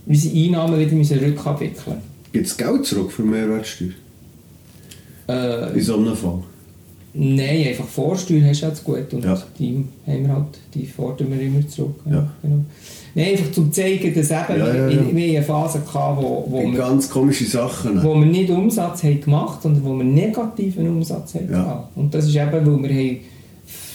unsere 0.05 0.35
Einnahmen 0.35 0.79
wieder 0.79 0.91
müssen 0.93 1.19
rückabwickeln. 1.19 1.97
Gibt 2.33 2.47
es 2.47 2.57
Geld 2.57 2.85
zurück 2.85 3.11
für 3.11 3.23
Mehrwertsteuer? 3.23 3.89
Äh, 5.29 5.73
In 5.77 5.81
so 5.81 5.97
einem 5.97 6.15
Fall? 6.15 6.43
Nein, 7.13 7.67
einfach 7.67 7.87
Vorsteuer 7.87 8.41
hast 8.43 8.63
du 8.63 8.65
jetzt 8.65 8.83
gut 8.83 9.13
und 9.13 9.23
ja. 9.23 9.41
die 9.59 9.85
haben 10.07 10.25
wir 10.25 10.33
halt, 10.33 10.47
die 10.73 10.85
fordern 10.85 11.31
wir 11.31 11.41
immer 11.41 11.65
zurück. 11.67 11.99
Ja. 12.09 12.27
Genau. 12.41 12.65
Nein, 13.15 13.31
einfach 13.31 13.51
zum 13.51 13.71
zeigen, 13.71 14.13
dass 14.13 14.31
eben 14.31 14.59
ja, 14.59 14.73
ja, 14.73 14.89
ja. 14.89 15.15
wir 15.15 15.37
eine 15.37 15.43
Phase 15.43 15.79
hatten, 15.93 16.17
wo, 16.17 16.45
wo 16.47 16.61
wir, 16.63 16.77
ganz 16.77 17.09
komische 17.09 17.45
Sachen. 17.45 18.01
Wo 18.03 18.15
wir 18.15 18.25
nicht 18.25 18.49
Umsatz 18.49 19.03
haben 19.03 19.21
gemacht, 19.21 19.61
sondern 19.61 19.85
wo 19.85 19.95
wir 19.95 20.03
negativen 20.03 20.87
Umsatz 20.87 21.35
haben 21.35 21.51
ja. 21.51 21.87
Und 21.95 22.13
das 22.13 22.25
ist 22.25 22.35
eben, 22.35 22.51
weil 22.51 22.65
wir 22.65 22.89
haben, 22.89 23.19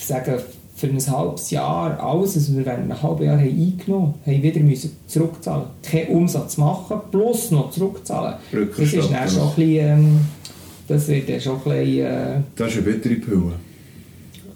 sagen, 0.01 0.35
für 0.77 0.87
ein 0.87 1.11
halbes 1.11 1.51
Jahr 1.51 2.01
alles, 2.01 2.37
was 2.37 2.57
wir 2.57 2.65
während 2.65 2.85
einem 2.85 3.03
halben 3.03 3.25
Jahr 3.25 3.37
haben 3.37 3.49
eingenommen 3.49 4.15
haben, 4.25 4.35
haben 4.35 4.43
wieder 4.43 4.61
müssen 4.61 4.97
zurückzahlen. 5.09 5.65
Keinen 5.83 6.09
Umsatz 6.11 6.57
machen, 6.57 7.01
plus 7.11 7.51
noch 7.51 7.73
zurückzahlen. 7.73 8.35
Das 8.53 8.79
ist 8.79 9.11
dann 9.11 9.29
schon 9.29 9.43
ein 9.43 9.55
bisschen, 9.57 9.89
ähm, 9.89 10.21
das 10.87 11.09
wird 11.09 11.29
dann 11.29 11.41
schon 11.41 11.57
ein 11.57 11.63
bisschen... 11.65 12.07
Äh, 12.07 12.41
das 12.55 12.69
ist 12.69 12.77
eine 12.77 12.83
bittere 12.83 13.15
Pille. 13.15 13.53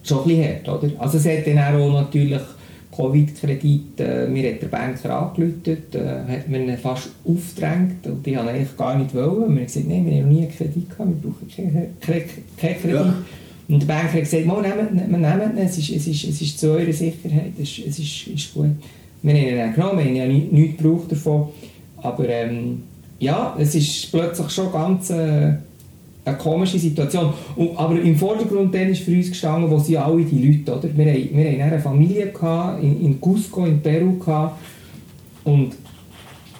Schon 0.04 0.18
ein 0.18 0.24
bisschen 0.24 0.44
hart, 0.44 0.68
oder? 0.68 0.92
Also 1.00 1.18
es 1.18 1.26
hat 1.26 1.46
dann 1.46 1.58
auch 1.58 1.92
natürlich 1.92 2.40
Covid-Kredit, 2.94 4.00
äh, 4.00 4.26
mir 4.28 4.52
hat 4.52 4.62
der 4.62 4.68
Banker 4.68 5.18
angerufen, 5.18 5.76
äh, 5.94 6.32
hat 6.32 6.48
mir 6.48 6.76
fast 6.76 7.10
aufgedrängt 7.24 8.06
und 8.06 8.26
ich 8.26 8.36
wollte 8.36 8.50
eigentlich 8.50 8.76
gar 8.76 8.98
nicht 8.98 9.14
wollen. 9.14 9.40
Wir 9.40 9.46
haben 9.46 9.56
gesagt, 9.64 9.88
nein, 9.88 10.06
wir 10.06 10.12
haben 10.12 10.22
noch 10.22 10.32
nie 10.32 10.42
einen 10.42 10.50
Kredit 10.50 10.90
gehabt, 10.90 11.10
wir 11.10 11.30
brauchen 11.30 11.48
keinen 11.48 11.96
Kredit. 12.00 12.92
Ja. 12.92 13.14
Und 13.68 13.80
der 13.80 13.86
Banker 13.86 14.12
hat 14.12 14.20
gesagt, 14.20 14.44
wir 14.44 14.60
nehmen, 14.60 15.10
wir 15.10 15.18
nehmen 15.18 15.58
es, 15.58 15.78
ist, 15.78 15.90
es, 15.90 16.06
ist, 16.06 16.24
es 16.24 16.42
ist 16.42 16.58
zu 16.58 16.70
eurer 16.70 16.92
Sicherheit, 16.92 17.52
es 17.60 17.78
ist, 17.78 17.86
es 17.86 17.98
ist, 17.98 18.26
ist 18.26 18.54
gut. 18.54 18.66
Wir 19.22 19.34
haben 19.34 19.48
ihn 19.48 19.56
dann 19.56 19.74
genommen, 19.74 19.98
wir 19.98 20.04
haben 20.04 20.16
ja 20.16 20.26
nichts, 20.26 20.52
nichts 20.52 20.82
gebraucht 20.82 21.12
davon. 21.12 21.48
Aber 21.96 22.28
ähm, 22.28 22.82
ja, 23.18 23.56
es 23.58 23.74
ist 23.74 24.10
plötzlich 24.10 24.50
schon 24.50 24.72
ganz... 24.72 25.10
Äh, 25.10 25.54
eine 26.24 26.36
komische 26.36 26.78
Situation. 26.78 27.32
Und, 27.56 27.76
aber 27.76 28.00
im 28.00 28.16
Vordergrund 28.16 28.74
dann 28.74 28.90
ist 28.90 29.02
für 29.02 29.12
uns 29.12 29.28
gestanden, 29.28 29.70
wo 29.70 29.78
sind 29.78 29.96
alle 29.96 30.22
die 30.22 30.46
Leute, 30.46 30.76
oder? 30.76 30.88
Wir, 30.96 31.12
haben, 31.12 31.28
wir 31.32 31.50
hatten 31.50 31.62
eine 31.62 31.80
Familie 31.80 32.26
gehabt, 32.26 32.82
in, 32.82 33.04
in 33.04 33.20
Cusco, 33.20 33.64
in 33.64 33.80
Peru 33.80 34.18
gehabt, 34.18 34.60
und 35.44 35.72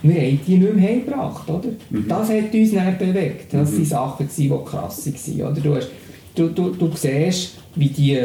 wir 0.03 0.21
haben 0.21 0.41
die 0.47 0.59
nicht 0.59 0.75
mehr 0.75 0.89
heimgebracht, 0.89 1.49
oder? 1.49 1.69
Mhm. 1.91 2.09
Das 2.09 2.29
hat 2.29 2.53
uns 2.53 2.73
dann 2.73 2.99
bewegt. 2.99 3.55
Das 3.55 3.71
mhm. 3.71 3.85
Sachen, 3.85 4.29
die 4.37 4.51
krass 4.65 5.07
waren, 5.07 5.53
oder? 5.53 5.61
Du, 5.61 5.77
hast, 5.77 5.91
du, 6.35 6.49
du, 6.49 6.71
du 6.71 6.91
siehst, 6.95 7.59
wie 7.77 7.89
die 7.89 8.19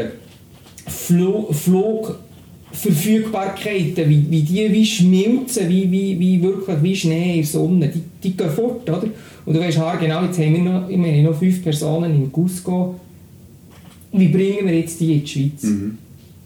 Flug, 0.87 1.53
Flugverfügbarkeiten, 1.53 4.09
wie, 4.09 4.25
wie 4.29 4.41
die 4.41 4.71
wie 4.71 4.85
schmilzen, 4.85 5.69
wie, 5.69 5.91
wie, 5.91 6.19
wie 6.19 6.41
wirklich 6.41 6.81
wie 6.81 6.95
Schnee 6.95 7.35
in 7.35 7.41
der 7.41 7.45
Sonne, 7.45 7.89
die, 7.89 8.01
die 8.23 8.35
gehen 8.35 8.49
fort, 8.49 8.89
oder? 8.89 9.07
Und 9.47 9.53
du 9.53 9.61
weißt, 9.61 9.79
genau, 10.01 10.23
jetzt 10.23 10.37
haben 10.39 10.53
wir 10.53 10.61
noch, 10.61 10.89
ich 10.89 10.97
meine, 10.97 11.23
noch 11.23 11.33
fünf 11.33 11.63
Personen 11.63 12.13
in 12.13 12.29
Cusco. 12.33 12.95
Wie 14.11 14.27
bringen 14.27 14.67
wir 14.67 14.77
jetzt 14.77 14.99
die 14.99 15.13
in 15.13 15.21
die 15.21 15.27
Schweiz? 15.27 15.63
Mhm. 15.63 15.97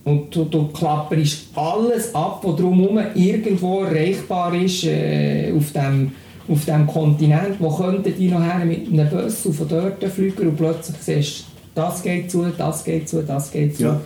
Und 0.04 0.36
du, 0.36 0.44
du 0.46 0.68
klapperst 0.68 1.48
alles 1.56 2.14
ab, 2.14 2.42
was 2.44 2.56
drumherum 2.58 3.00
irgendwo 3.16 3.82
erreichbar 3.82 4.54
ist 4.54 4.84
äh, 4.84 5.52
auf 5.52 5.72
dem 5.74 6.12
auf 6.48 6.66
dem 6.66 6.86
Kontinent, 6.86 7.56
wo 7.60 7.70
könnten 7.70 8.14
die 8.18 8.28
noch 8.28 8.44
her 8.44 8.66
mit 8.66 8.88
einem 8.88 9.10
Bus 9.10 9.48
auf 9.48 9.56
dort 9.68 10.04
fliegen 10.04 10.50
und 10.50 10.58
plötzlich 10.58 10.98
siehst 11.00 11.40
du, 11.40 11.44
das 11.76 12.04
geht 12.04 12.30
zu, 12.30 12.46
das 12.56 12.84
geht 12.84 13.08
zu, 13.10 13.24
das 13.24 13.52
geht 13.52 13.78
zu. 13.78 13.84
Ja. 13.84 14.02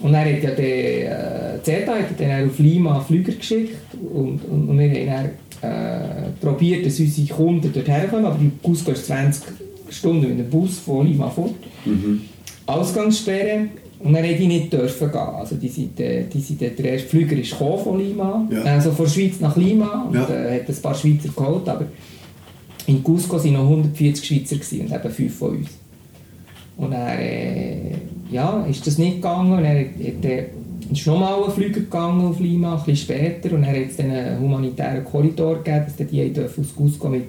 Und 0.00 0.14
er 0.14 0.20
hat 0.20 0.42
ja 0.42 0.50
der 0.52 1.54
äh, 1.56 1.62
CETA 1.62 1.94
hat 1.94 2.18
dann 2.18 2.48
auf 2.48 2.58
Lima 2.58 3.00
Flüger 3.00 3.32
geschickt 3.32 3.76
und, 3.94 4.40
und, 4.44 4.68
und 4.68 4.78
wir 4.78 5.12
haben 5.12 5.30
äh, 5.62 6.30
probiert, 6.40 6.86
dass 6.86 7.00
unsere 7.00 7.28
Kunden 7.28 7.72
dort 7.72 7.88
herkommen, 7.88 8.26
aber 8.26 8.38
die 8.38 8.46
Bus 8.46 8.84
geht 8.84 8.96
20 8.96 9.42
Stunden 9.90 10.28
mit 10.28 10.38
dem 10.38 10.50
Bus 10.50 10.78
von 10.78 11.06
Lima 11.06 11.28
fort. 11.30 11.54
Mhm. 11.84 12.22
Ausgangssperre 12.66 13.68
und 14.00 14.12
dann 14.12 14.22
hätte 14.22 14.42
ich 14.42 14.48
nicht 14.48 14.72
dürfen 14.72 15.10
gehen. 15.10 15.20
Also 15.20 15.56
die 15.56 15.68
sind, 15.68 15.98
äh, 15.98 16.24
die 16.32 16.40
sind, 16.40 16.60
der 16.60 16.78
erste 16.78 17.08
Flüger 17.08 17.36
ist 17.36 17.54
von 17.54 17.98
Lima, 17.98 18.46
ja. 18.50 18.62
also 18.62 18.92
von 18.92 19.06
der 19.06 19.12
Schweiz 19.12 19.40
nach 19.40 19.56
Lima 19.56 20.04
und 20.08 20.14
ja. 20.14 20.28
äh, 20.28 20.60
hat 20.60 20.68
ein 20.68 20.82
paar 20.82 20.94
Schweizer 20.94 21.30
geholt, 21.34 21.68
aber 21.68 21.86
in 22.86 23.02
Cusco 23.02 23.36
waren 23.36 23.52
noch 23.52 23.64
140 23.64 24.24
Schweizer 24.24 24.56
gewesen, 24.56 24.80
und 24.80 24.94
eben 24.94 25.10
fünf 25.10 25.36
von 25.36 25.56
uns. 25.56 25.68
Und 26.76 26.92
dann 26.92 27.18
äh, 27.18 27.90
ja, 28.30 28.64
ist 28.66 28.86
das 28.86 28.98
nicht 28.98 29.16
gegangen 29.16 29.52
und 29.52 29.64
er 29.64 29.80
hat, 29.80 29.86
hat 29.86 30.48
ist 30.92 31.06
nochmal 31.06 31.44
ein 31.44 31.50
Flüger 31.50 31.80
gegangen 31.80 32.26
auf 32.26 32.40
Lima, 32.40 32.72
ein 32.72 32.84
bisschen 32.84 32.96
später, 32.96 33.54
und 33.54 33.64
er 33.64 33.80
hat 33.80 33.90
es 33.90 33.98
einen 33.98 34.40
humanitären 34.40 35.04
Korridor 35.04 35.56
gegeben, 35.62 35.86
dass 35.86 36.06
die 36.06 36.32
aus 36.40 36.74
Cusco 36.74 37.08
mit, 37.08 37.24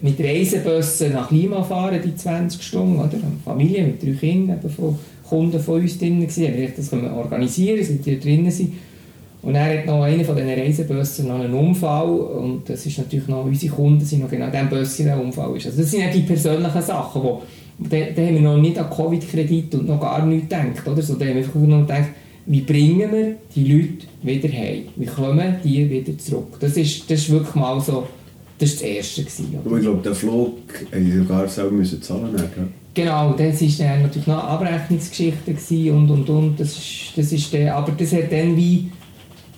mit 0.00 0.18
Reisebussen 0.18 1.12
nach 1.12 1.30
Lima 1.30 1.62
fahren, 1.62 2.00
die 2.04 2.14
20 2.14 2.62
Stunden, 2.62 2.98
oder? 2.98 3.14
Eine 3.14 3.38
Familie 3.44 3.84
mit 3.84 4.02
drei 4.02 4.12
Kindern, 4.12 4.60
von 4.68 4.98
Kunden 5.28 5.60
von 5.60 5.80
uns 5.80 5.98
drin 5.98 6.20
gewesen, 6.20 6.56
wir 6.56 6.68
das 6.68 6.90
können 6.90 7.12
organisieren, 7.12 7.84
sind 7.84 8.04
die 8.04 8.18
drinnen 8.18 8.50
sind. 8.50 8.72
Und 9.42 9.54
er 9.54 9.78
hat 9.78 9.86
noch 9.86 10.02
einen 10.02 10.24
von 10.24 10.36
diesen 10.36 10.50
Reisebussen 10.50 11.28
noch 11.28 11.40
einen 11.40 11.54
Unfall 11.54 12.10
und 12.10 12.68
das 12.68 12.84
ist 12.84 12.98
natürlich 12.98 13.26
noch, 13.26 13.44
unsere 13.44 13.74
Kunden 13.74 14.04
sind 14.04 14.22
noch 14.22 14.28
genau 14.28 14.46
in 14.46 14.80
diesem 14.80 15.20
Unfall 15.20 15.56
ist. 15.56 15.66
Also 15.66 15.80
das 15.80 15.90
sind 15.90 16.00
ja 16.00 16.10
die 16.10 16.20
persönlichen 16.20 16.82
Sachen, 16.82 17.22
wo, 17.22 17.42
da, 17.78 17.96
da 18.14 18.22
haben 18.22 18.34
wir 18.34 18.40
noch 18.40 18.58
nicht 18.58 18.78
an 18.78 18.90
Covid-Kredit 18.90 19.74
und 19.76 19.88
noch 19.88 20.00
gar 20.00 20.26
nichts 20.26 20.48
gedacht, 20.50 20.86
oder? 20.86 21.00
So, 21.00 21.14
da 21.14 21.24
haben 21.24 21.36
wir 21.36 21.42
einfach 21.42 21.54
nur 21.54 21.80
gedacht, 21.80 22.08
wie 22.46 22.60
bringen 22.60 23.12
wir 23.12 23.36
die 23.54 23.72
Leute 23.72 24.06
wieder 24.22 24.48
heim? 24.48 24.84
Wie 24.96 25.06
kommen 25.06 25.56
die 25.62 25.88
wieder 25.88 26.16
zurück? 26.18 26.56
Das 26.60 26.76
ist, 26.76 27.10
das 27.10 27.20
ist 27.20 27.30
wirklich 27.30 27.54
mal 27.54 27.80
so, 27.80 28.06
das 28.58 28.70
war 28.70 28.80
das 28.80 28.82
Erste. 28.82 29.22
Gewesen, 29.22 29.58
oder? 29.64 29.76
Ich 29.76 29.82
glaube, 29.82 30.02
der 30.02 30.14
Flug 30.14 30.58
musste 30.92 31.18
sogar 31.18 31.48
selber 31.48 31.70
müssen 31.70 32.02
zahlen 32.02 32.32
müssen. 32.32 32.80
Genau, 32.92 33.34
das 33.34 33.62
war 33.62 33.98
natürlich 33.98 34.26
noch 34.26 34.42
eine 34.42 34.48
Abrechnungsgeschichte 34.48 35.52
und, 35.92 36.10
und, 36.10 36.28
und. 36.28 36.60
Das 36.60 36.76
ist, 36.76 37.12
das 37.16 37.32
ist 37.32 37.52
der, 37.52 37.76
aber 37.76 37.92
das 37.92 38.12
hat 38.12 38.32
dann 38.32 38.56
wie 38.56 38.90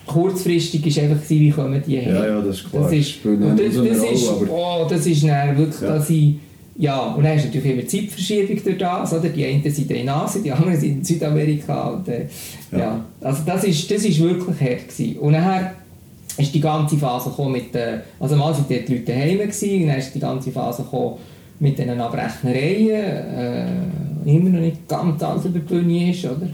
kurzfristig 0.07 0.87
ist 0.87 0.99
einfach 0.99 1.23
gewesen, 1.23 1.41
wie 1.41 1.51
kommen 1.51 1.83
die 1.87 1.97
her. 1.97 2.13
Ja, 2.13 2.27
ja, 2.27 2.41
das 2.41 2.59
ist 2.59 2.71
klar. 2.71 2.83
Das 2.85 2.93
ist, 2.93 3.25
und 3.25 3.41
das, 3.41 3.75
das, 3.75 4.13
ist, 4.13 4.31
oh, 4.51 4.87
das 4.89 5.07
ist 5.07 5.25
dann 5.25 5.57
wirklich, 5.57 5.81
ja. 5.81 5.89
dass 5.89 6.11
ich 6.11 6.35
ja, 6.77 7.01
und 7.01 7.23
dann 7.23 7.37
ist 7.37 7.45
natürlich 7.45 7.73
immer 7.73 7.87
Zeitverschiebung 7.87 8.63
durch 8.65 8.79
das, 8.79 9.13
oder? 9.13 9.29
Die 9.29 9.45
einen 9.45 9.71
sind 9.71 9.91
in 9.91 10.09
Asien, 10.09 10.43
die 10.43 10.53
anderen 10.53 10.79
sind 10.79 10.99
in 10.99 11.05
Südamerika. 11.05 11.91
Und, 11.91 12.09
äh, 12.09 12.27
ja. 12.71 12.79
ja. 12.79 13.05
also 13.21 13.43
das 13.45 13.65
ist, 13.65 13.91
das 13.91 14.05
ist 14.05 14.19
wirklich 14.21 14.61
hart 14.61 14.89
gewesen. 14.89 15.19
Und 15.19 15.33
nachher 15.33 15.75
ist 16.39 16.55
die 16.55 16.61
ganze 16.61 16.97
Phase 16.97 17.29
gekommen 17.29 17.53
mit, 17.53 17.75
äh, 17.75 17.99
also 18.19 18.37
mal 18.37 18.55
sind 18.55 18.71
die 18.71 18.77
Leute 18.77 19.13
daheim 19.13 19.39
gewesen, 19.39 19.83
und 19.83 19.89
dann 19.89 19.99
ist 19.99 20.15
die 20.15 20.21
ganze 20.21 20.51
Phase 20.51 20.83
gekommen 20.83 21.17
mit 21.61 21.79
diesen 21.79 22.01
Abrechnereien, 22.01 22.89
äh, 22.91 23.67
immer 24.25 24.51
noch 24.51 24.61
nicht 24.61 24.89
ganz 24.89 25.23
alles 25.23 25.45
über 25.45 25.59
die 25.59 25.75
Bühne 25.75 26.11
ist, 26.11 26.25
oder? 26.25 26.49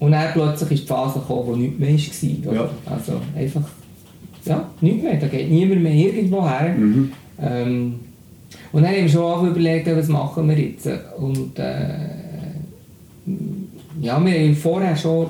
Und 0.00 0.12
dann 0.12 0.32
plötzlich 0.32 0.70
ist 0.72 0.82
die 0.84 0.86
Phase 0.86 1.18
gekommen, 1.18 1.42
wo 1.46 1.56
nichts 1.56 2.22
mehr 2.22 2.46
war, 2.46 2.54
Ja. 2.54 2.70
Also 2.86 3.12
einfach, 3.36 3.68
ja, 4.44 4.68
nichts 4.80 5.02
mehr, 5.02 5.16
da 5.16 5.26
geht 5.26 5.50
niemand 5.50 5.82
mehr 5.82 5.92
irgendwo 5.92 6.48
her. 6.48 6.74
Mhm. 6.76 7.12
Ähm, 7.40 7.94
und 8.72 8.82
dann 8.82 8.92
haben 8.92 9.02
wir 9.02 9.08
schon 9.08 9.22
auch 9.22 9.42
überlegt, 9.42 9.96
was 9.96 10.08
machen 10.08 10.48
wir 10.48 10.58
jetzt. 10.58 10.88
Und 11.18 11.58
äh, 11.58 11.88
ja, 14.00 14.24
wir 14.24 14.32
haben 14.32 14.56
vorher 14.56 14.96
schon 14.96 15.28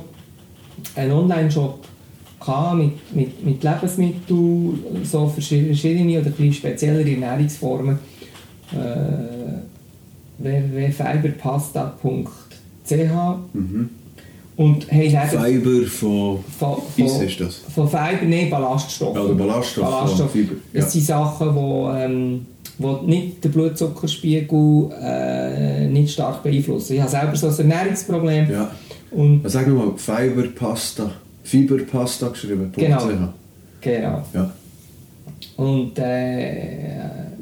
einen 0.95 1.13
Online-Shop 1.13 1.85
mit, 2.75 3.15
mit, 3.15 3.45
mit 3.45 3.63
Lebensmitteln, 3.63 5.05
so 5.05 5.29
verschiedene 5.29 6.19
oder 6.21 6.33
ein 6.39 6.53
speziellere 6.53 7.11
Ernährungsformen. 7.11 7.99
Äh, 8.73 9.59
www.fiberpasta.ch 10.39 12.93
mhm. 13.53 13.91
Und 14.57 14.91
haben 14.91 15.29
Fiber 15.29 15.87
von, 15.87 16.43
von, 16.59 16.79
von, 16.97 17.23
ist 17.23 17.41
das? 17.41 17.59
Von 17.73 17.89
Fiber, 17.89 18.25
nein, 18.27 18.51
Ballaststoffe. 18.51 19.15
Ja, 19.15 19.23
Ballaststoff, 19.33 19.85
Ballaststoff. 19.85 20.33
Fiber. 20.33 20.55
Ja. 20.73 20.81
Das 20.81 20.93
sind 20.93 21.05
Sachen, 21.05 21.55
die 21.55 21.61
ähm, 21.97 22.45
wo 22.79 22.99
nicht 22.99 23.43
den 23.45 23.53
Blutzuckerspiegel 23.53 24.91
äh, 25.01 25.87
nicht 25.87 26.13
stark 26.13 26.43
beeinflussen. 26.43 26.95
Ich 26.95 27.01
habe 27.01 27.11
selber 27.11 27.37
so 27.37 27.49
ein 27.49 27.71
Ernährungsproblem. 27.71 28.51
Ja. 28.51 28.71
Und 29.11 29.43
Sag 29.47 29.67
mal, 29.69 29.93
Fiberpasta, 29.97 31.11
Fiberpasta 31.43 32.29
geschrieben. 32.29 32.73
Genau. 32.77 33.09
Genau. 33.81 34.25
Ja. 34.35 34.53
Und 35.57 35.99
äh, 35.99 36.99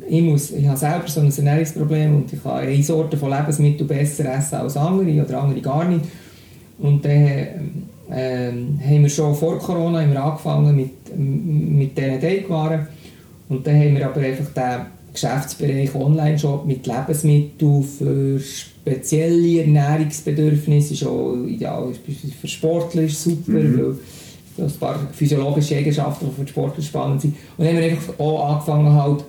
ich, 0.08 0.22
muss, 0.22 0.50
ich 0.52 0.66
habe 0.66 0.76
selber 0.76 1.08
so 1.08 1.20
ein 1.20 1.32
Ernährungsproblem 1.36 2.14
und 2.16 2.32
ich 2.32 2.42
kann 2.42 2.58
eine 2.58 2.82
Sorte 2.82 3.16
von 3.16 3.30
Lebensmitteln 3.30 3.86
besser 3.86 4.32
essen 4.32 4.56
als 4.56 4.76
andere 4.76 5.24
oder 5.24 5.42
andere 5.42 5.60
gar 5.60 5.84
nicht. 5.84 6.04
Und 6.78 7.04
dann 7.04 7.12
äh, 8.10 8.50
haben 8.50 9.02
wir 9.02 9.08
schon 9.08 9.34
vor 9.34 9.58
Corona 9.58 10.00
haben 10.00 10.12
wir 10.12 10.22
angefangen 10.22 10.76
mit, 10.76 11.16
mit 11.16 11.96
diesen 11.96 12.20
Teigwaren. 12.20 12.86
Und 13.48 13.66
dann 13.66 13.76
haben 13.76 13.96
wir 13.96 14.06
aber 14.06 14.20
einfach 14.20 14.46
den 14.54 14.86
Geschäftsbereich 15.16 15.94
Online-Shop 15.94 16.66
mit 16.66 16.86
Lebensmitteln 16.86 17.82
für 17.82 18.38
spezielle 18.38 19.62
Ernährungsbedürfnisse 19.62 20.94
ist 20.94 21.06
auch 21.06 21.34
ideal. 21.46 21.92
Für 22.40 22.48
Sportler 22.48 23.02
ist 23.02 23.22
super, 23.22 23.52
mhm. 23.52 23.96
weil 24.56 24.66
ein 24.66 24.72
paar 24.78 25.00
physiologische 25.12 25.76
Eigenschaften, 25.76 26.26
die 26.30 26.42
für 26.42 26.48
Sportler 26.48 26.82
spannend 26.82 27.22
sind. 27.22 27.36
Und 27.56 27.64
dann 27.64 27.74
haben 27.74 27.82
wir 27.82 27.90
einfach 27.90 28.18
auch 28.18 28.52
angefangen, 28.52 28.92
halt, 28.92 29.24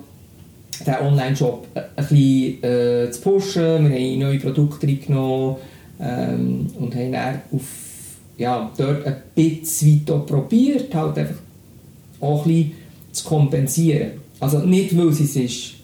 den 0.86 0.94
Online-Shop 0.94 1.66
ein 1.74 1.84
bisschen 1.96 2.62
äh, 2.62 3.10
zu 3.10 3.20
pushen. 3.22 3.90
Wir 3.90 3.98
haben 3.98 4.18
neue 4.18 4.38
Produkte 4.38 4.86
reingenommen 4.86 5.56
ähm, 6.00 6.66
und 6.78 6.94
haben 6.94 7.12
dann 7.12 7.42
auf, 7.52 7.62
ja, 8.36 8.70
dort 8.76 9.04
ein 9.04 9.16
bisschen 9.34 10.02
weiter 10.06 10.20
probiert, 10.20 10.94
halt 10.94 11.18
einfach 11.18 11.34
auch 12.20 12.46
ein 12.46 12.52
bisschen 12.52 12.72
zu 13.10 13.24
kompensieren. 13.24 14.12
Also 14.38 14.60
nicht, 14.60 14.96
weil 14.96 15.08
es 15.08 15.20
ist 15.20 15.77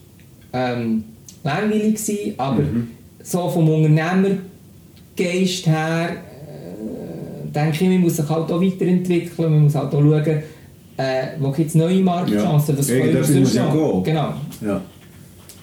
ähm, 0.54 1.04
langweilig 1.42 1.96
gewesen, 1.96 2.34
aber 2.38 2.62
mhm. 2.62 2.88
so 3.22 3.48
vom 3.48 3.68
Unternehmergeist 3.68 5.66
her 5.66 6.10
äh, 6.10 7.52
denke 7.52 7.84
ich, 7.84 7.90
man 7.90 8.00
muss 8.00 8.16
sich 8.16 8.28
halt 8.28 8.50
auch 8.50 8.62
weiterentwickeln, 8.62 9.50
man 9.50 9.62
muss 9.64 9.74
halt 9.74 9.92
auch 9.92 10.00
schauen, 10.00 10.42
äh, 10.96 11.26
wo 11.40 11.50
gibt 11.50 11.68
es 11.68 11.74
neue 11.74 12.00
Marktchancen, 12.00 12.74
ja. 12.74 12.78
was 12.78 12.88
können 12.88 13.14
wir 13.14 13.24
sonst 13.24 13.54
noch. 13.56 14.02
Genau. 14.04 14.34
Ja. 14.64 14.80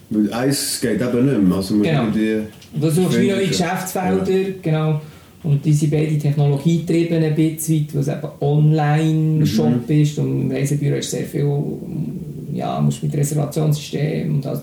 Weil 0.10 0.34
eins 0.34 0.80
geht 0.82 1.02
eben 1.02 1.26
nicht 1.26 1.42
mehr. 1.42 1.58
Also 1.58 1.80
genau. 1.80 2.06
Die 2.14 2.42
du 2.74 2.90
suchst 2.90 3.20
wie 3.20 3.30
neue 3.30 3.48
Geschäftsfelder, 3.48 4.30
ja. 4.30 4.48
genau. 4.62 5.02
Und 5.44 5.66
diese 5.66 5.88
beiden 5.88 6.20
Technologietrieben 6.20 7.24
ein 7.24 7.34
bisschen 7.34 7.88
weit, 7.88 7.96
es 7.96 8.08
eben 8.10 8.28
Online-Shop 8.42 9.88
mhm. 9.90 10.02
ist 10.02 10.20
und 10.20 10.42
im 10.42 10.52
Reisebüro 10.52 10.98
ist 10.98 11.12
sehr 11.12 11.24
viel 11.24 11.50
ja, 12.54 12.80
musst 12.82 13.04
mit 13.04 13.14
Reservationssystem 13.16 14.36
und 14.36 14.46
das, 14.46 14.62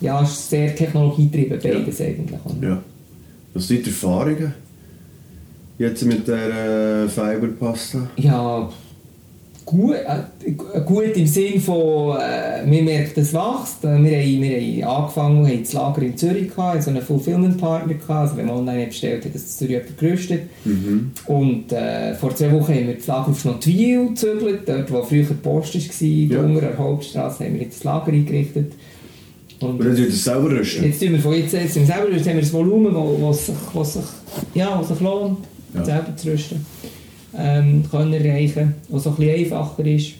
ja, 0.00 0.20
ist 0.22 0.50
sehr 0.50 0.74
technologietrieben, 0.74 1.58
beides 1.62 1.98
ja. 1.98 2.06
eigentlich. 2.06 2.40
Ja. 2.60 2.82
Was 3.54 3.68
sind 3.68 3.86
die 3.86 3.90
Erfahrungen 3.90 4.54
jetzt 5.78 6.04
mit 6.04 6.26
der 6.26 7.04
äh, 7.04 7.08
Fiberpasta? 7.08 8.10
Ja, 8.16 8.68
gut, 9.64 9.94
äh, 9.94 10.80
gut 10.80 11.16
im 11.16 11.26
Sinne 11.26 11.60
von, 11.60 12.16
äh, 12.16 12.62
wir 12.66 12.82
merken, 12.82 13.20
es 13.20 13.32
wächst. 13.32 13.84
Äh, 13.84 14.02
wir, 14.02 14.18
haben, 14.18 14.42
wir 14.42 14.86
haben 14.86 15.02
angefangen, 15.02 15.46
haben 15.46 15.62
das 15.62 15.72
Lager 15.72 16.02
in 16.02 16.16
Zürich 16.16 16.54
gehabt, 16.54 16.82
so 16.82 16.90
einen 16.90 17.02
Fulfillment-Partner 17.02 17.94
also 18.08 18.36
wenn 18.36 18.46
man 18.46 18.56
online 18.56 18.86
bestellt 18.86 19.24
hat, 19.24 19.34
das 19.34 19.42
in 19.42 19.68
Zürich 19.68 19.82
gerüstet. 19.96 20.42
Mhm. 20.64 21.12
Und 21.26 21.72
äh, 21.72 22.14
vor 22.14 22.34
zwei 22.34 22.52
Wochen 22.52 22.74
haben 22.74 22.86
wir 22.86 22.94
das 22.94 23.06
Lager 23.06 23.28
auf 23.28 23.40
Schnottwil 23.40 24.08
gezügelt, 24.08 24.60
dort 24.66 24.92
wo 24.92 25.02
früher 25.02 25.24
die 25.24 25.34
Post 25.34 25.74
war, 25.74 26.08
ja. 26.08 26.40
unter 26.40 26.60
der 26.60 26.78
Hauptstraße, 26.78 27.44
haben 27.44 27.54
wir 27.54 27.62
jetzt 27.62 27.76
das 27.76 27.84
Lager 27.84 28.12
eingerichtet. 28.12 28.72
Und, 29.60 29.80
Und 29.80 29.86
jetzt 29.86 29.96
tun 29.96 30.04
wir 30.04 30.06
das 30.06 30.24
selber 30.24 30.50
rüsten? 30.50 30.84
Jetzt 30.84 31.00
tun 31.00 31.12
wir 31.12 31.18
von 31.20 31.32
jetzt, 31.32 31.52
jetzt 31.52 31.74
selber 31.74 32.08
rüsten, 32.08 32.28
haben 32.28 32.36
wir 32.36 32.42
das 32.42 32.52
Volumen, 32.52 32.94
das 33.22 33.46
sich, 33.46 33.54
sich, 33.84 34.02
ja, 34.54 34.82
sich 34.82 35.00
lohnt, 35.00 35.38
ja. 35.74 35.84
selber 35.84 36.16
zu 36.16 36.30
rüsten 36.30 36.66
ähm, 37.36 37.84
können 37.90 38.14
erreichen 38.14 38.74
was 38.88 39.04
so 39.04 39.14
ein 39.18 39.28
einfacher 39.28 39.84
ist. 39.86 40.12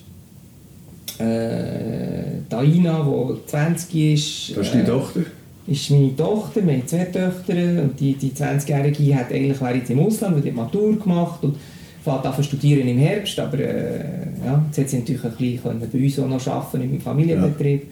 Äh, 1.19 2.43
Daina, 2.49 3.07
die 3.07 3.47
20 3.47 3.95
ist. 3.95 4.57
Das 4.57 4.67
ist 4.67 4.75
deine 4.75 4.85
äh, 4.85 4.87
Tochter? 4.87 5.21
ist 5.67 5.91
meine 5.91 6.15
Tochter, 6.15 6.67
wir 6.67 6.75
haben 6.75 6.87
zwei 6.87 7.05
Töchter 7.05 7.83
und 7.83 7.99
die, 7.99 8.15
die 8.15 8.31
20-Jährige 8.31 9.15
hat 9.15 9.33
eigentlich 9.33 9.61
wäre 9.61 9.77
jetzt 9.77 9.91
im 9.91 10.01
Ausland, 10.01 10.45
die 10.45 10.51
hat 10.51 10.57
Matur 10.57 10.99
gemacht 10.99 11.43
und 11.43 11.57
fährt 12.03 12.27
an 12.27 12.45
studieren 12.45 12.87
im 12.87 12.99
Herbst, 12.99 13.39
aber 13.39 13.59
äh, 13.59 14.05
ja, 14.45 14.63
jetzt 14.67 14.79
hat 14.79 14.89
sie 14.91 14.99
natürlich 14.99 15.25
ein 15.25 15.31
bisschen 15.31 15.91
bei 15.91 15.99
uns 15.99 16.19
auch 16.19 16.29
noch 16.29 16.47
arbeiten 16.47 16.83
im 16.83 17.01
Familienbetrieb. 17.01 17.83
Ja. 17.83 17.89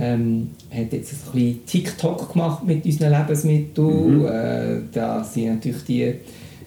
Ähm, 0.00 0.50
hat 0.70 0.92
jetzt 0.92 1.12
ein 1.12 1.32
bisschen 1.32 1.66
TikTok 1.66 2.32
gemacht 2.32 2.64
mit 2.64 2.84
unseren 2.84 3.12
Lebensmitteln. 3.12 4.18
Mhm. 4.18 4.26
Äh, 4.26 4.80
da 4.92 5.24
sind 5.24 5.46
natürlich 5.46 5.84
die 5.84 6.14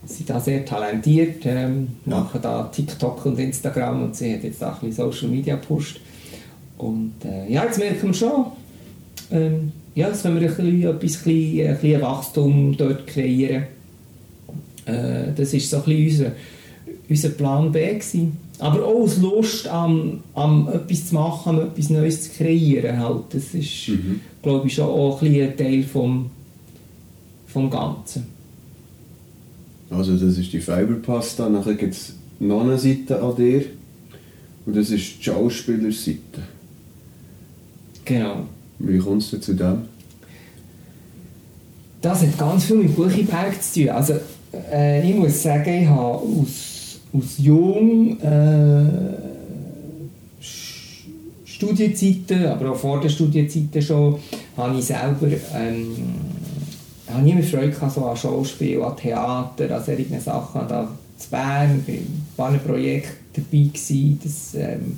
sind 0.06 0.30
da 0.30 0.40
sehr 0.40 0.66
talentiert, 0.66 1.46
ähm, 1.46 1.90
machen 2.06 2.40
da 2.42 2.64
TikTok 2.64 3.26
und 3.26 3.40
Instagram 3.40 4.04
und 4.04 4.16
sie 4.16 4.34
hat 4.34 4.44
jetzt 4.44 4.64
auch 4.64 4.82
ein 4.82 4.90
bisschen 4.90 5.12
Social 5.12 5.30
Media 5.30 5.56
gepusht. 5.56 6.00
Und 6.78 7.14
äh, 7.24 7.52
ja, 7.52 7.66
jetzt 7.66 7.78
merken 7.78 8.08
wir 8.08 8.14
schon, 8.14 8.46
ähm, 9.32 9.72
ja, 9.94 10.08
jetzt 10.08 10.24
können 10.24 10.40
wir 10.40 10.50
ein 10.50 10.56
bisschen, 10.56 10.84
etwas, 10.84 11.26
ein 11.26 11.78
bisschen 11.80 12.02
Wachstum 12.02 12.76
dort 12.78 13.06
kreieren. 13.06 13.64
Äh, 14.86 15.34
das 15.36 15.54
war 15.54 15.60
so 15.60 15.78
ein 15.78 15.84
bisschen 15.84 16.08
unser, 16.08 16.32
unser 17.10 17.30
Plan 17.30 17.72
B. 17.72 17.86
Gewesen. 17.88 18.38
Aber 18.58 18.86
auch 18.86 19.02
aus 19.02 19.18
Lust 19.18 19.68
am, 19.68 20.24
am 20.34 20.70
etwas 20.70 21.08
zu 21.08 21.16
machen, 21.16 21.50
am 21.50 21.62
etwas 21.62 21.90
Neues 21.90 22.24
zu 22.24 22.38
kreieren. 22.38 23.00
Halt. 23.00 23.26
Das 23.32 23.54
ist, 23.54 23.90
mhm. 23.90 24.22
glaube 24.42 24.68
ich, 24.68 24.76
schon 24.76 24.86
auch 24.86 25.22
ein, 25.22 25.42
ein 25.42 25.58
Teil 25.58 25.84
vom, 25.84 26.30
vom 27.48 27.70
Ganzen. 27.70 28.41
Also 29.92 30.16
das 30.16 30.38
ist 30.38 30.54
die 30.54 30.62
Fiberpasta, 30.62 31.50
nachher 31.50 31.76
gibt 31.76 31.94
es 31.94 32.14
noch 32.40 32.62
eine 32.62 32.78
Seite 32.78 33.22
an 33.22 33.36
dir 33.36 33.66
und 34.66 34.76
das 34.76 34.90
ist 34.90 35.20
die 35.20 35.24
Schauspielerseite. 35.24 36.42
Genau. 38.06 38.46
Wie 38.80 38.98
kommst 38.98 39.34
du 39.34 39.40
zu 39.40 39.54
dem? 39.54 39.84
Das 42.02 42.22
hat 42.22 42.38
ganz 42.38 42.66
viel 42.66 42.78
mit 42.78 42.96
Buchiberg 42.96 43.62
zu 43.62 43.82
tun. 43.82 43.90
Also 43.90 44.14
äh, 44.72 45.08
ich 45.08 45.16
muss 45.16 45.44
sagen, 45.44 45.84
ich 45.84 45.88
habe 45.88 46.18
aus, 46.18 47.00
aus 47.14 47.38
jung 47.38 48.20
äh, 48.22 48.86
Studienzeiten, 51.44 52.46
aber 52.48 52.72
auch 52.72 52.78
vor 52.78 53.02
der 53.02 53.10
Studienzeiten 53.10 53.82
schon, 53.82 54.16
habe 54.58 54.80
ich 54.80 54.86
selber 54.86 55.28
ähm, 55.54 55.96
ich 57.12 57.18
habe 57.18 57.26
nie 57.26 57.34
mehr 57.34 57.44
Freude 57.44 57.72
gehabt, 57.72 57.94
so 57.94 58.06
an 58.06 58.16
Schauspiel, 58.16 58.82
an 58.82 58.96
Theater, 58.96 59.76
an 59.76 59.84
solchen 59.84 60.20
Sachen. 60.22 60.62
Da 60.68 60.88
zu 61.18 61.30
Bern, 61.30 61.84
bei 61.86 61.94
ein 61.94 62.26
paar 62.38 62.54
Projekten 62.54 63.12
dabei 63.34 63.68
gewesen. 63.68 64.20
Das, 64.24 64.56
ähm, 64.56 64.98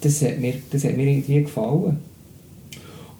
das, 0.00 0.22
hat 0.22 0.38
mir, 0.38 0.54
das 0.70 0.84
hat 0.84 0.96
mir 0.96 1.08
irgendwie 1.08 1.42
gefallen. 1.42 1.98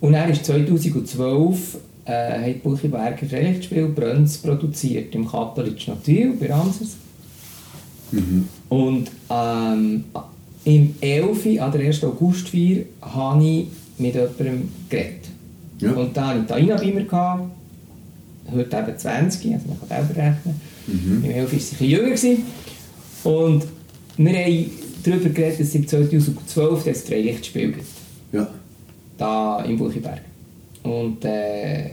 Und 0.01 0.13
dann 0.13 0.31
ist 0.31 0.45
2012 0.45 1.79
äh, 2.05 2.51
hat 2.53 2.63
Buchiberger 2.63 3.31
Relichtspiel 3.31 3.89
Brönz 3.89 4.39
produziert 4.39 5.13
im 5.15 5.29
Kappelitsch 5.29 5.89
Natil 5.89 6.35
bei 6.39 6.53
Ramses. 6.53 6.97
Mhm. 8.13 8.49
Und 8.69 9.11
ähm, 9.29 10.05
im 10.65 10.95
11. 11.01 11.61
an 11.61 11.73
der 11.73 11.81
1. 11.81 12.05
Augustfeier 12.05 12.85
habe 13.03 13.45
ich 13.45 13.67
mit 13.99 14.15
jemandem 14.15 14.69
geredet. 14.89 15.29
Ja. 15.81 15.93
Und 15.93 16.17
da 16.17 16.29
hatte 16.29 16.41
ich 16.41 16.47
Taina 16.47 16.77
bei 16.77 16.87
mir. 16.87 17.05
Gehabt. 17.05 17.60
Heute 18.55 18.77
eben 18.77 18.99
20, 18.99 19.55
also 19.55 19.67
man 19.69 19.79
kann 19.81 19.89
selber 20.07 20.17
rechnen. 20.23 20.61
Mhm. 20.87 21.25
Im 21.25 21.31
11 21.31 21.53
war 21.53 21.59
sie 21.61 21.85
ein 21.85 21.91
jünger. 21.91 22.05
Gewesen. 22.11 22.43
Und 23.25 23.65
wir 24.17 24.33
haben 24.33 24.71
darüber 25.05 25.29
geredet, 25.31 25.61
dass 25.61 25.69
es 25.69 25.75
im 25.75 25.87
2012 25.87 26.85
das 26.85 27.03
Freilichtspiel 27.03 27.73
gibt. 27.73 27.85
Ja. 28.33 28.49
Da 29.19 29.63
im 29.65 29.77
Buchiberg. 29.79 30.21
Und 30.83 31.25
äh, 31.25 31.91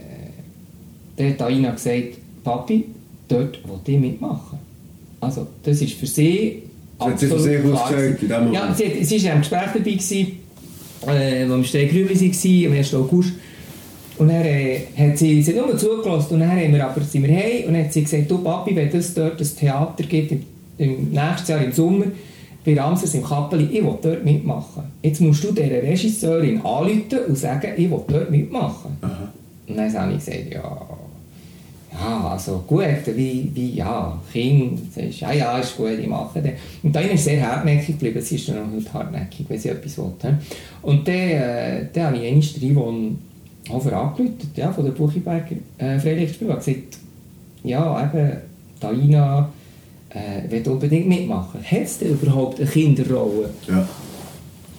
dann 1.17 1.29
hat 1.31 1.41
Aina 1.41 1.71
gesagt, 1.71 2.17
Papi, 2.43 2.85
dort 3.27 3.59
will 3.67 3.79
ich 3.95 3.99
mitmachen. 3.99 4.57
Also, 5.19 5.47
das 5.63 5.81
ist 5.81 5.93
für 5.93 6.05
sie 6.07 6.63
Das 6.99 7.07
hat 7.09 7.19
sie 7.19 7.27
von 7.27 7.39
sich 7.39 7.57
aus 7.63 7.91
in 7.91 7.97
dem 7.97 8.15
gewesen. 8.29 8.53
Ja, 8.53 8.73
sie, 8.73 8.85
hat- 8.85 9.05
sie 9.05 9.23
war 9.25 9.33
im 9.33 9.39
Gespräch 9.39 9.59
dabei, 9.73 9.79
gewesen, 9.91 10.27
äh, 11.07 11.43
als 11.43 11.49
wir 11.49 11.63
Steigrübli 11.63 12.15
waren, 12.15 12.71
am 12.71 12.77
1. 12.77 12.93
August. 12.93 13.31
Und 14.17 14.29
dann 14.29 14.43
äh, 14.43 14.79
hat 14.97 15.17
sie, 15.17 15.41
sie 15.41 15.53
nur 15.53 15.77
zugelassen 15.77 16.33
und 16.33 16.39
dann 16.39 16.51
haben 16.51 16.73
wir 16.73 16.85
aber, 16.85 17.01
sind 17.01 17.23
wir 17.23 17.35
heim 17.35 17.67
und 17.67 17.73
dann 17.73 17.83
hat 17.83 17.93
sie 17.93 18.03
gesagt, 18.03 18.29
du 18.29 18.39
Papi, 18.39 18.75
wenn 18.75 18.89
es 18.89 19.13
dort 19.13 19.39
ein 19.39 19.47
Theater 19.47 20.03
gibt, 20.03 20.31
im, 20.31 20.43
im 20.77 21.11
nächsten 21.11 21.51
Jahr 21.51 21.61
im 21.61 21.71
Sommer, 21.71 22.05
bei 22.67 22.77
Ramsers 22.77 23.13
im 23.13 23.23
Kappeli, 23.23 23.65
ich 23.65 23.83
will 23.83 23.97
dort 24.01 24.25
mitmachen. 24.25 24.83
Jetzt 25.01 25.21
musst 25.21 25.41
du 25.43 25.53
dieser 25.53 25.81
Regisseurin 25.81 26.57
anrufen 26.65 27.19
und 27.27 27.37
sagen, 27.37 27.71
ich 27.77 27.89
will 27.89 28.01
dort 28.07 28.29
mitmachen. 28.29 28.97
Aha. 29.01 29.31
Und 29.67 29.77
dann 29.77 29.93
habe 29.93 30.11
ich 30.11 30.25
gesagt, 30.25 30.53
ja, 30.53 30.87
ja, 31.93 32.27
also 32.29 32.63
gut, 32.67 32.83
wie, 33.15 33.49
wie 33.53 33.75
ja, 33.75 34.19
Kind, 34.31 34.93
sagst, 34.93 35.21
ja, 35.21 35.31
ja, 35.31 35.57
ist 35.59 35.77
gut, 35.77 35.97
ich 35.99 36.07
mache 36.07 36.41
das. 36.41 36.51
Und 36.83 36.93
dann 36.93 37.05
ist 37.05 37.23
sie 37.23 37.31
sehr 37.31 37.47
hartnäckig 37.47 37.97
geblieben, 37.97 38.21
sie 38.21 38.35
ist 38.35 38.49
dann 38.49 38.57
auch 38.57 38.75
heute 38.75 38.93
hartnäckig, 38.93 39.45
wenn 39.47 39.59
sie 39.59 39.69
etwas 39.69 39.97
will. 39.97 40.11
Und 40.81 41.07
dann, 41.07 41.15
äh, 41.15 41.85
dann 41.93 42.07
habe 42.07 42.17
ich 42.17 42.27
einmal 42.27 42.73
Yvonne 42.73 43.15
Hofer 43.69 43.93
angerufen, 43.93 44.37
ja, 44.55 44.71
von 44.71 44.85
der 44.85 44.91
Buchiberger 44.91 45.55
äh, 45.77 45.99
Freilichtspiel, 45.99 46.49
und 46.49 46.57
gesagt, 46.57 46.99
ja, 47.63 48.03
eben, 48.03 48.37
Taina 48.79 49.49
äh, 50.09 50.49
will 50.49 50.67
unbedingt 50.71 51.07
mitmachen. 51.07 51.61
Hat 51.63 51.81
es 51.81 51.97
denn 51.97 52.11
überhaupt 52.11 52.59
eine 52.59 52.69
Kinderrolle? 52.69 53.49
Ja. 53.67 53.87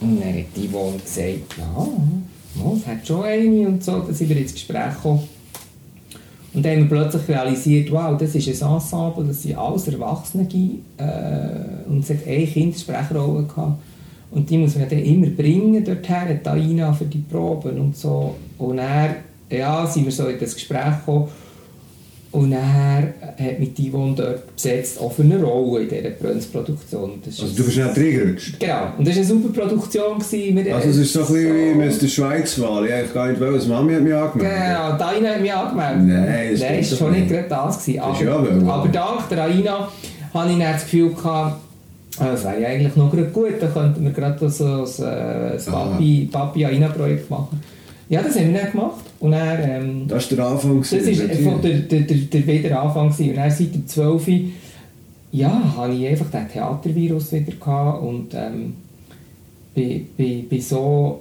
Und 0.01 0.21
dann 0.21 0.29
hat 0.29 0.45
die 0.57 0.69
Yvonne 0.69 0.99
gesagt, 0.99 1.57
ja, 1.59 1.89
ja, 2.57 2.73
es 2.77 2.87
hat 2.87 3.07
schon 3.07 3.25
eine 3.25 3.69
und 3.69 3.83
so, 3.83 3.99
dann 3.99 4.15
sind 4.15 4.29
wir 4.29 4.37
ins 4.37 4.55
Gespräch 4.55 4.95
gekommen. 4.95 5.29
Und 6.55 6.65
dann 6.65 6.73
haben 6.73 6.91
wir 6.91 6.99
plötzlich 6.99 7.29
realisiert, 7.29 7.91
wow, 7.93 8.17
das 8.19 8.35
ist 8.35 8.63
ein 8.63 8.73
Ensemble, 8.73 9.25
das 9.27 9.43
sind 9.43 9.57
alles 9.57 9.87
Erwachsene 9.89 10.49
äh, 10.97 11.89
und 11.89 12.01
es 12.01 12.11
hat 12.11 12.27
eine 12.27 12.47
Kindersprecherrolle 12.47 13.45
gehabt. 13.45 13.79
Und 14.31 14.51
die 14.51 14.59
muss 14.59 14.77
man 14.77 14.89
dann 14.89 14.99
immer 14.99 15.29
bringen 15.29 15.85
dorthin, 15.85 16.43
Taina 16.43 16.93
für 16.93 17.07
die 17.07 17.19
Proben 17.19 17.79
und 17.79 17.97
so. 17.97 18.35
Und 18.59 18.77
dann 18.77 19.17
ja, 19.51 19.87
sind 19.87 20.05
wir 20.05 20.13
so 20.13 20.27
in 20.27 20.39
das 20.39 20.55
Gespräch 20.55 20.99
gekommen. 21.01 21.29
Und 22.31 22.51
dann 22.51 22.63
hat 22.63 23.59
mich 23.59 23.73
die 23.73 23.91
Yvonne 23.91 24.15
dort 24.15 24.55
besetzt, 24.55 25.01
auch 25.01 25.11
für 25.11 25.23
eine 25.23 25.43
Rolle 25.43 25.85
in 25.85 25.89
dieser 25.89 26.11
Brönz-Produktion. 26.11 27.23
Also 27.25 27.47
du 27.47 27.65
bist 27.65 27.79
nicht 27.79 27.97
reingerutscht. 27.97 28.61
Genau, 28.61 28.93
und 28.99 29.09
das 29.09 29.17
war 29.17 29.23
eine 29.23 29.25
super 29.25 29.61
Produktion. 29.61 30.19
gewesen. 30.19 30.73
Also 30.75 30.89
es 30.91 30.97
ist 30.99 31.13
so 31.15 31.21
ein 31.21 31.27
bisschen 31.27 31.81
wie 31.81 31.87
Mr. 31.87 32.07
Schweiz-Wahl. 32.07 32.85
Ich 32.85 32.93
eigentlich 32.93 33.15
gar 33.15 33.29
nicht 33.29 33.41
wollen, 33.41 33.69
Mami 33.69 33.95
hat 33.95 34.03
mich 34.03 34.15
angemeldet. 34.15 34.59
Genau, 34.59 34.99
Daina 34.99 35.29
hat 35.31 35.41
mich 35.41 35.53
angemeldet. 35.55 36.27
Nein, 36.27 36.49
das 36.53 36.61
Nein, 36.61 36.79
ist 36.81 36.99
schon 36.99 37.13
nicht 37.13 37.29
gerade 37.31 37.49
das. 37.49 37.79
Gewesen. 37.79 37.97
Ja 37.97 38.35
Aber, 38.35 38.73
aber 38.75 38.89
dank 38.89 39.29
der 39.31 39.45
Aina 39.45 39.89
hatte 40.35 40.53
ich 40.53 40.59
dann 40.59 40.73
das 40.73 40.83
Gefühl, 40.83 41.15
gehabt, 41.15 41.61
äh, 42.21 42.33
es 42.35 42.45
wäre 42.45 42.61
ja 42.61 42.69
eigentlich 42.69 42.97
noch 42.97 43.11
gut, 43.11 43.55
da 43.61 43.67
könnten 43.67 44.05
wir 44.05 44.13
gerade 44.13 44.49
so 44.51 44.65
ein, 44.65 45.53
ein 45.53 45.59
Papi, 45.65 46.29
Papi 46.31 46.65
Aina-Projekt 46.65 47.31
machen. 47.31 47.61
Ja, 48.09 48.23
das 48.23 48.39
haben 48.39 48.53
wir 48.53 48.63
dann 48.63 48.73
gemacht. 48.73 49.05
Und 49.21 49.33
dann, 49.33 49.59
ähm, 49.63 50.09
Das 50.09 50.31
war 50.31 50.37
der 50.37 50.47
Anfang. 50.47 50.81
das 50.81 50.93
war 50.93 51.53
von 51.53 51.63
der, 51.63 51.79
der, 51.81 52.01
der, 52.01 52.17
der 52.17 52.47
wieder 52.47 52.83
Anfang. 52.83 53.11
gewesen. 53.11 53.31
Und 53.31 53.37
dann 53.37 53.51
seit 53.51 53.75
dem 53.75 53.87
12. 53.87 54.29
Ja, 55.31 55.75
hatte 55.77 55.93
ich 55.93 56.07
einfach 56.07 56.31
den 56.31 56.49
Theatervirus 56.49 57.33
wieder 57.33 57.53
gehabt 57.53 58.03
und 58.03 58.33
ähm, 58.33 58.75
bin, 59.75 60.07
bin, 60.17 60.49
bin 60.49 60.61
so 60.61 61.21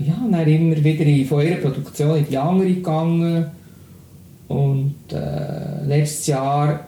ja, 0.00 0.14
dann 0.28 0.48
immer 0.48 0.82
wieder 0.82 1.04
in, 1.04 1.24
von 1.24 1.40
ihrer 1.40 1.56
Produktion 1.56 2.16
in 2.18 2.26
die 2.28 2.36
andere 2.36 2.68
gegangen 2.68 3.46
und 4.48 4.94
äh, 5.12 5.84
letztes 5.86 6.26
Jahr 6.26 6.80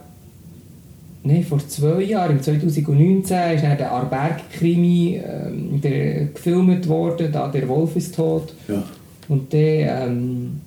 Nein, 1.26 1.44
vor 1.44 1.58
zwei 1.66 2.02
Jahren, 2.02 2.36
im 2.36 2.42
2019, 2.42 3.54
ist 3.54 3.64
dann 3.64 3.76
der 3.76 3.90
Arberg-Krimi 3.90 5.20
ähm, 5.24 5.80
der 5.80 6.26
gefilmt 6.26 6.86
worden, 6.88 7.32
da 7.32 7.48
«Der 7.48 7.66
Wolf 7.68 7.96
ist 7.96 8.14
tot». 8.14 8.54
Ja. 8.68 8.82
Und 9.28 9.52
dann 9.52 9.60
ähm, 9.60 10.60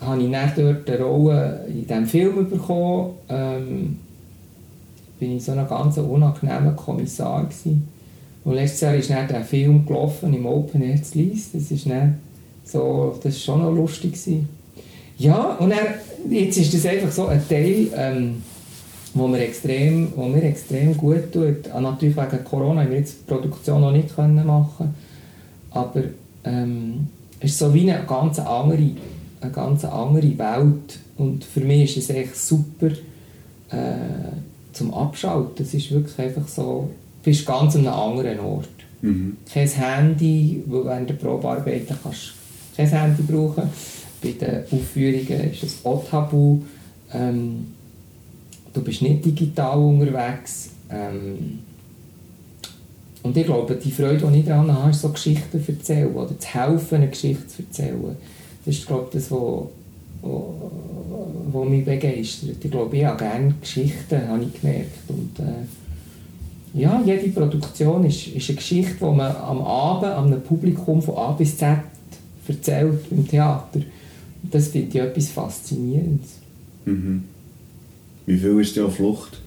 habe 0.00 0.22
ich 0.22 0.30
dann 0.30 0.52
dort 0.56 0.90
eine 0.90 1.04
Rolle 1.04 1.66
in 1.68 1.86
diesem 1.86 2.06
Film 2.06 2.48
bekommen. 2.48 3.10
Ähm, 3.28 3.98
bin 5.18 5.36
ich 5.36 5.44
so 5.44 5.52
ein 5.52 5.68
ganz 5.68 5.98
unangenehmer 5.98 6.72
Kommissar 6.72 7.44
gewesen. 7.44 7.86
Und 8.42 8.54
letztes 8.54 8.80
Jahr 8.80 8.94
ist 8.94 9.10
dann 9.10 9.28
der 9.28 9.44
Film 9.44 9.84
gelaufen 9.84 10.32
im 10.32 10.46
Open 10.46 10.80
Air 10.80 11.02
zu 11.02 11.18
Lies. 11.18 11.52
Das 11.52 11.70
ist 11.70 11.88
dann 11.90 12.18
so, 12.64 13.18
das 13.22 13.34
ist 13.34 13.44
schon 13.44 13.60
noch 13.60 13.72
lustig 13.72 14.12
gewesen. 14.12 14.48
Ja, 15.18 15.56
und 15.58 15.68
dann, 15.68 15.78
jetzt 16.30 16.56
ist 16.56 16.72
das 16.72 16.86
einfach 16.86 17.12
so 17.12 17.26
ein 17.26 17.46
Teil, 17.46 17.88
ähm, 17.94 18.42
wo 19.14 19.26
mir 19.26 19.40
extrem, 19.40 20.12
wo 20.14 20.26
mir 20.26 20.42
extrem 20.42 20.96
gut 20.96 21.32
tut. 21.32 21.70
Ah, 21.72 21.80
natürlich 21.80 22.16
wegen 22.16 22.44
Corona 22.44 22.82
haben 22.82 22.90
wir 22.90 22.98
jetzt 22.98 23.20
die 23.20 23.32
Produktion 23.32 23.80
noch 23.80 23.92
nicht 23.92 24.14
können 24.14 24.46
machen, 24.46 24.94
aber 25.70 26.02
ähm, 26.44 27.08
es 27.40 27.52
ist 27.52 27.58
so 27.58 27.72
wie 27.74 27.90
eine 27.90 28.04
ganz 28.06 28.38
andere, 28.38 28.90
eine 29.40 29.52
ganz 29.52 29.84
andere 29.84 30.38
Welt 30.38 30.98
und 31.16 31.44
für 31.44 31.60
mich 31.60 31.96
ist 31.96 32.10
es 32.10 32.16
echt 32.16 32.36
super 32.36 32.90
äh, 33.70 34.32
zum 34.72 34.94
Abschalten. 34.94 35.64
Es 35.64 35.74
ist 35.74 35.90
wirklich 35.90 36.18
einfach 36.18 36.46
so, 36.46 36.90
du 37.22 37.30
bist 37.30 37.46
ganz 37.46 37.74
an 37.76 37.86
einem 37.86 37.94
anderen 37.94 38.40
Ort. 38.40 38.68
Mhm. 39.02 39.38
Kein 39.50 39.68
Handy, 39.68 40.62
wo 40.66 40.84
während 40.84 41.08
der 41.10 41.14
Probearbeiten 41.14 41.96
kannst 42.02 42.34
kein 42.76 42.88
Handy 42.88 43.22
brauchen. 43.22 43.64
Bei 44.22 44.32
den 44.32 44.64
Aufführungen 44.70 45.52
ist 45.52 45.62
es 45.62 45.84
auch 45.84 46.06
tabu. 46.08 46.60
Ähm, 47.12 47.68
du 48.72 48.82
bist 48.82 49.02
nicht 49.02 49.24
digital 49.24 49.78
unterwegs. 49.78 50.70
Ähm, 50.90 51.60
und 53.22 53.36
ich 53.36 53.44
glaube, 53.44 53.76
die 53.76 53.90
Freude, 53.90 54.26
die 54.32 54.38
ich 54.40 54.46
daran 54.46 54.72
habe, 54.72 54.90
ist 54.90 55.02
so 55.02 55.10
Geschichten 55.10 55.62
zu 55.62 55.72
erzählen 55.72 56.12
oder 56.14 56.38
zu 56.38 56.48
helfen, 56.48 56.94
eine 56.96 57.08
Geschichte 57.08 57.46
zu 57.46 57.62
erzählen. 57.62 58.16
Das 58.64 58.74
ist, 58.74 58.86
glaube 58.86 59.06
ich, 59.08 59.14
das, 59.14 59.30
was 59.30 59.64
wo 61.52 61.64
mich 61.64 61.84
begeistert. 61.84 62.56
Ich 62.62 62.70
glaube, 62.70 62.96
ich 62.96 63.04
habe 63.04 63.18
gerne 63.18 63.54
Geschichten, 63.60 64.28
habe 64.28 64.44
ich 64.44 64.60
gemerkt. 64.60 65.08
Und, 65.08 65.38
äh, 65.38 66.80
ja, 66.80 67.02
jede 67.04 67.28
Produktion 67.30 68.04
ist, 68.04 68.28
ist 68.28 68.48
eine 68.48 68.56
Geschichte, 68.56 68.96
die 69.00 69.04
man 69.04 69.34
am 69.36 69.60
Abend 69.62 70.12
einem 70.12 70.40
Publikum 70.42 71.02
von 71.02 71.16
A 71.16 71.32
bis 71.32 71.56
Z 71.56 71.78
erzählt 72.46 73.00
im 73.10 73.26
Theater. 73.26 73.80
Und 74.42 74.54
das 74.54 74.68
finde 74.68 74.88
ich 74.88 75.04
etwas 75.04 75.28
Faszinierendes. 75.28 76.30
Mhm. 76.84 77.24
Wie 78.30 78.38
viel 78.38 78.60
ist 78.60 78.78
auf 78.78 78.94
Flucht? 78.94 79.38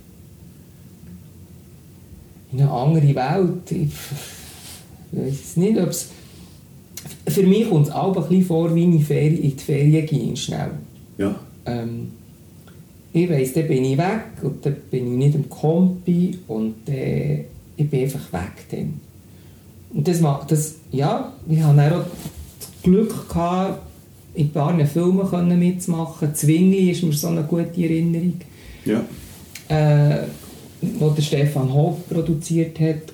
in 2.52 2.62
eine 2.62 2.70
andere 2.70 3.16
Welt. 3.16 3.72
Ich 3.72 3.90
weiß 5.12 5.34
es 5.34 5.58
nicht, 5.58 5.80
ob 5.80 5.88
es... 5.90 6.10
Für 7.28 7.44
mich 7.44 7.70
kommt 7.70 7.88
es 7.88 7.94
auch 7.94 8.16
ein 8.16 8.28
bisschen 8.28 8.46
vor, 8.46 8.76
wie 8.76 8.82
ich 8.82 8.86
in 8.86 8.98
die 9.48 9.56
Ferien, 9.64 10.06
gehe, 10.06 10.36
schnell. 10.36 10.72
Ja. 11.18 11.36
Ähm, 11.66 12.10
ich 13.14 13.30
weiss, 13.30 13.54
dann 13.54 13.68
bin 13.70 13.86
ich 13.86 13.98
weg 13.98 14.26
und 14.44 14.66
dann 14.66 14.76
bin 14.92 15.14
ich 15.14 15.18
nicht 15.18 15.36
im 15.36 15.50
Kompi 15.50 16.38
und 16.48 16.88
äh, 16.90 17.46
ich 17.78 17.90
bin 17.90 18.04
einfach 18.04 18.34
weg 18.34 18.52
dann. 18.70 19.00
Und 19.94 20.08
das, 20.08 20.20
ma- 20.20 20.46
das 20.48 20.76
ja, 20.92 21.32
ich 21.50 21.62
hatte 21.62 21.78
dann 21.78 21.94
auch 21.94 22.06
das 22.60 22.70
Glück 22.84 23.30
gehabt, 23.30 23.82
in 24.36 24.48
ein 24.48 24.52
paar 24.52 24.86
Filmen 24.86 25.28
können 25.28 25.58
mitzumachen. 25.58 26.36
Zwingli 26.36 26.92
ist 26.92 27.04
mir 27.04 27.14
so 27.14 27.30
eine 27.30 27.44
gute 27.44 27.82
Erinnerung 27.82 28.40
Ja. 28.86 29.04
äh, 29.70 30.24
wo 31.00 31.10
der 31.12 31.22
Stefan 31.22 31.72
Hof 31.74 31.98
produziert 32.10 32.80
hat. 32.80 33.14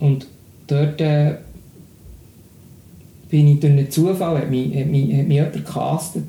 Und 0.00 0.26
dort 0.66 1.00
äh, 1.00 1.34
bin 3.30 3.48
ich 3.48 3.60
durch 3.60 3.72
einen 3.72 3.90
Zufall, 3.90 4.38
hat 4.38 4.50
mich, 4.50 4.74
hat 4.76 4.86
mich, 4.86 5.12
hat 5.16 5.26
mich 5.26 5.36
jemand 5.36 5.52
gecastet 5.52 6.24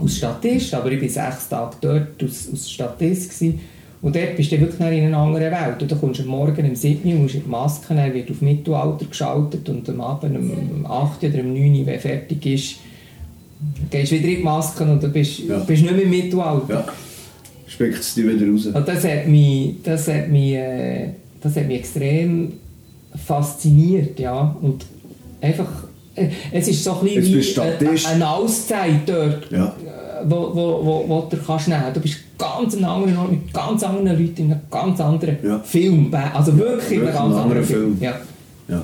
als 0.00 0.16
Statist, 0.16 0.72
aber 0.74 0.92
ich 0.92 1.00
war 1.16 1.30
sechs 1.30 1.48
Tage 1.48 1.76
dort 1.80 2.22
als, 2.22 2.48
als 2.50 2.70
Statist. 2.70 3.30
Gewesen. 3.30 3.60
Und 4.02 4.16
dort 4.16 4.36
bist 4.36 4.50
du 4.50 4.58
wirklich 4.60 4.80
in 4.80 5.04
einer 5.06 5.18
anderen 5.18 5.52
Welt. 5.52 5.82
Und 5.82 6.00
kommst 6.00 6.20
du 6.20 6.24
am 6.24 6.30
Morgen 6.30 6.68
um 6.68 6.74
7 6.74 7.06
Uhr, 7.12 7.18
musst 7.18 7.34
in 7.34 7.42
die 7.42 7.48
Maske, 7.50 7.94
dann 7.94 8.14
wird 8.14 8.30
auf 8.30 8.40
Mittelalter 8.40 9.04
geschaltet 9.04 9.68
und 9.68 9.88
am 9.90 10.00
Abend 10.00 10.36
um 10.36 10.86
8 10.86 11.24
oder 11.24 11.40
um 11.40 11.52
9 11.52 11.80
Uhr, 11.80 11.86
wenn 11.86 12.00
fertig 12.00 12.46
ist, 12.46 12.76
gehst 13.90 14.12
du 14.12 14.16
wieder 14.16 14.28
in 14.28 14.36
die 14.36 14.42
Maske 14.42 14.84
und 14.84 15.02
dann 15.02 15.12
bist 15.12 15.40
du 15.40 15.48
Ja. 15.48 15.58
bist 15.58 15.82
nicht 15.82 15.94
mehr 15.94 16.04
im 16.04 16.10
Mittelalter. 16.10 16.74
Ja. 16.74 16.84
Spickt 17.70 18.00
es 18.00 18.14
dich 18.14 18.26
wieder 18.26 18.50
raus. 18.50 18.66
Und 18.66 18.88
das 18.88 19.04
hat 19.04 19.28
mich, 19.28 19.76
das 19.84 20.08
hat 20.08 20.28
mich, 20.28 20.54
äh, 20.54 21.10
das 21.40 21.54
hat 21.56 21.66
mich 21.68 21.78
extrem 21.78 22.54
fasziniert, 23.26 24.18
ja. 24.18 24.56
Und 24.60 24.84
einfach 25.40 25.68
äh, 26.16 26.28
es 26.52 26.66
ist 26.68 26.82
so 26.82 26.98
ein 26.98 27.04
bisschen 27.04 27.38
Jetzt 27.38 27.56
wie 27.56 28.06
eine, 28.06 28.28
Auszeit 28.28 29.08
dort, 29.08 29.50
Ja. 29.52 29.66
äh, 29.66 30.28
wo, 30.28 30.50
wo, 30.54 30.84
wo, 30.84 31.04
wo 31.08 31.28
du 31.30 31.36
kannst 31.36 31.68
nehmen. 31.68 31.84
Du 31.94 32.00
bist 32.00 32.16
ganz 32.36 32.74
an 32.74 32.84
einem 32.84 32.92
anderen 32.92 33.16
Ort 33.18 33.30
mit 33.30 33.52
ganz 33.52 33.82
anderen 33.84 34.18
Leuten 34.18 34.42
in 34.42 34.52
einem 34.52 34.60
ganz 34.70 35.00
anderen 35.00 35.36
Ja. 35.44 35.58
Film. 35.60 36.12
Also 36.34 36.56
wirklich, 36.58 36.98
in 36.98 37.06
einem 37.06 37.14
ganz 37.14 37.18
anderen 37.18 37.42
anderer 37.42 37.62
Film. 37.62 37.96
Film. 37.96 37.98
Ja. 38.00 38.20
Ja. 38.68 38.82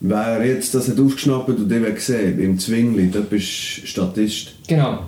Wer 0.00 0.46
jetzt 0.46 0.74
das 0.74 0.88
hat 0.88 0.98
aufgeschnappt 0.98 1.50
und 1.50 1.68
den 1.68 1.84
gesehen 1.94 2.40
im 2.40 2.58
Zwingli, 2.58 3.10
da 3.10 3.20
bist 3.20 3.82
du 3.82 3.86
Statist. 3.86 4.52
Genau. 4.66 5.00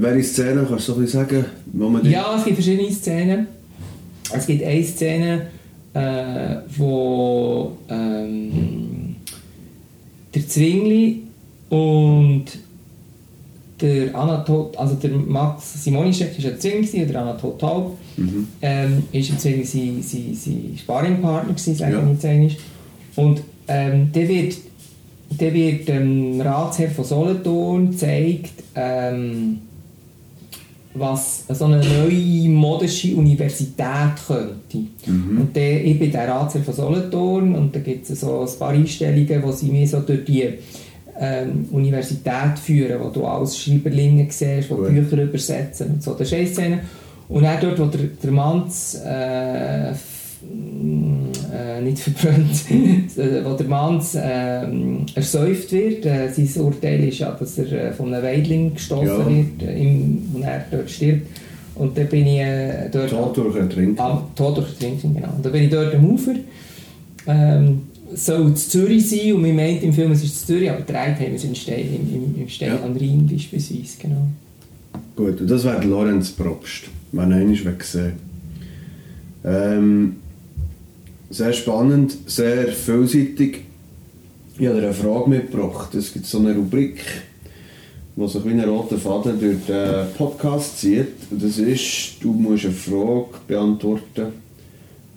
Welche 0.00 0.24
Szene 0.24 0.64
kannst 0.68 0.88
du 0.88 0.92
so 0.92 0.98
ein 0.98 1.04
bisschen 1.04 1.20
sagen, 1.20 1.44
wo 1.72 1.88
man. 1.88 2.04
Ja, 2.08 2.34
es 2.36 2.44
gibt 2.44 2.56
verschiedene 2.56 2.90
Szenen. 2.90 3.46
Es 4.34 4.46
gibt 4.46 4.64
eine 4.64 4.82
Szene, 4.82 5.46
äh, 5.92 6.56
wo 6.78 7.72
ähm, 7.90 9.16
der 10.34 10.48
Zwingli 10.48 11.20
und 11.68 12.44
der 13.80 14.14
Anatol, 14.14 14.70
also 14.76 14.94
der 14.94 15.10
Max 15.10 15.84
Simonischek 15.84 16.38
ist 16.38 16.46
ein 16.46 16.58
Zwingli 16.58 17.04
der 17.06 17.20
Anatol 17.20 17.58
Taub 17.58 17.98
Mhm. 18.16 18.46
ähm, 18.62 19.02
ist 19.12 19.30
im 19.30 19.38
Zwingli 19.38 19.64
sein, 19.64 20.02
sein, 20.02 20.34
sein 20.34 20.78
Sparringpartner 20.78 21.52
gewesen, 21.52 21.74
sage 21.74 21.92
Ja. 21.94 22.08
jetzt 22.10 22.24
einmal. 22.24 22.50
Und 23.16 23.42
ähm, 23.68 24.10
der 24.12 24.28
wird, 24.28 24.56
der 25.30 25.52
wird 25.52 25.88
dem 25.88 26.40
Ratsherr 26.40 26.90
von 26.90 27.04
Solothurn 27.04 27.92
zeigt, 27.96 28.52
ähm, 28.74 29.58
was 30.94 31.44
so 31.48 31.64
eine 31.64 31.78
neue 31.78 32.48
modische 32.48 33.14
Universität 33.14 34.14
könnte. 34.26 34.78
Und 35.06 35.56
der, 35.56 35.84
ich 35.84 35.98
bin 35.98 36.12
der 36.12 36.28
Ratsherr 36.28 36.62
von 36.62 36.74
Solothurn 36.74 37.54
und 37.54 37.74
da 37.74 37.80
gibt 37.80 38.08
es 38.08 38.20
so 38.20 38.40
ein 38.40 38.58
paar 38.58 38.70
Einstellungen, 38.70 39.42
wo 39.42 39.52
sie 39.52 39.70
mich 39.70 39.90
so 39.90 40.00
durch 40.00 40.24
die 40.24 40.48
ähm, 41.18 41.66
Universität 41.70 42.58
führen, 42.62 43.00
wo 43.02 43.08
du 43.08 43.24
als 43.24 43.58
Schreiberlinge 43.58 44.26
siehst, 44.30 44.70
die 44.70 44.74
Gut. 44.74 44.88
Bücher 44.88 45.22
übersetzen 45.22 45.94
und 45.94 46.02
so. 46.02 46.12
Das 46.12 46.28
ist 46.28 46.34
eine 46.34 46.46
Szene. 46.46 46.80
Und 47.28 47.46
auch 47.46 47.60
dort, 47.60 47.78
wo 47.78 47.86
der, 47.86 48.00
der 48.22 48.30
Manz 48.30 49.00
äh, 49.04 49.92
äh, 51.78 51.80
nicht 51.82 51.98
verbrannt, 52.02 52.64
wo 53.44 53.54
der 53.54 53.66
Manz 53.66 54.14
äh, 54.14 54.62
ersäuft 55.14 55.72
wird. 55.72 56.06
Äh, 56.06 56.28
sein 56.32 56.62
Urteil 56.64 57.04
ist 57.08 57.18
ja, 57.18 57.30
dass 57.32 57.58
er 57.58 57.72
äh, 57.72 57.92
von 57.92 58.12
einem 58.12 58.22
Weidling 58.24 58.74
gestoßen 58.74 59.06
Ja. 59.06 59.26
wird 59.26 59.62
äh, 59.62 59.82
im, 59.82 60.28
und 60.34 60.42
er 60.42 60.64
dort 60.70 60.90
stirbt. 60.90 61.26
Und 61.74 61.96
dann 61.96 62.06
bin 62.08 62.26
ich 62.26 62.38
äh, 62.38 62.88
dort... 62.92 63.10
Tod 63.10 63.36
durch 63.36 63.56
Ertrinken. 63.56 63.98
Ah, 63.98 64.22
Tod 64.34 64.58
durch 64.58 64.76
Trinken, 64.78 65.14
genau. 65.14 65.32
Und 65.36 65.44
dann 65.44 65.52
bin 65.52 65.64
ich 65.64 65.70
dort 65.70 65.94
am 65.94 66.04
Ufer. 66.10 66.34
Ähm, 67.26 67.82
soll 68.14 68.52
es 68.52 68.68
Zürich 68.68 69.08
sein 69.08 69.32
und 69.32 69.42
man 69.42 69.56
meint 69.56 69.82
im 69.82 69.92
Film, 69.92 70.12
es 70.12 70.22
ist 70.22 70.46
Zürich, 70.46 70.70
aber 70.70 70.82
drei 70.82 71.14
haben 71.14 71.20
wir 71.20 71.34
es 71.34 71.44
in 71.44 71.54
Stein, 71.54 71.80
im, 71.80 72.14
im, 72.34 72.42
im 72.42 72.48
Stein 72.48 72.68
Ja. 72.68 72.82
am 72.84 72.94
Rhein 72.94 73.26
beispielsweise, 73.30 73.96
genau. 74.00 74.26
Gut, 75.16 75.40
und 75.40 75.50
das 75.50 75.64
wäre 75.64 75.80
der 75.80 75.88
Lorenz 75.88 76.30
Probst, 76.30 76.84
wenn 77.12 77.30
er 77.30 77.38
einmal 77.38 77.74
gesehen 77.74 78.12
ähm, 79.44 80.16
Sehr 81.32 81.54
spannend, 81.54 82.14
sehr 82.26 82.68
vielseitig. 82.68 83.60
Ich 84.58 84.66
habe 84.66 84.80
eine 84.80 84.92
Frage 84.92 85.30
mitgebracht. 85.30 85.94
Es 85.94 86.12
gibt 86.12 86.26
so 86.26 86.36
eine 86.36 86.54
Rubrik, 86.54 86.98
die 88.16 88.20
wie 88.20 88.50
ein 88.50 88.60
roter 88.68 88.98
Faden 88.98 89.40
durch 89.40 89.64
den 89.66 90.12
Podcast 90.18 90.78
zieht. 90.78 91.06
Das 91.30 91.56
ist, 91.56 92.16
du 92.20 92.34
musst 92.34 92.66
eine 92.66 92.74
Frage 92.74 93.30
beantworten, 93.48 94.26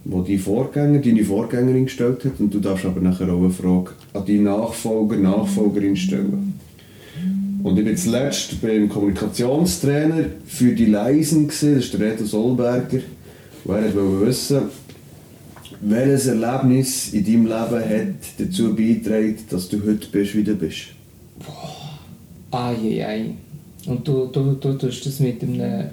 die 0.05 0.31
dein 0.31 0.39
Vorgänger, 0.39 0.99
deine 0.99 1.25
Vorgängerin 1.25 1.83
gestellt 1.83 2.23
hat. 2.23 2.39
Und 2.39 2.53
du 2.53 2.61
darfst 2.61 2.85
aber 2.85 3.01
nachher 3.01 3.27
auch 3.33 3.39
eine 3.39 3.49
Frage 3.49 3.91
an 4.13 4.25
deinen 4.25 4.43
Nachfolger, 4.43 5.17
Nachfolgerin 5.17 5.97
stellen. 5.97 6.57
Und 7.61 7.77
ich 7.77 7.85
war 7.85 7.95
zuletzt 7.95 8.61
beim 8.61 8.87
Kommunikationstrainer 8.87 10.27
für 10.47 10.71
die 10.71 10.85
Leisen, 10.85 11.49
gewesen, 11.49 11.75
das 11.75 11.83
ist 11.83 11.93
der 11.93 11.99
Reto 11.99 12.23
Solberger. 12.23 12.99
Und 13.65 13.75
er 13.75 13.93
wollte 13.93 14.27
wissen, 14.27 14.61
welches 15.81 16.27
Erlebnis 16.27 17.13
in 17.13 17.25
deinem 17.25 17.45
Leben 17.45 17.89
hat 17.89 18.15
dazu 18.37 18.75
beigetragen, 18.75 19.37
dass 19.49 19.69
du 19.69 19.83
heute 19.85 20.07
bist, 20.07 20.35
wie 20.35 20.43
du 20.43 20.55
bist. 20.55 20.87
Eieiei. 22.51 23.31
Und 23.85 24.07
du, 24.07 24.27
du, 24.27 24.53
du 24.53 24.73
tust 24.73 25.05
das 25.05 25.19
mit 25.19 25.43
einem 25.43 25.89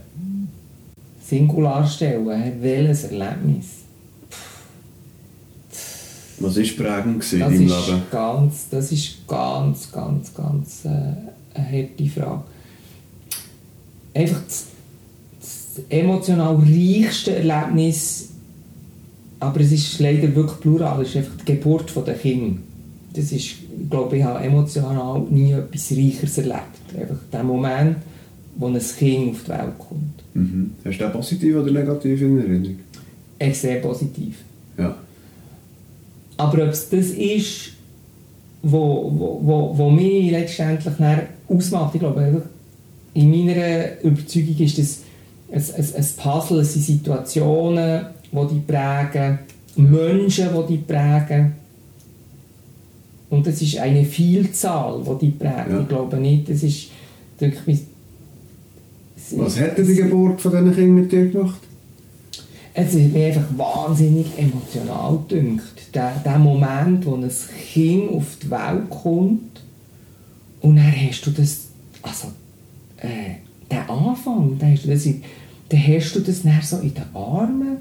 Singular 1.24 1.86
stellen. 1.86 2.26
Welches 2.60 3.04
Erlebnis? 3.04 3.66
Was 6.38 6.56
war 6.56 6.62
prägend 6.62 7.32
in 7.32 7.40
deinem 7.40 7.66
ist 7.66 7.86
Leben? 7.86 8.02
ganz, 8.10 8.68
das 8.70 8.92
ist 8.92 9.26
ganz, 9.28 9.92
ganz, 9.92 10.34
ganz 10.34 10.84
äh, 10.84 10.88
eine 10.88 11.66
harte 11.70 12.06
Frage. 12.06 12.42
Einfach 14.14 14.42
das, 14.44 14.66
das 15.40 15.84
emotional 15.88 16.56
reichste 16.56 17.36
Erlebnis, 17.36 18.31
aber 19.42 19.60
es 19.60 19.72
ist 19.72 19.98
leider 19.98 20.32
wirklich 20.36 20.60
plural, 20.60 21.02
ist 21.02 21.16
einfach 21.16 21.36
die 21.36 21.52
Geburt 21.52 21.92
der 22.06 22.14
Kinder. 22.14 22.60
Das 23.12 23.24
ist, 23.32 23.34
ich 23.34 23.90
glaube, 23.90 24.16
ich 24.16 24.22
habe 24.22 24.44
emotional 24.44 25.20
nie 25.30 25.50
etwas 25.50 25.90
Reicheres 25.90 26.38
erlebt. 26.38 26.96
Einfach 26.96 27.16
der 27.32 27.42
Moment, 27.42 27.96
wo 28.54 28.68
ein 28.68 28.78
Kind 28.78 29.32
auf 29.32 29.42
die 29.42 29.48
Welt 29.48 29.78
kommt. 29.78 30.22
Mhm. 30.34 30.70
Hast 30.84 30.96
du 30.96 31.04
den 31.04 31.12
positiv 31.12 31.56
oder 31.56 31.72
negativ 31.72 32.22
in 32.22 32.38
Erinnerung? 32.38 32.76
Extrem 33.40 33.82
positiv. 33.82 34.36
Ja. 34.78 34.94
Aber 36.36 36.62
ob 36.62 36.70
es 36.70 36.88
das 36.88 37.06
ist, 37.06 37.72
wo, 38.62 39.10
wo, 39.12 39.40
wo, 39.42 39.76
wo 39.76 39.90
mich 39.90 40.30
letztendlich 40.30 40.94
ausmacht, 41.48 41.94
ich 41.94 42.00
glaube, 42.00 42.42
in 43.14 43.28
meiner 43.28 44.00
Überzeugung 44.02 44.56
ist 44.58 44.78
das 44.78 45.00
ein, 45.52 45.62
ein, 45.76 45.94
ein 45.96 46.06
Puzzle, 46.16 46.60
es 46.60 46.74
sind 46.74 46.84
Situationen, 46.84 48.06
die 48.32 48.54
die 48.54 48.60
prägen, 48.60 49.38
Menschen, 49.76 50.48
die 50.54 50.76
die 50.76 50.82
prägen. 50.82 51.52
Und 53.30 53.46
es 53.46 53.62
ist 53.62 53.78
eine 53.78 54.04
Vielzahl, 54.04 55.02
die 55.02 55.26
die 55.26 55.30
prägt. 55.32 55.70
Ja. 55.70 55.80
Ich 55.80 55.88
glaube 55.88 56.16
nicht, 56.18 56.48
das 56.48 56.62
ist 56.62 56.88
wirklich... 57.38 57.80
Was 59.36 59.58
hat 59.58 59.78
denn 59.78 59.86
die 59.86 59.94
Geburt 59.94 60.40
von 60.40 60.50
diesen 60.50 60.74
Kindern 60.74 60.94
mit 60.94 61.12
dir 61.12 61.30
gemacht? 61.30 61.60
Es 62.74 62.86
hat 62.88 62.94
mich 62.94 63.24
einfach 63.24 63.46
wahnsinnig 63.56 64.26
emotional 64.36 65.18
gedünkt. 65.28 65.94
Der, 65.94 66.12
der 66.24 66.38
Moment, 66.38 67.04
wo 67.06 67.14
ein 67.14 67.30
Kind 67.72 68.10
auf 68.10 68.36
die 68.42 68.50
Welt 68.50 68.90
kommt 68.90 69.60
und 70.60 70.76
dann 70.76 70.92
hast 70.92 71.26
du 71.26 71.30
das, 71.30 71.66
also 72.02 72.28
äh, 72.98 73.36
der 73.70 73.88
Anfang, 73.88 74.58
dann 74.58 74.72
hast 74.72 74.84
du 74.84 74.88
das, 74.88 75.06
in- 75.06 75.22
dann 75.68 75.86
hast 75.86 76.14
du 76.14 76.20
das 76.20 76.42
dann 76.42 76.60
so 76.62 76.78
in 76.78 76.94
den 76.94 77.04
Armen 77.14 77.76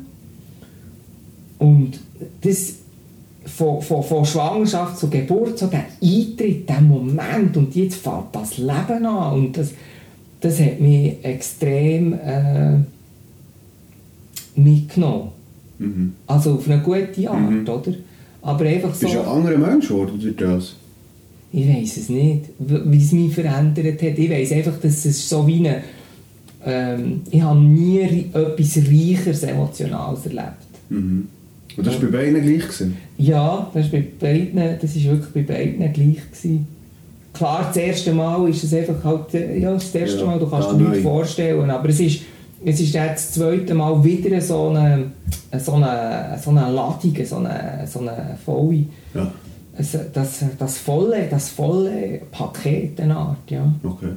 und 1.62 2.00
das 2.42 2.74
von, 3.46 3.82
von, 3.82 4.04
von 4.04 4.26
Schwangerschaft 4.26 4.98
zu 4.98 5.10
Geburt, 5.10 5.58
so 5.60 5.68
der 5.68 5.86
Eintritt, 6.02 6.68
der 6.68 6.82
Moment 6.82 7.56
und 7.58 7.76
jetzt 7.76 7.96
fängt 7.98 8.34
das 8.34 8.58
Leben 8.58 9.06
an 9.06 9.34
und 9.34 9.58
das, 9.58 9.72
das 10.42 10.60
hat 10.60 10.80
mich 10.80 11.16
extrem 11.24 12.14
äh, 12.14 12.78
mitgenommen. 14.56 15.30
Mhm. 15.80 16.14
Also 16.28 16.54
auf 16.54 16.70
eine 16.70 16.82
gute 16.82 17.30
Art, 17.30 17.50
Mhm. 17.52 17.68
oder? 17.68 17.94
Aber 18.42 18.66
einfach 18.66 18.94
so, 18.94 19.02
Bist 19.06 19.16
du 19.16 19.22
ein 19.22 19.28
anderer 19.28 19.58
Mensch 19.58 19.88
geworden 19.88 20.20
durch 20.20 20.36
das? 20.36 20.76
ich 21.54 21.68
weiß 21.68 21.98
es 21.98 22.10
nicht, 22.10 22.46
wie 22.60 22.98
es 22.98 23.12
mich 23.12 23.34
verändert 23.34 24.02
hat. 24.02 24.18
Ich 24.18 24.30
weiß 24.32 24.54
einfach, 24.54 24.80
dass 24.82 25.04
es 25.06 25.28
so 25.28 25.46
wie 25.46 25.60
eine, 25.68 25.84
ähm, 26.66 27.22
ich 27.30 27.42
habe 27.42 27.60
nie 27.60 28.00
etwas 28.00 28.78
Reicheres 28.78 29.44
Emotionales 29.44 30.26
erlebt. 30.28 30.64
Mhm. 30.90 31.28
Und 31.78 31.88
das 31.88 32.02
war 32.02 32.10
bei 32.10 32.18
beiden 32.18 32.42
gleich? 32.42 32.64
Gewesen? 32.64 32.98
Ja, 33.18 33.70
das 33.74 33.86
ist 33.86 33.92
bei 33.92 34.04
beiden, 34.20 34.56
das 34.82 34.96
ist 34.96 35.04
wirklich 35.06 35.46
bei 35.48 35.54
beiden 35.54 35.80
gleich 35.94 36.18
gewesen. 36.32 36.68
Klar, 37.34 37.66
das 37.68 37.78
erste 37.78 38.14
Mal 38.14 38.50
ist 38.50 38.64
es 38.64 38.74
einfach 38.74 39.04
halt, 39.04 39.34
ja, 39.60 39.74
das 39.74 39.96
erste 39.96 40.20
Ja, 40.20 40.26
Mal, 40.26 40.38
du 40.40 40.48
kannst 40.50 40.72
dir 40.72 40.76
nichts 40.76 41.00
vorstellen, 41.00 41.70
aber 41.70 41.88
es 41.90 42.00
ist, 42.02 42.22
es 42.66 42.80
ist 42.82 42.94
dann 42.94 43.08
das 43.08 43.32
zweite 43.32 43.74
Mal 43.74 44.04
wieder 44.04 44.42
so 44.42 44.68
eine, 44.70 45.12
so 45.58 45.74
eine, 45.74 46.38
so 46.44 46.50
eine 46.50 46.70
Ladung, 46.72 47.16
so 47.26 47.38
eine, 47.38 47.88
so 47.88 48.00
eine 48.00 48.38
volle, 48.46 48.86
Ja. 49.14 49.32
es- 49.78 49.98
das, 50.14 50.44
das 50.60 50.78
volle, 50.78 51.28
das 51.30 51.50
volle 51.50 52.20
Paket, 52.32 53.00
eine 53.00 53.16
Art, 53.16 53.50
ja. 53.50 53.74
Okay. 53.84 54.10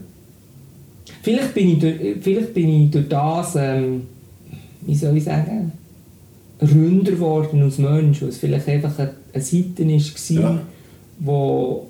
Vielleicht 1.23 1.55
bin 1.55 1.69
ich 1.71 1.79
durch, 1.79 1.95
vielleicht 2.21 2.53
bin 2.53 2.69
ich 2.69 2.91
durch 2.91 3.09
das, 3.09 3.55
ähm, 3.57 4.03
wie 4.83 4.95
soll 4.97 5.17
ich 5.17 5.25
sagen, 5.25 5.73
ründer 6.65 7.13
geworden 7.13 7.63
als 7.63 7.79
Mensch, 7.79 8.23
weil 8.23 8.29
es 8.31 8.39
vielleicht 8.39 8.69
einfach 8.69 8.99
eine, 8.99 9.11
eine 9.33 9.43
Seite 9.45 9.87
war, 9.87 10.51
Ja. 10.55 10.61
wo, 11.21 11.87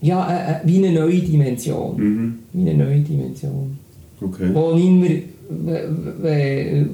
ja, 0.00 0.30
äh, 0.30 0.52
äh, 0.52 0.56
wie 0.64 0.78
eine 0.78 0.92
neue 1.00 1.20
Dimension, 1.20 1.96
Mhm. 1.96 2.38
wie 2.52 2.70
eine 2.70 2.84
neue 2.84 3.00
Dimension, 3.00 3.78
Okay. 4.20 4.50
wo 4.52 4.74
nicht 4.74 4.90
mehr, 4.90 5.20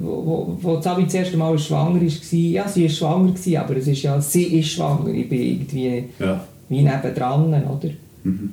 wo, 0.03 0.25
wo, 0.27 0.59
wo 0.61 0.77
das 0.77 1.15
erste 1.15 1.37
Mal 1.37 1.59
schwanger 1.59 2.01
war, 2.01 2.39
ja, 2.39 2.69
sie 2.69 2.83
war 2.83 2.89
schwanger, 2.89 3.35
aber 3.61 3.77
es 3.77 3.87
ist 3.87 4.03
ja, 4.03 4.21
sie 4.21 4.45
ist 4.59 4.69
schwanger, 4.69 5.09
ich 5.15 5.29
bin 5.29 5.41
irgendwie 5.41 6.05
Ja. 6.19 6.45
wie 6.69 6.83
nebendran, 6.83 7.53
oder? 7.53 7.91
Mhm. 8.25 8.53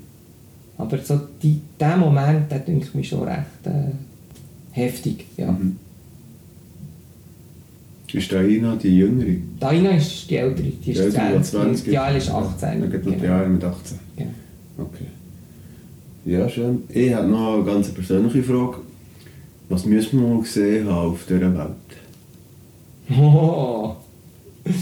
Aber 0.78 0.98
so 1.00 1.20
die, 1.42 1.60
der 1.80 1.98
Moment, 1.98 2.52
der 2.52 2.60
denke 2.60 2.96
mich 2.96 3.08
schon 3.10 3.24
recht 3.24 3.66
äh, 3.66 3.92
heftig, 4.72 5.26
ja. 5.38 5.52
Mhm. 5.52 5.78
Ist 8.14 8.34
Raina 8.34 8.76
die 8.76 8.98
Jüngere? 8.98 9.36
Daina 9.60 9.92
ist 9.92 10.30
die 10.30 10.38
Ältere, 10.38 10.68
die 10.68 10.92
ist 10.92 10.98
Die 10.98 11.04
Ältere, 11.04 11.38
die 11.38 11.44
20, 11.44 11.52
20 11.52 11.84
die 11.84 11.92
Jael 11.92 12.18
ist 12.18 12.30
18. 12.30 12.82
Dann 12.82 12.92
geht 12.92 13.06
noch 13.06 13.14
die 13.14 13.20
genau. 13.20 13.34
Jahre 13.34 13.50
mit 13.50 13.64
18. 13.64 14.00
Genau. 14.16 14.30
Okay. 14.78 15.06
Ja, 16.26 16.48
schön. 16.48 16.84
Ich 16.90 17.14
habe 17.14 17.28
noch 17.28 17.56
eine 17.56 17.66
ganz 17.66 17.90
persönliche 17.90 18.44
Frage. 18.44 18.78
Was 19.70 19.86
müssen 19.86 20.22
wir 20.22 20.28
mal 20.28 20.42
gesehen 20.42 20.88
haben 20.88 21.12
auf 21.12 21.26
dieser 21.28 21.54
Welt? 21.58 23.20
Oh. 23.20 23.96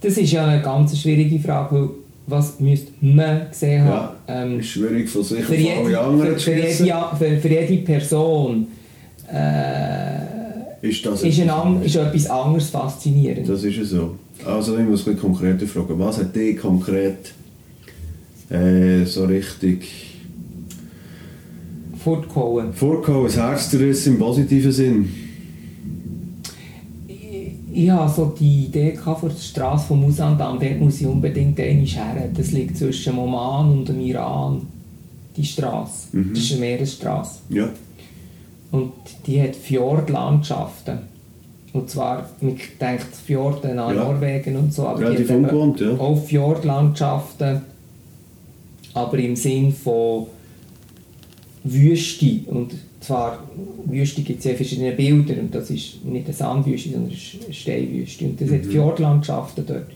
Das 0.00 0.16
ist 0.16 0.32
ja 0.32 0.44
eine 0.44 0.60
ganz 0.60 0.98
schwierige 0.98 1.38
Frage, 1.38 1.76
weil 1.76 1.88
was 2.26 2.58
müsste 2.60 2.92
man 3.00 3.48
gesehen 3.50 3.84
haben? 3.84 4.16
Ähm, 4.26 4.60
ist 4.60 4.68
schwierig 4.68 5.08
von 5.08 5.22
sich 5.22 5.44
für, 5.44 5.54
auf 5.54 5.86
alle 5.86 6.00
anderen 6.00 6.38
für, 6.38 6.40
für, 6.40 6.54
jede, 6.54 7.06
für, 7.18 7.38
für 7.38 7.48
jede 7.48 7.76
Person 7.84 8.66
äh, 9.32 10.21
Ist 10.82 11.06
das 11.06 11.22
ist, 11.22 11.40
ein, 11.40 11.48
anderes? 11.48 11.86
ist 11.86 11.96
etwas 11.96 12.26
anderes 12.26 12.70
faszinierend. 12.70 13.48
Das 13.48 13.62
ist 13.62 13.76
ja 13.76 13.84
so. 13.84 14.16
Also 14.44 14.76
ich 14.76 14.84
muss 14.84 15.06
ein 15.06 15.14
bisschen 15.14 15.20
konkreter 15.20 15.66
fragen. 15.68 15.96
Was 16.00 16.18
hat 16.18 16.34
dich 16.34 16.58
konkret 16.58 17.32
äh, 18.50 19.04
so 19.04 19.24
richtig 19.24 19.88
Fortgehauen. 22.02 22.72
vorgehauen? 22.74 23.26
Ein 23.26 23.32
Herzdriss 23.32 24.08
im 24.08 24.18
positiven 24.18 24.72
Sinn? 24.72 25.08
Ich, 27.06 27.14
ich 27.72 27.90
hatte 27.90 28.14
so 28.14 28.34
die 28.38 28.64
Idee 28.64 28.96
vor 28.96 29.20
der 29.22 29.36
Straße 29.36 29.86
von 29.86 30.00
Musandam, 30.00 30.58
dort 30.58 30.80
muss 30.80 31.00
ich 31.00 31.06
unbedingt 31.06 31.60
einmal 31.60 31.86
her. 31.86 32.28
Das 32.36 32.50
liegt 32.50 32.76
zwischen 32.76 33.16
Oman 33.16 33.70
und 33.70 33.88
dem 33.88 34.00
Iran, 34.00 34.62
die 35.36 35.44
Straße. 35.44 36.08
Mhm. 36.16 36.30
Das 36.34 36.42
ist 36.42 36.52
eine 36.52 36.60
Meeresstraße. 36.60 37.38
Ja. 37.50 37.68
Und 38.72 38.92
die 39.26 39.40
hat 39.40 39.54
Fjordlandschaften. 39.54 40.98
Und 41.72 41.88
zwar, 41.88 42.28
man 42.40 42.56
denkt 42.80 43.06
Fjorde 43.24 43.70
an 43.70 43.96
Ja. 43.96 44.04
Norwegen 44.04 44.56
und 44.56 44.74
so, 44.74 44.86
aber 44.86 44.98
die 44.98 45.04
Relativ 45.04 45.28
hat 45.30 45.36
eben 45.36 45.44
ungewohnt, 45.44 45.80
ja. 45.80 45.90
auch 45.92 46.22
Fjordlandschaften, 46.22 47.60
aber 48.94 49.18
im 49.18 49.36
Sinn 49.36 49.72
von 49.72 50.26
Wüste. 51.64 52.40
Und 52.46 52.74
zwar, 53.00 53.42
Wüste 53.86 54.22
gibt 54.22 54.40
es 54.40 54.44
ja 54.44 54.54
verschiedene 54.54 54.92
Bilder 54.92 55.40
und 55.40 55.54
das 55.54 55.70
ist 55.70 56.04
nicht 56.04 56.26
eine 56.26 56.34
Sandwüste, 56.34 56.90
sondern 56.90 57.10
eine 57.10 57.54
Steinwüste. 57.54 58.24
Und 58.24 58.40
das 58.40 58.50
hat 58.50 58.66
Fjordlandschaften 58.66 59.64
dort. 59.66 59.86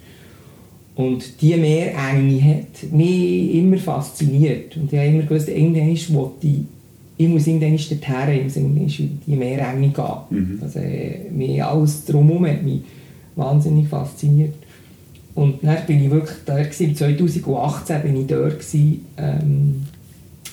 Und 0.94 1.42
diese 1.42 1.58
Meerenge 1.58 2.42
hat 2.42 2.90
mich 2.90 3.54
immer 3.54 3.76
fasziniert. 3.76 4.76
Und 4.78 4.90
ich 4.90 4.98
habe 4.98 5.08
immer 5.08 5.24
gewusst, 5.24 5.48
irgendwann 5.48 6.14
wollte 6.14 6.46
ich, 6.46 6.60
ich 7.18 7.28
muss 7.28 7.46
irgendwann 7.46 7.76
dorthin, 7.76 8.36
ich 8.36 8.44
muss 8.44 8.56
irgendwann 8.56 8.86
in 8.86 9.20
die 9.26 9.36
Meerenge 9.36 9.88
gehen. 9.88 10.04
Mhm. 10.30 10.58
Also, 10.62 10.78
äh, 10.80 11.30
mich 11.30 11.62
alles 11.62 12.04
drumherum 12.04 12.46
hat 12.46 12.62
mich 12.62 12.80
wahnsinnig 13.34 13.88
fasziniert. 13.88 14.54
Und 15.34 15.62
dann 15.62 15.86
bin 15.86 16.02
ich 16.02 16.10
wirklich 16.10 16.38
da, 16.44 16.62
gewesen. 16.62 16.94
2018 16.94 18.02
bin 18.02 18.20
ich 18.20 18.26
dort, 18.26 18.58
gewesen, 18.58 19.06
ähm, 19.16 19.86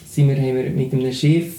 sind 0.05 0.27
wir, 0.27 0.35
haben 0.35 0.55
wir 0.55 0.69
mit 0.69 0.93
einem 0.93 1.11
Schiff 1.11 1.55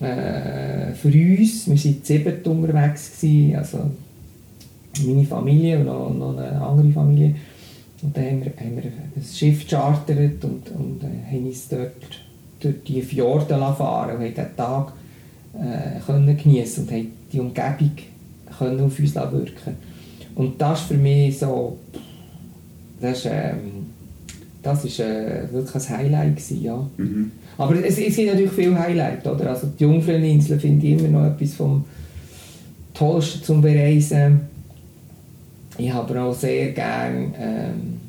äh, 0.00 0.92
für 0.94 1.08
uns, 1.08 1.66
wir 1.66 1.74
waren 1.74 2.00
siebert 2.02 2.46
unterwegs, 2.46 3.20
gewesen, 3.20 3.56
also 3.56 3.78
meine 5.06 5.24
Familie 5.24 5.78
und 5.78 5.86
noch, 5.86 6.14
noch 6.14 6.38
eine 6.38 6.60
andere 6.60 6.90
Familie. 6.90 7.34
Und 8.02 8.16
dann 8.16 8.24
haben 8.24 8.44
wir, 8.44 8.52
haben 8.56 8.76
wir 8.76 8.84
ein 8.84 9.24
Schiff 9.34 9.64
gechartert 9.66 10.44
und, 10.44 10.70
und 10.70 11.02
äh, 11.02 11.34
haben 11.34 11.46
uns 11.46 11.68
dort 11.68 12.29
durch 12.60 12.76
die 12.86 13.02
Fjorde 13.02 13.56
fahren 13.56 14.16
und 14.16 14.22
haben 14.22 14.34
diesen 14.34 14.56
Tag 14.56 14.92
äh, 15.54 16.00
können 16.04 16.36
geniessen 16.36 16.84
und 16.84 16.92
haben 16.92 17.12
die 17.32 17.40
Umgebung 17.40 17.92
können 18.58 18.80
auf 18.80 18.98
uns 18.98 19.14
wirken 19.14 19.76
Und 20.34 20.60
das 20.60 20.80
ist 20.80 20.88
für 20.88 20.94
mich 20.94 21.38
so, 21.38 21.78
das 23.00 23.18
ist, 23.18 23.26
ähm, 23.26 23.86
das 24.62 24.84
ist 24.84 25.00
äh, 25.00 25.50
wirklich 25.50 25.88
ein 25.88 25.98
Highlight 25.98 26.36
gewesen, 26.36 26.62
ja. 26.62 26.86
Mhm. 26.96 27.32
Aber 27.56 27.74
es, 27.76 27.98
es 27.98 28.16
gibt 28.16 28.30
natürlich 28.30 28.52
viele 28.52 28.78
Highlights, 28.78 29.26
oder? 29.26 29.50
Also 29.50 29.68
die 29.78 29.84
Jungfraueninsel 29.84 30.58
finde 30.58 30.86
ich 30.86 30.98
immer 30.98 31.08
noch 31.08 31.26
etwas 31.26 31.54
vom 31.54 31.84
Tollsten 32.94 33.42
zum 33.42 33.62
Bereisen. 33.62 34.42
Ich 35.78 35.92
habe 35.92 36.20
auch 36.20 36.34
sehr 36.34 36.72
gerne 36.72 37.32
ähm, 37.38 38.00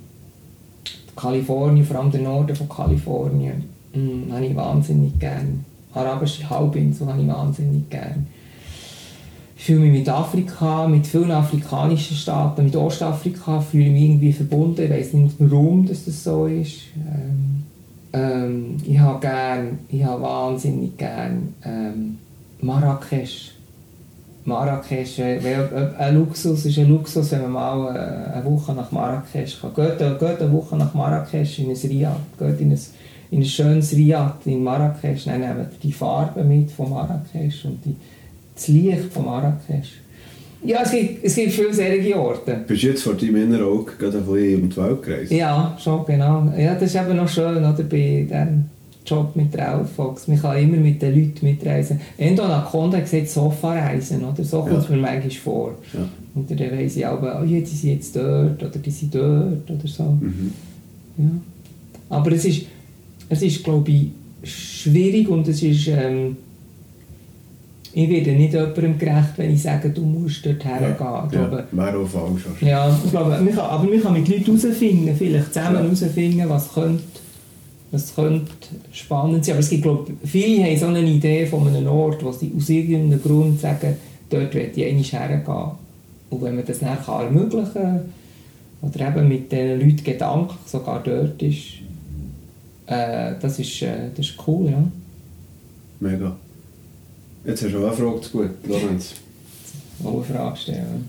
Kalifornien, 1.16 1.86
vor 1.86 1.98
allem 2.00 2.12
den 2.12 2.24
Norden 2.24 2.56
von 2.56 2.68
Kalifornien, 2.68 3.64
mm, 3.94 4.32
habe 4.32 4.46
ich 4.46 4.56
wahnsinnig 4.56 5.20
gerne. 5.20 5.60
Arabische 5.94 6.50
Halbinsel 6.50 7.08
habe 7.08 7.22
ich 7.22 7.28
wahnsinnig 7.28 7.90
gerne. 7.90 8.26
Ich 9.58 9.66
fühle 9.66 9.82
mich 9.82 10.00
mit 10.00 10.10
Afrika, 10.10 10.88
mit 10.88 11.06
vielen 11.06 11.32
afrikanischen 11.32 12.18
Staaten, 12.18 12.64
mit 12.64 12.76
Ostafrika 12.76 13.62
fühle 13.62 13.86
ich 13.86 13.92
mich 13.92 14.02
irgendwie 14.04 14.34
verbunden. 14.34 14.82
Ich 14.82 14.90
weiß 14.90 15.14
nicht 15.14 15.36
warum 15.38 15.86
dass 15.86 16.06
das 16.06 16.24
so 16.24 16.48
ist. 16.48 16.80
Ähm, 16.96 17.64
ähm, 18.14 18.78
ich 18.86 18.98
habe 19.00 19.20
gern, 19.20 19.80
ich 19.90 20.04
habe 20.04 20.22
wahnsinnig 20.24 20.98
gern 20.98 21.54
ähm, 21.64 22.18
Marrakesch. 22.62 23.52
Marrakesch, 24.44 25.20
äh, 25.20 25.38
äh, 25.38 25.96
ein 25.98 26.16
Luxus 26.16 26.66
ist 26.66 26.80
ein 26.80 26.90
Luxus, 26.90 27.32
wenn 27.32 27.44
man 27.44 27.52
mal 27.52 27.96
äh, 27.96 28.34
eine 28.34 28.46
Woche 28.46 28.74
nach 28.74 28.92
Marrakesch 28.92 29.62
kann. 29.62 29.74
Geht, 29.76 30.00
geht 30.00 30.42
eine 30.42 30.52
Woche 30.52 30.76
nach 30.76 30.94
Marrakesch 30.94 31.60
in 31.60 31.70
ein 31.70 31.78
Riad, 31.78 32.18
geht 32.40 32.60
in 32.60 32.72
ein, 32.72 32.80
in 33.32 33.40
ein 33.40 33.46
schönes 33.46 33.94
Riad 33.94 34.46
in 34.46 34.64
Marrakesch, 34.64 35.26
dann 35.26 35.40
nehmt 35.40 35.58
ihr 35.58 35.70
die 35.82 35.92
Farbe 35.94 36.44
mit 36.44 36.70
von 36.70 36.90
Marrakesch 36.90 37.66
und 37.66 37.84
die, 37.86 37.96
das 38.54 38.68
Licht 38.68 39.12
von 39.12 39.26
Marrakesch. 39.26 39.94
Ja, 40.64 40.82
es 40.84 40.92
gibt, 40.92 41.24
es 41.24 41.34
gibt 41.36 41.54
viele 41.54 41.74
solche 41.74 42.20
Orte. 42.20 42.62
Bist 42.68 42.84
du 42.84 42.88
jetzt 42.88 43.02
vor 43.02 43.16
deinem 43.16 43.38
inneren 43.38 43.64
Auge 43.64 43.94
gerade 43.98 44.18
ein 44.20 44.26
bisschen 44.26 44.62
um 44.62 44.70
die 44.70 44.78
Welt 44.78 45.02
gereist? 45.02 45.32
Ja, 45.32 45.76
schon, 45.82 46.06
genau. 46.06 46.52
Ja, 46.56 46.76
das 46.76 46.84
ist 46.94 46.96
eben 47.02 47.16
noch 47.16 47.28
schön, 47.28 47.58
oder, 47.58 47.84
bei 47.84 48.28
diesem 48.30 48.66
Job 49.04 49.36
mit 49.36 49.54
der 49.56 49.76
Outfox. 49.76 50.28
Man 50.28 50.40
kann 50.40 50.58
immer 50.58 50.78
mit 50.78 51.02
den 51.02 51.16
Leuten 51.16 51.46
mitreisen. 51.46 52.00
Endo 52.18 52.44
Anaconda 52.44 53.00
gesagt, 53.00 53.30
Sofa-Reisen, 53.30 54.24
oder? 54.24 54.44
So 54.44 54.62
kommt 54.62 54.78
es 54.84 54.90
Ja. 54.90 54.96
mir 54.96 55.02
manchmal 55.02 55.32
vor. 55.32 55.76
Ja. 55.94 56.08
Und 56.36 56.52
dann 56.52 56.60
weiss 56.60 56.96
ich 56.96 57.06
auch, 57.08 57.20
oh, 57.22 57.44
ja, 57.44 57.60
die 57.60 57.66
sind 57.66 57.94
jetzt 57.96 58.16
dort, 58.16 58.62
oder 58.62 58.78
die 58.78 58.92
sind 58.92 59.16
dort, 59.16 59.70
oder 59.72 59.88
so. 59.88 60.04
Mhm. 60.04 60.52
Ja. 61.18 61.26
Aber 62.10 62.32
es 62.34 62.46
ist, 62.46 62.66
es 63.32 63.42
ist, 63.42 63.64
glaube 63.64 63.90
ich, 63.90 64.08
schwierig 64.44 65.30
und 65.30 65.48
es 65.48 65.64
ist, 65.64 65.88
ähm, 65.88 66.36
ich 67.94 68.10
werde 68.10 68.32
nicht 68.34 68.54
jemandem 68.54 68.98
gerecht, 68.98 69.30
wenn 69.38 69.54
ich 69.54 69.62
sage, 69.62 69.90
du 69.90 70.02
musst 70.02 70.46
dort 70.46 70.64
hergehen. 70.66 70.92
Ich 70.92 70.98
glaube, 71.32 71.66
ja. 71.72 71.78
Wäre 71.86 71.98
auch 71.98 72.08
falsch. 72.08 72.42
ja, 72.62 73.00
ich 73.04 73.12
glaube, 73.12 73.30
man 73.32 73.48
kann, 73.48 73.60
aber 73.60 73.84
man 73.86 74.02
kann 74.02 74.14
mit 74.14 74.28
Leuten 74.28 74.58
herausfinden, 74.58 75.16
vielleicht 75.18 75.54
zusammen 75.54 75.76
Ja. 75.76 75.82
herausfinden, 75.84 76.50
was 76.50 76.74
könnte, 76.74 77.04
was 77.92 78.16
könnte 78.16 78.52
spannend 78.92 79.46
sein. 79.46 79.54
Aber 79.54 79.60
es 79.62 79.70
gibt, 79.70 79.84
glaube 79.84 80.12
viele 80.26 80.64
haben 80.66 80.78
so 80.78 80.86
eine 80.88 81.02
Idee 81.02 81.46
von 81.46 81.68
einem 81.68 81.88
Ort, 81.88 82.24
wo 82.24 82.32
sie 82.34 82.52
aus 82.56 82.68
irgendeinem 82.70 83.22
Grund 83.22 83.62
sagen, 83.62 83.96
dort 84.30 84.54
möchte 84.54 84.82
ich 84.82 84.88
einmal 84.88 85.04
hergehen. 85.04 85.72
Und 86.30 86.42
wenn 86.42 86.56
man 86.56 86.66
das 86.66 86.80
dann 86.80 87.02
kann 87.02 87.26
ermöglichen 87.26 87.74
kann, 87.74 88.02
oder 88.82 89.08
eben 89.08 89.28
mit 89.28 89.52
diesen 89.52 89.80
Leuten 89.80 90.04
gedanklich 90.04 90.58
sogar 90.66 91.02
dort 91.04 91.42
ist, 91.42 91.81
äh, 92.92 93.36
das, 93.40 93.60
ist 93.60 93.82
äh, 93.82 94.10
das 94.16 94.26
ist 94.28 94.36
cool, 94.48 94.70
ja. 94.70 94.84
Mega. 96.00 96.36
Jetzt 97.46 97.64
hast 97.64 97.74
du 97.74 97.80
auch 97.80 97.88
eine 97.88 97.98
Frage 97.98 98.22
zu 98.22 98.30
gut, 98.32 98.50
Lorenz. 98.68 99.14
Mal 100.04 100.14
eine 100.14 100.24
Frage 100.24 100.58
stellen. 100.58 101.08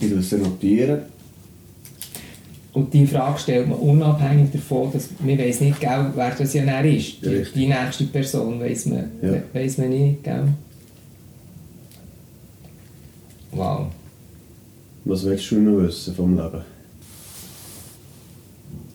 Ich 0.00 0.14
muss 0.14 0.32
es 0.32 0.40
notieren. 0.40 1.00
Und 2.72 2.92
die 2.94 3.06
Frage 3.06 3.38
stellt 3.38 3.66
man 3.68 3.78
unabhängig 3.78 4.52
davon, 4.52 4.92
dass 4.92 5.08
man 5.18 5.38
weiß 5.38 5.60
nicht, 5.62 5.80
gell, 5.80 6.12
wer 6.14 6.30
das 6.30 6.52
ja 6.54 6.64
dann 6.64 6.84
ist. 6.84 7.24
Die, 7.24 7.44
die 7.54 7.66
nächste 7.66 8.04
Person 8.04 8.60
weiß 8.60 8.86
man, 8.86 9.10
Ja. 9.22 9.34
weiss 9.52 9.78
man 9.78 9.88
nicht. 9.90 10.22
Gell? 10.22 10.48
Wow. 13.52 13.86
Was 15.04 15.24
willst 15.24 15.50
du 15.50 15.56
noch 15.60 15.82
wissen 15.82 16.14
vom 16.14 16.36
Leben? 16.36 16.60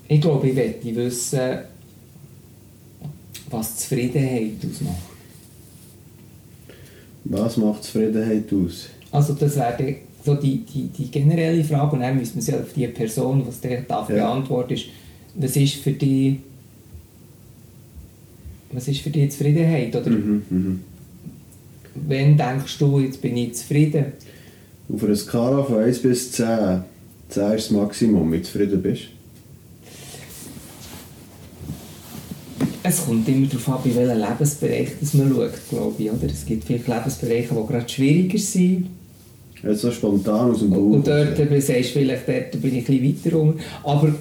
Ich 0.08 0.22
glaube, 0.22 0.50
ich 0.50 0.56
möchte 0.56 0.96
wissen, 0.96 1.40
was 3.50 3.78
Zufriedenheit 3.78 4.52
ausmacht. 4.70 4.98
Was 7.26 7.58
macht 7.58 7.84
Zufriedenheit 7.84 8.52
aus? 8.52 8.90
Also 9.12 9.34
das 9.34 9.56
wäre 9.56 9.76
die- 9.80 9.96
so 10.26 10.36
die, 10.36 10.60
die, 10.60 10.88
die 10.88 11.12
generelle 11.12 11.64
Frage 11.64 11.96
und 11.96 12.02
dann 12.02 12.18
müssen 12.18 12.36
wir 12.36 12.42
sie 12.42 12.54
auf 12.56 12.74
die 12.74 12.88
Person, 12.88 13.46
was 13.46 13.60
der 13.62 13.82
darf 13.82 14.10
Ja. 14.10 14.16
beantworten 14.16 14.74
ist, 14.74 14.86
was 15.36 15.56
ist 15.56 15.76
für 15.76 15.92
die 15.92 16.40
was 18.72 18.88
ist 18.88 19.02
für 19.02 19.12
dich 19.12 19.30
Zufriedenheit? 19.32 19.96
Oder 19.96 20.10
Mhm, 20.10 20.42
mhm. 20.50 20.80
wenn 22.08 22.36
denkst 22.36 22.78
du, 22.80 23.00
jetzt 23.00 23.22
bin 23.22 23.38
ich 23.38 23.54
zufrieden? 23.54 24.06
Auf 24.92 25.04
einer 25.04 25.16
Skala 25.16 25.62
von 25.64 25.78
1 25.78 26.00
bis 26.02 26.32
10, 26.32 26.84
10 27.30 27.52
ist 27.54 27.66
das 27.66 27.72
Maximum, 27.72 28.32
wie 28.34 28.42
zufrieden 28.42 28.82
bist? 28.82 29.04
Es 32.84 33.06
kommt 33.06 33.28
immer 33.30 33.48
darauf 33.48 33.70
an, 33.70 33.78
bei 33.86 33.96
welchem 33.96 34.20
Lebensbereich 34.20 34.90
das 35.00 35.14
man 35.14 35.30
schaut, 35.30 35.52
glaube 35.70 35.94
ich. 35.98 36.12
Oder? 36.12 36.26
Es 36.26 36.46
gibt 36.46 36.66
viele 36.66 36.80
Lebensbereiche, 36.86 37.50
die 37.56 37.68
gerade 37.74 37.90
schwieriger 37.90 38.38
sind. 38.38 38.88
Jetzt 39.64 39.82
so 39.82 39.92
spontan 39.92 40.52
aus 40.52 40.60
dem 40.60 40.70
Bauch. 40.72 40.78
Und 40.92 41.08
dort 41.08 41.40
äh, 41.40 41.62
sagst 41.62 41.96
du 41.96 42.00
vielleicht, 42.00 42.28
dort 42.28 42.62
bin 42.62 42.76
ich 42.78 42.90
ein 42.90 43.00
bisschen 43.02 43.26
weiter 43.32 43.38
rum. 43.38 43.54
Aber 43.84 44.14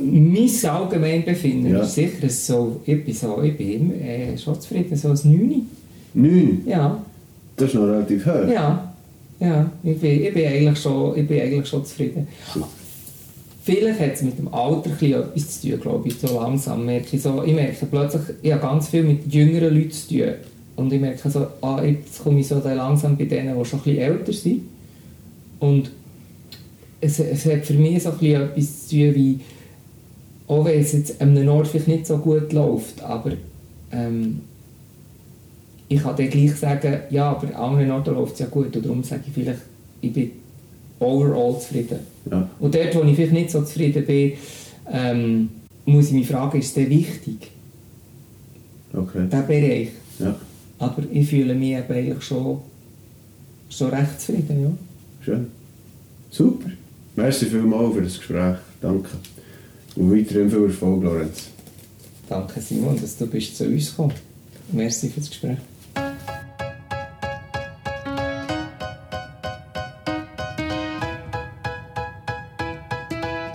mein 0.00 0.50
Allgemeinbefinden 0.70 1.72
Ja. 1.72 1.80
ist 1.82 1.94
sicher 1.94 2.28
so, 2.28 2.80
ich 2.86 3.04
bin, 3.04 3.12
so, 3.14 3.42
ich 3.42 3.56
bin 3.56 3.72
immer 3.72 3.94
äh, 3.96 4.38
schon 4.38 4.60
zufrieden, 4.60 4.96
so 4.96 5.08
ein 5.08 5.18
9. 5.24 5.66
9? 6.14 6.62
Ja, 6.66 7.04
Das 7.56 7.68
ist 7.68 7.74
noch 7.74 7.82
relativ 7.88 8.24
hoch. 8.24 8.48
ja, 8.48 8.94
ja, 9.40 9.70
ich 9.82 9.98
bin, 9.98 10.22
ich 10.24 10.32
bin, 10.32 10.46
eigentlich, 10.46 10.78
schon, 10.80 11.18
ich 11.18 11.26
bin 11.26 11.40
eigentlich 11.40 11.66
schon 11.68 11.84
zufrieden. 11.84 12.26
Vielleicht 13.66 13.98
hat 13.98 14.12
es 14.14 14.22
mit 14.22 14.38
dem 14.38 14.54
Alter 14.54 14.90
etwas 14.90 15.60
zu 15.60 15.70
tun, 15.70 15.80
glaube 15.80 16.06
ich, 16.06 16.20
so 16.20 16.32
langsam 16.38 16.86
merke 16.86 17.16
ich 17.16 17.20
so, 17.20 17.42
ich 17.42 17.52
merke 17.52 17.84
plötzlich, 17.86 18.22
ich 18.40 18.52
habe 18.52 18.62
ganz 18.62 18.90
viel 18.90 19.02
mit 19.02 19.26
jüngeren 19.34 19.74
Leuten 19.74 19.90
zu 19.90 20.06
tun. 20.06 20.34
Und 20.76 20.92
ich 20.92 21.00
merke 21.00 21.28
so, 21.28 21.48
ah, 21.62 21.82
jetzt 21.82 22.22
komme 22.22 22.38
ich 22.38 22.46
so 22.46 22.60
langsam 22.60 23.16
bei 23.16 23.24
denen, 23.24 23.58
die 23.58 23.64
schon 23.64 23.80
bisschen 23.80 23.98
älter 23.98 24.32
sind. 24.32 24.60
Und 25.58 25.90
es, 27.00 27.18
es 27.18 27.44
hat 27.46 27.66
für 27.66 27.74
mich 27.74 28.04
so 28.04 28.10
etwas 28.10 28.86
zu 28.86 28.94
tun 28.94 29.14
wie, 29.16 29.40
auch 30.46 30.64
wenn 30.64 30.80
es 30.80 30.92
jetzt 30.92 31.20
an 31.20 31.36
einem 31.36 31.48
Ort 31.48 31.66
vielleicht 31.66 31.88
nicht 31.88 32.06
so 32.06 32.18
gut 32.18 32.52
läuft, 32.52 33.02
aber 33.02 33.32
ähm, 33.90 34.42
ich 35.88 36.04
kann 36.04 36.14
dann 36.14 36.30
gleich 36.30 36.54
sagen, 36.54 37.00
ja, 37.10 37.30
aber 37.30 37.48
an 37.48 37.72
anderen 37.72 37.90
Orten 37.90 38.14
läuft 38.14 38.34
es 38.34 38.38
ja 38.38 38.46
gut. 38.46 38.76
Und 38.76 38.86
darum 38.86 39.02
sage 39.02 39.22
ich 39.26 39.32
vielleicht, 39.32 39.62
ich 40.02 40.12
bin 40.12 40.30
overall 41.00 41.58
zufrieden. 41.58 41.98
Ja. 42.30 42.48
Und 42.58 42.74
dort, 42.74 42.94
wo 42.94 43.02
ich 43.04 43.16
vielleicht 43.16 43.32
nicht 43.32 43.50
so 43.50 43.62
zufrieden 43.62 44.04
bin, 44.04 44.32
ähm, 44.92 45.48
muss 45.84 46.06
ich 46.08 46.12
mich 46.12 46.26
fragen, 46.28 46.58
ist 46.58 46.76
denn 46.76 46.90
wichtig, 46.90 47.50
Okay. 48.92 49.26
dieser 49.30 49.42
Bereich? 49.42 49.88
Ja. 50.18 50.34
Aber 50.78 51.02
ich 51.12 51.28
fühle 51.28 51.54
mich 51.54 51.70
eben 51.76 51.92
eigentlich 51.92 52.22
schon, 52.22 52.58
schon 53.70 53.90
recht 53.90 54.20
zufrieden, 54.20 54.62
ja. 54.62 54.70
Schön. 55.24 55.46
Super. 56.30 56.70
Merci 57.14 57.46
vielmals 57.46 57.94
für 57.94 58.02
das 58.02 58.18
Gespräch. 58.18 58.56
Danke. 58.80 59.08
Und 59.96 60.10
weiterhin 60.12 60.50
viel 60.50 60.64
Erfolg, 60.64 61.02
Lorenz. 61.02 61.48
Danke 62.28 62.60
Simon, 62.60 63.00
dass 63.00 63.16
du 63.16 63.26
bist 63.26 63.56
zu 63.56 63.64
uns 63.66 63.90
gekommen. 63.90 64.12
Merci 64.72 65.08
für 65.08 65.20
das 65.20 65.30
Gespräch. 65.30 65.58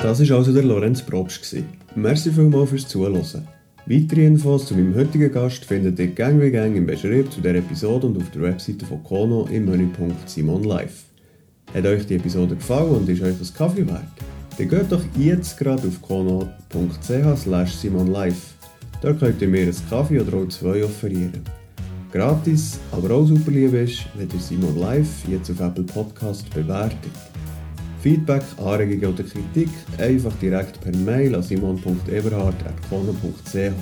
Das 0.02 0.20
war 0.28 0.38
also 0.38 0.52
der 0.52 0.64
Lorenz 0.64 1.04
Probst. 1.04 1.56
Merci 1.94 2.32
vielmals 2.32 2.72
fürs 2.72 2.88
Zuhören. 2.88 3.22
Weitere 3.86 4.26
Infos 4.26 4.66
zu 4.66 4.74
meinem 4.74 4.96
heutigen 4.96 5.32
Gast 5.32 5.64
findet 5.64 6.00
ihr 6.00 6.08
gang 6.08 6.42
wie 6.42 6.50
gang 6.50 6.76
im 6.76 6.88
Beschrieb 6.88 7.32
zu 7.32 7.40
dieser 7.40 7.56
Episode 7.56 8.08
und 8.08 8.18
auf 8.18 8.32
der 8.32 8.42
Webseite 8.42 8.84
von 8.84 9.04
Kono 9.04 9.48
im 9.52 9.66
Menüpunkt 9.66 10.28
Simon 10.28 10.64
Live. 10.64 11.04
Hat 11.72 11.86
euch 11.86 12.08
die 12.08 12.16
Episode 12.16 12.56
gefallen 12.56 12.96
und 12.96 13.10
ist 13.10 13.22
euch 13.22 13.38
das 13.38 13.54
Kaffee 13.54 13.86
wert? 13.86 14.02
Dann 14.58 14.70
geht 14.70 14.92
doch 14.92 15.04
jetzt 15.20 15.60
gerade 15.60 15.88
auf 15.88 16.02
kono.ch 16.02 17.38
slash 17.38 17.72
simonlive. 17.74 18.36
Dort 19.04 19.20
könnt 19.20 19.40
ihr 19.40 19.48
mir 19.50 19.62
einen 19.62 19.76
Kaffee 19.88 20.20
oder 20.20 20.36
auch 20.36 20.48
zwei 20.48 20.84
offerieren. 20.84 21.44
Gratis, 22.12 22.80
aber 22.92 23.14
auch 23.14 23.26
super 23.28 23.52
lieb 23.52 23.74
ist, 23.74 24.08
wenn 24.16 24.28
ihr 24.30 24.40
Simon 24.40 24.80
Live 24.80 25.28
jetzt 25.28 25.52
auf 25.52 25.60
Apple 25.60 25.84
Podcast 25.84 26.50
bewertet. 26.50 27.31
Feedback, 28.02 28.44
Anregungen 28.58 29.14
oder 29.14 29.24
Kritik 29.24 29.70
einfach 29.98 30.34
direkt 30.42 30.82
per 30.82 30.94
Mail 30.96 31.36
an 31.36 31.44
simon.eberhard.kono.ch. 31.44 33.74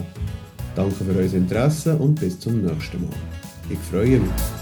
Danke 0.76 0.96
für 0.96 1.16
euer 1.16 1.34
Interesse 1.34 1.96
und 1.96 2.20
bis 2.20 2.40
zum 2.40 2.62
nächsten 2.62 3.02
Mal. 3.02 3.10
Ich 3.70 3.80
freue 3.80 4.20
mich. 4.20 4.59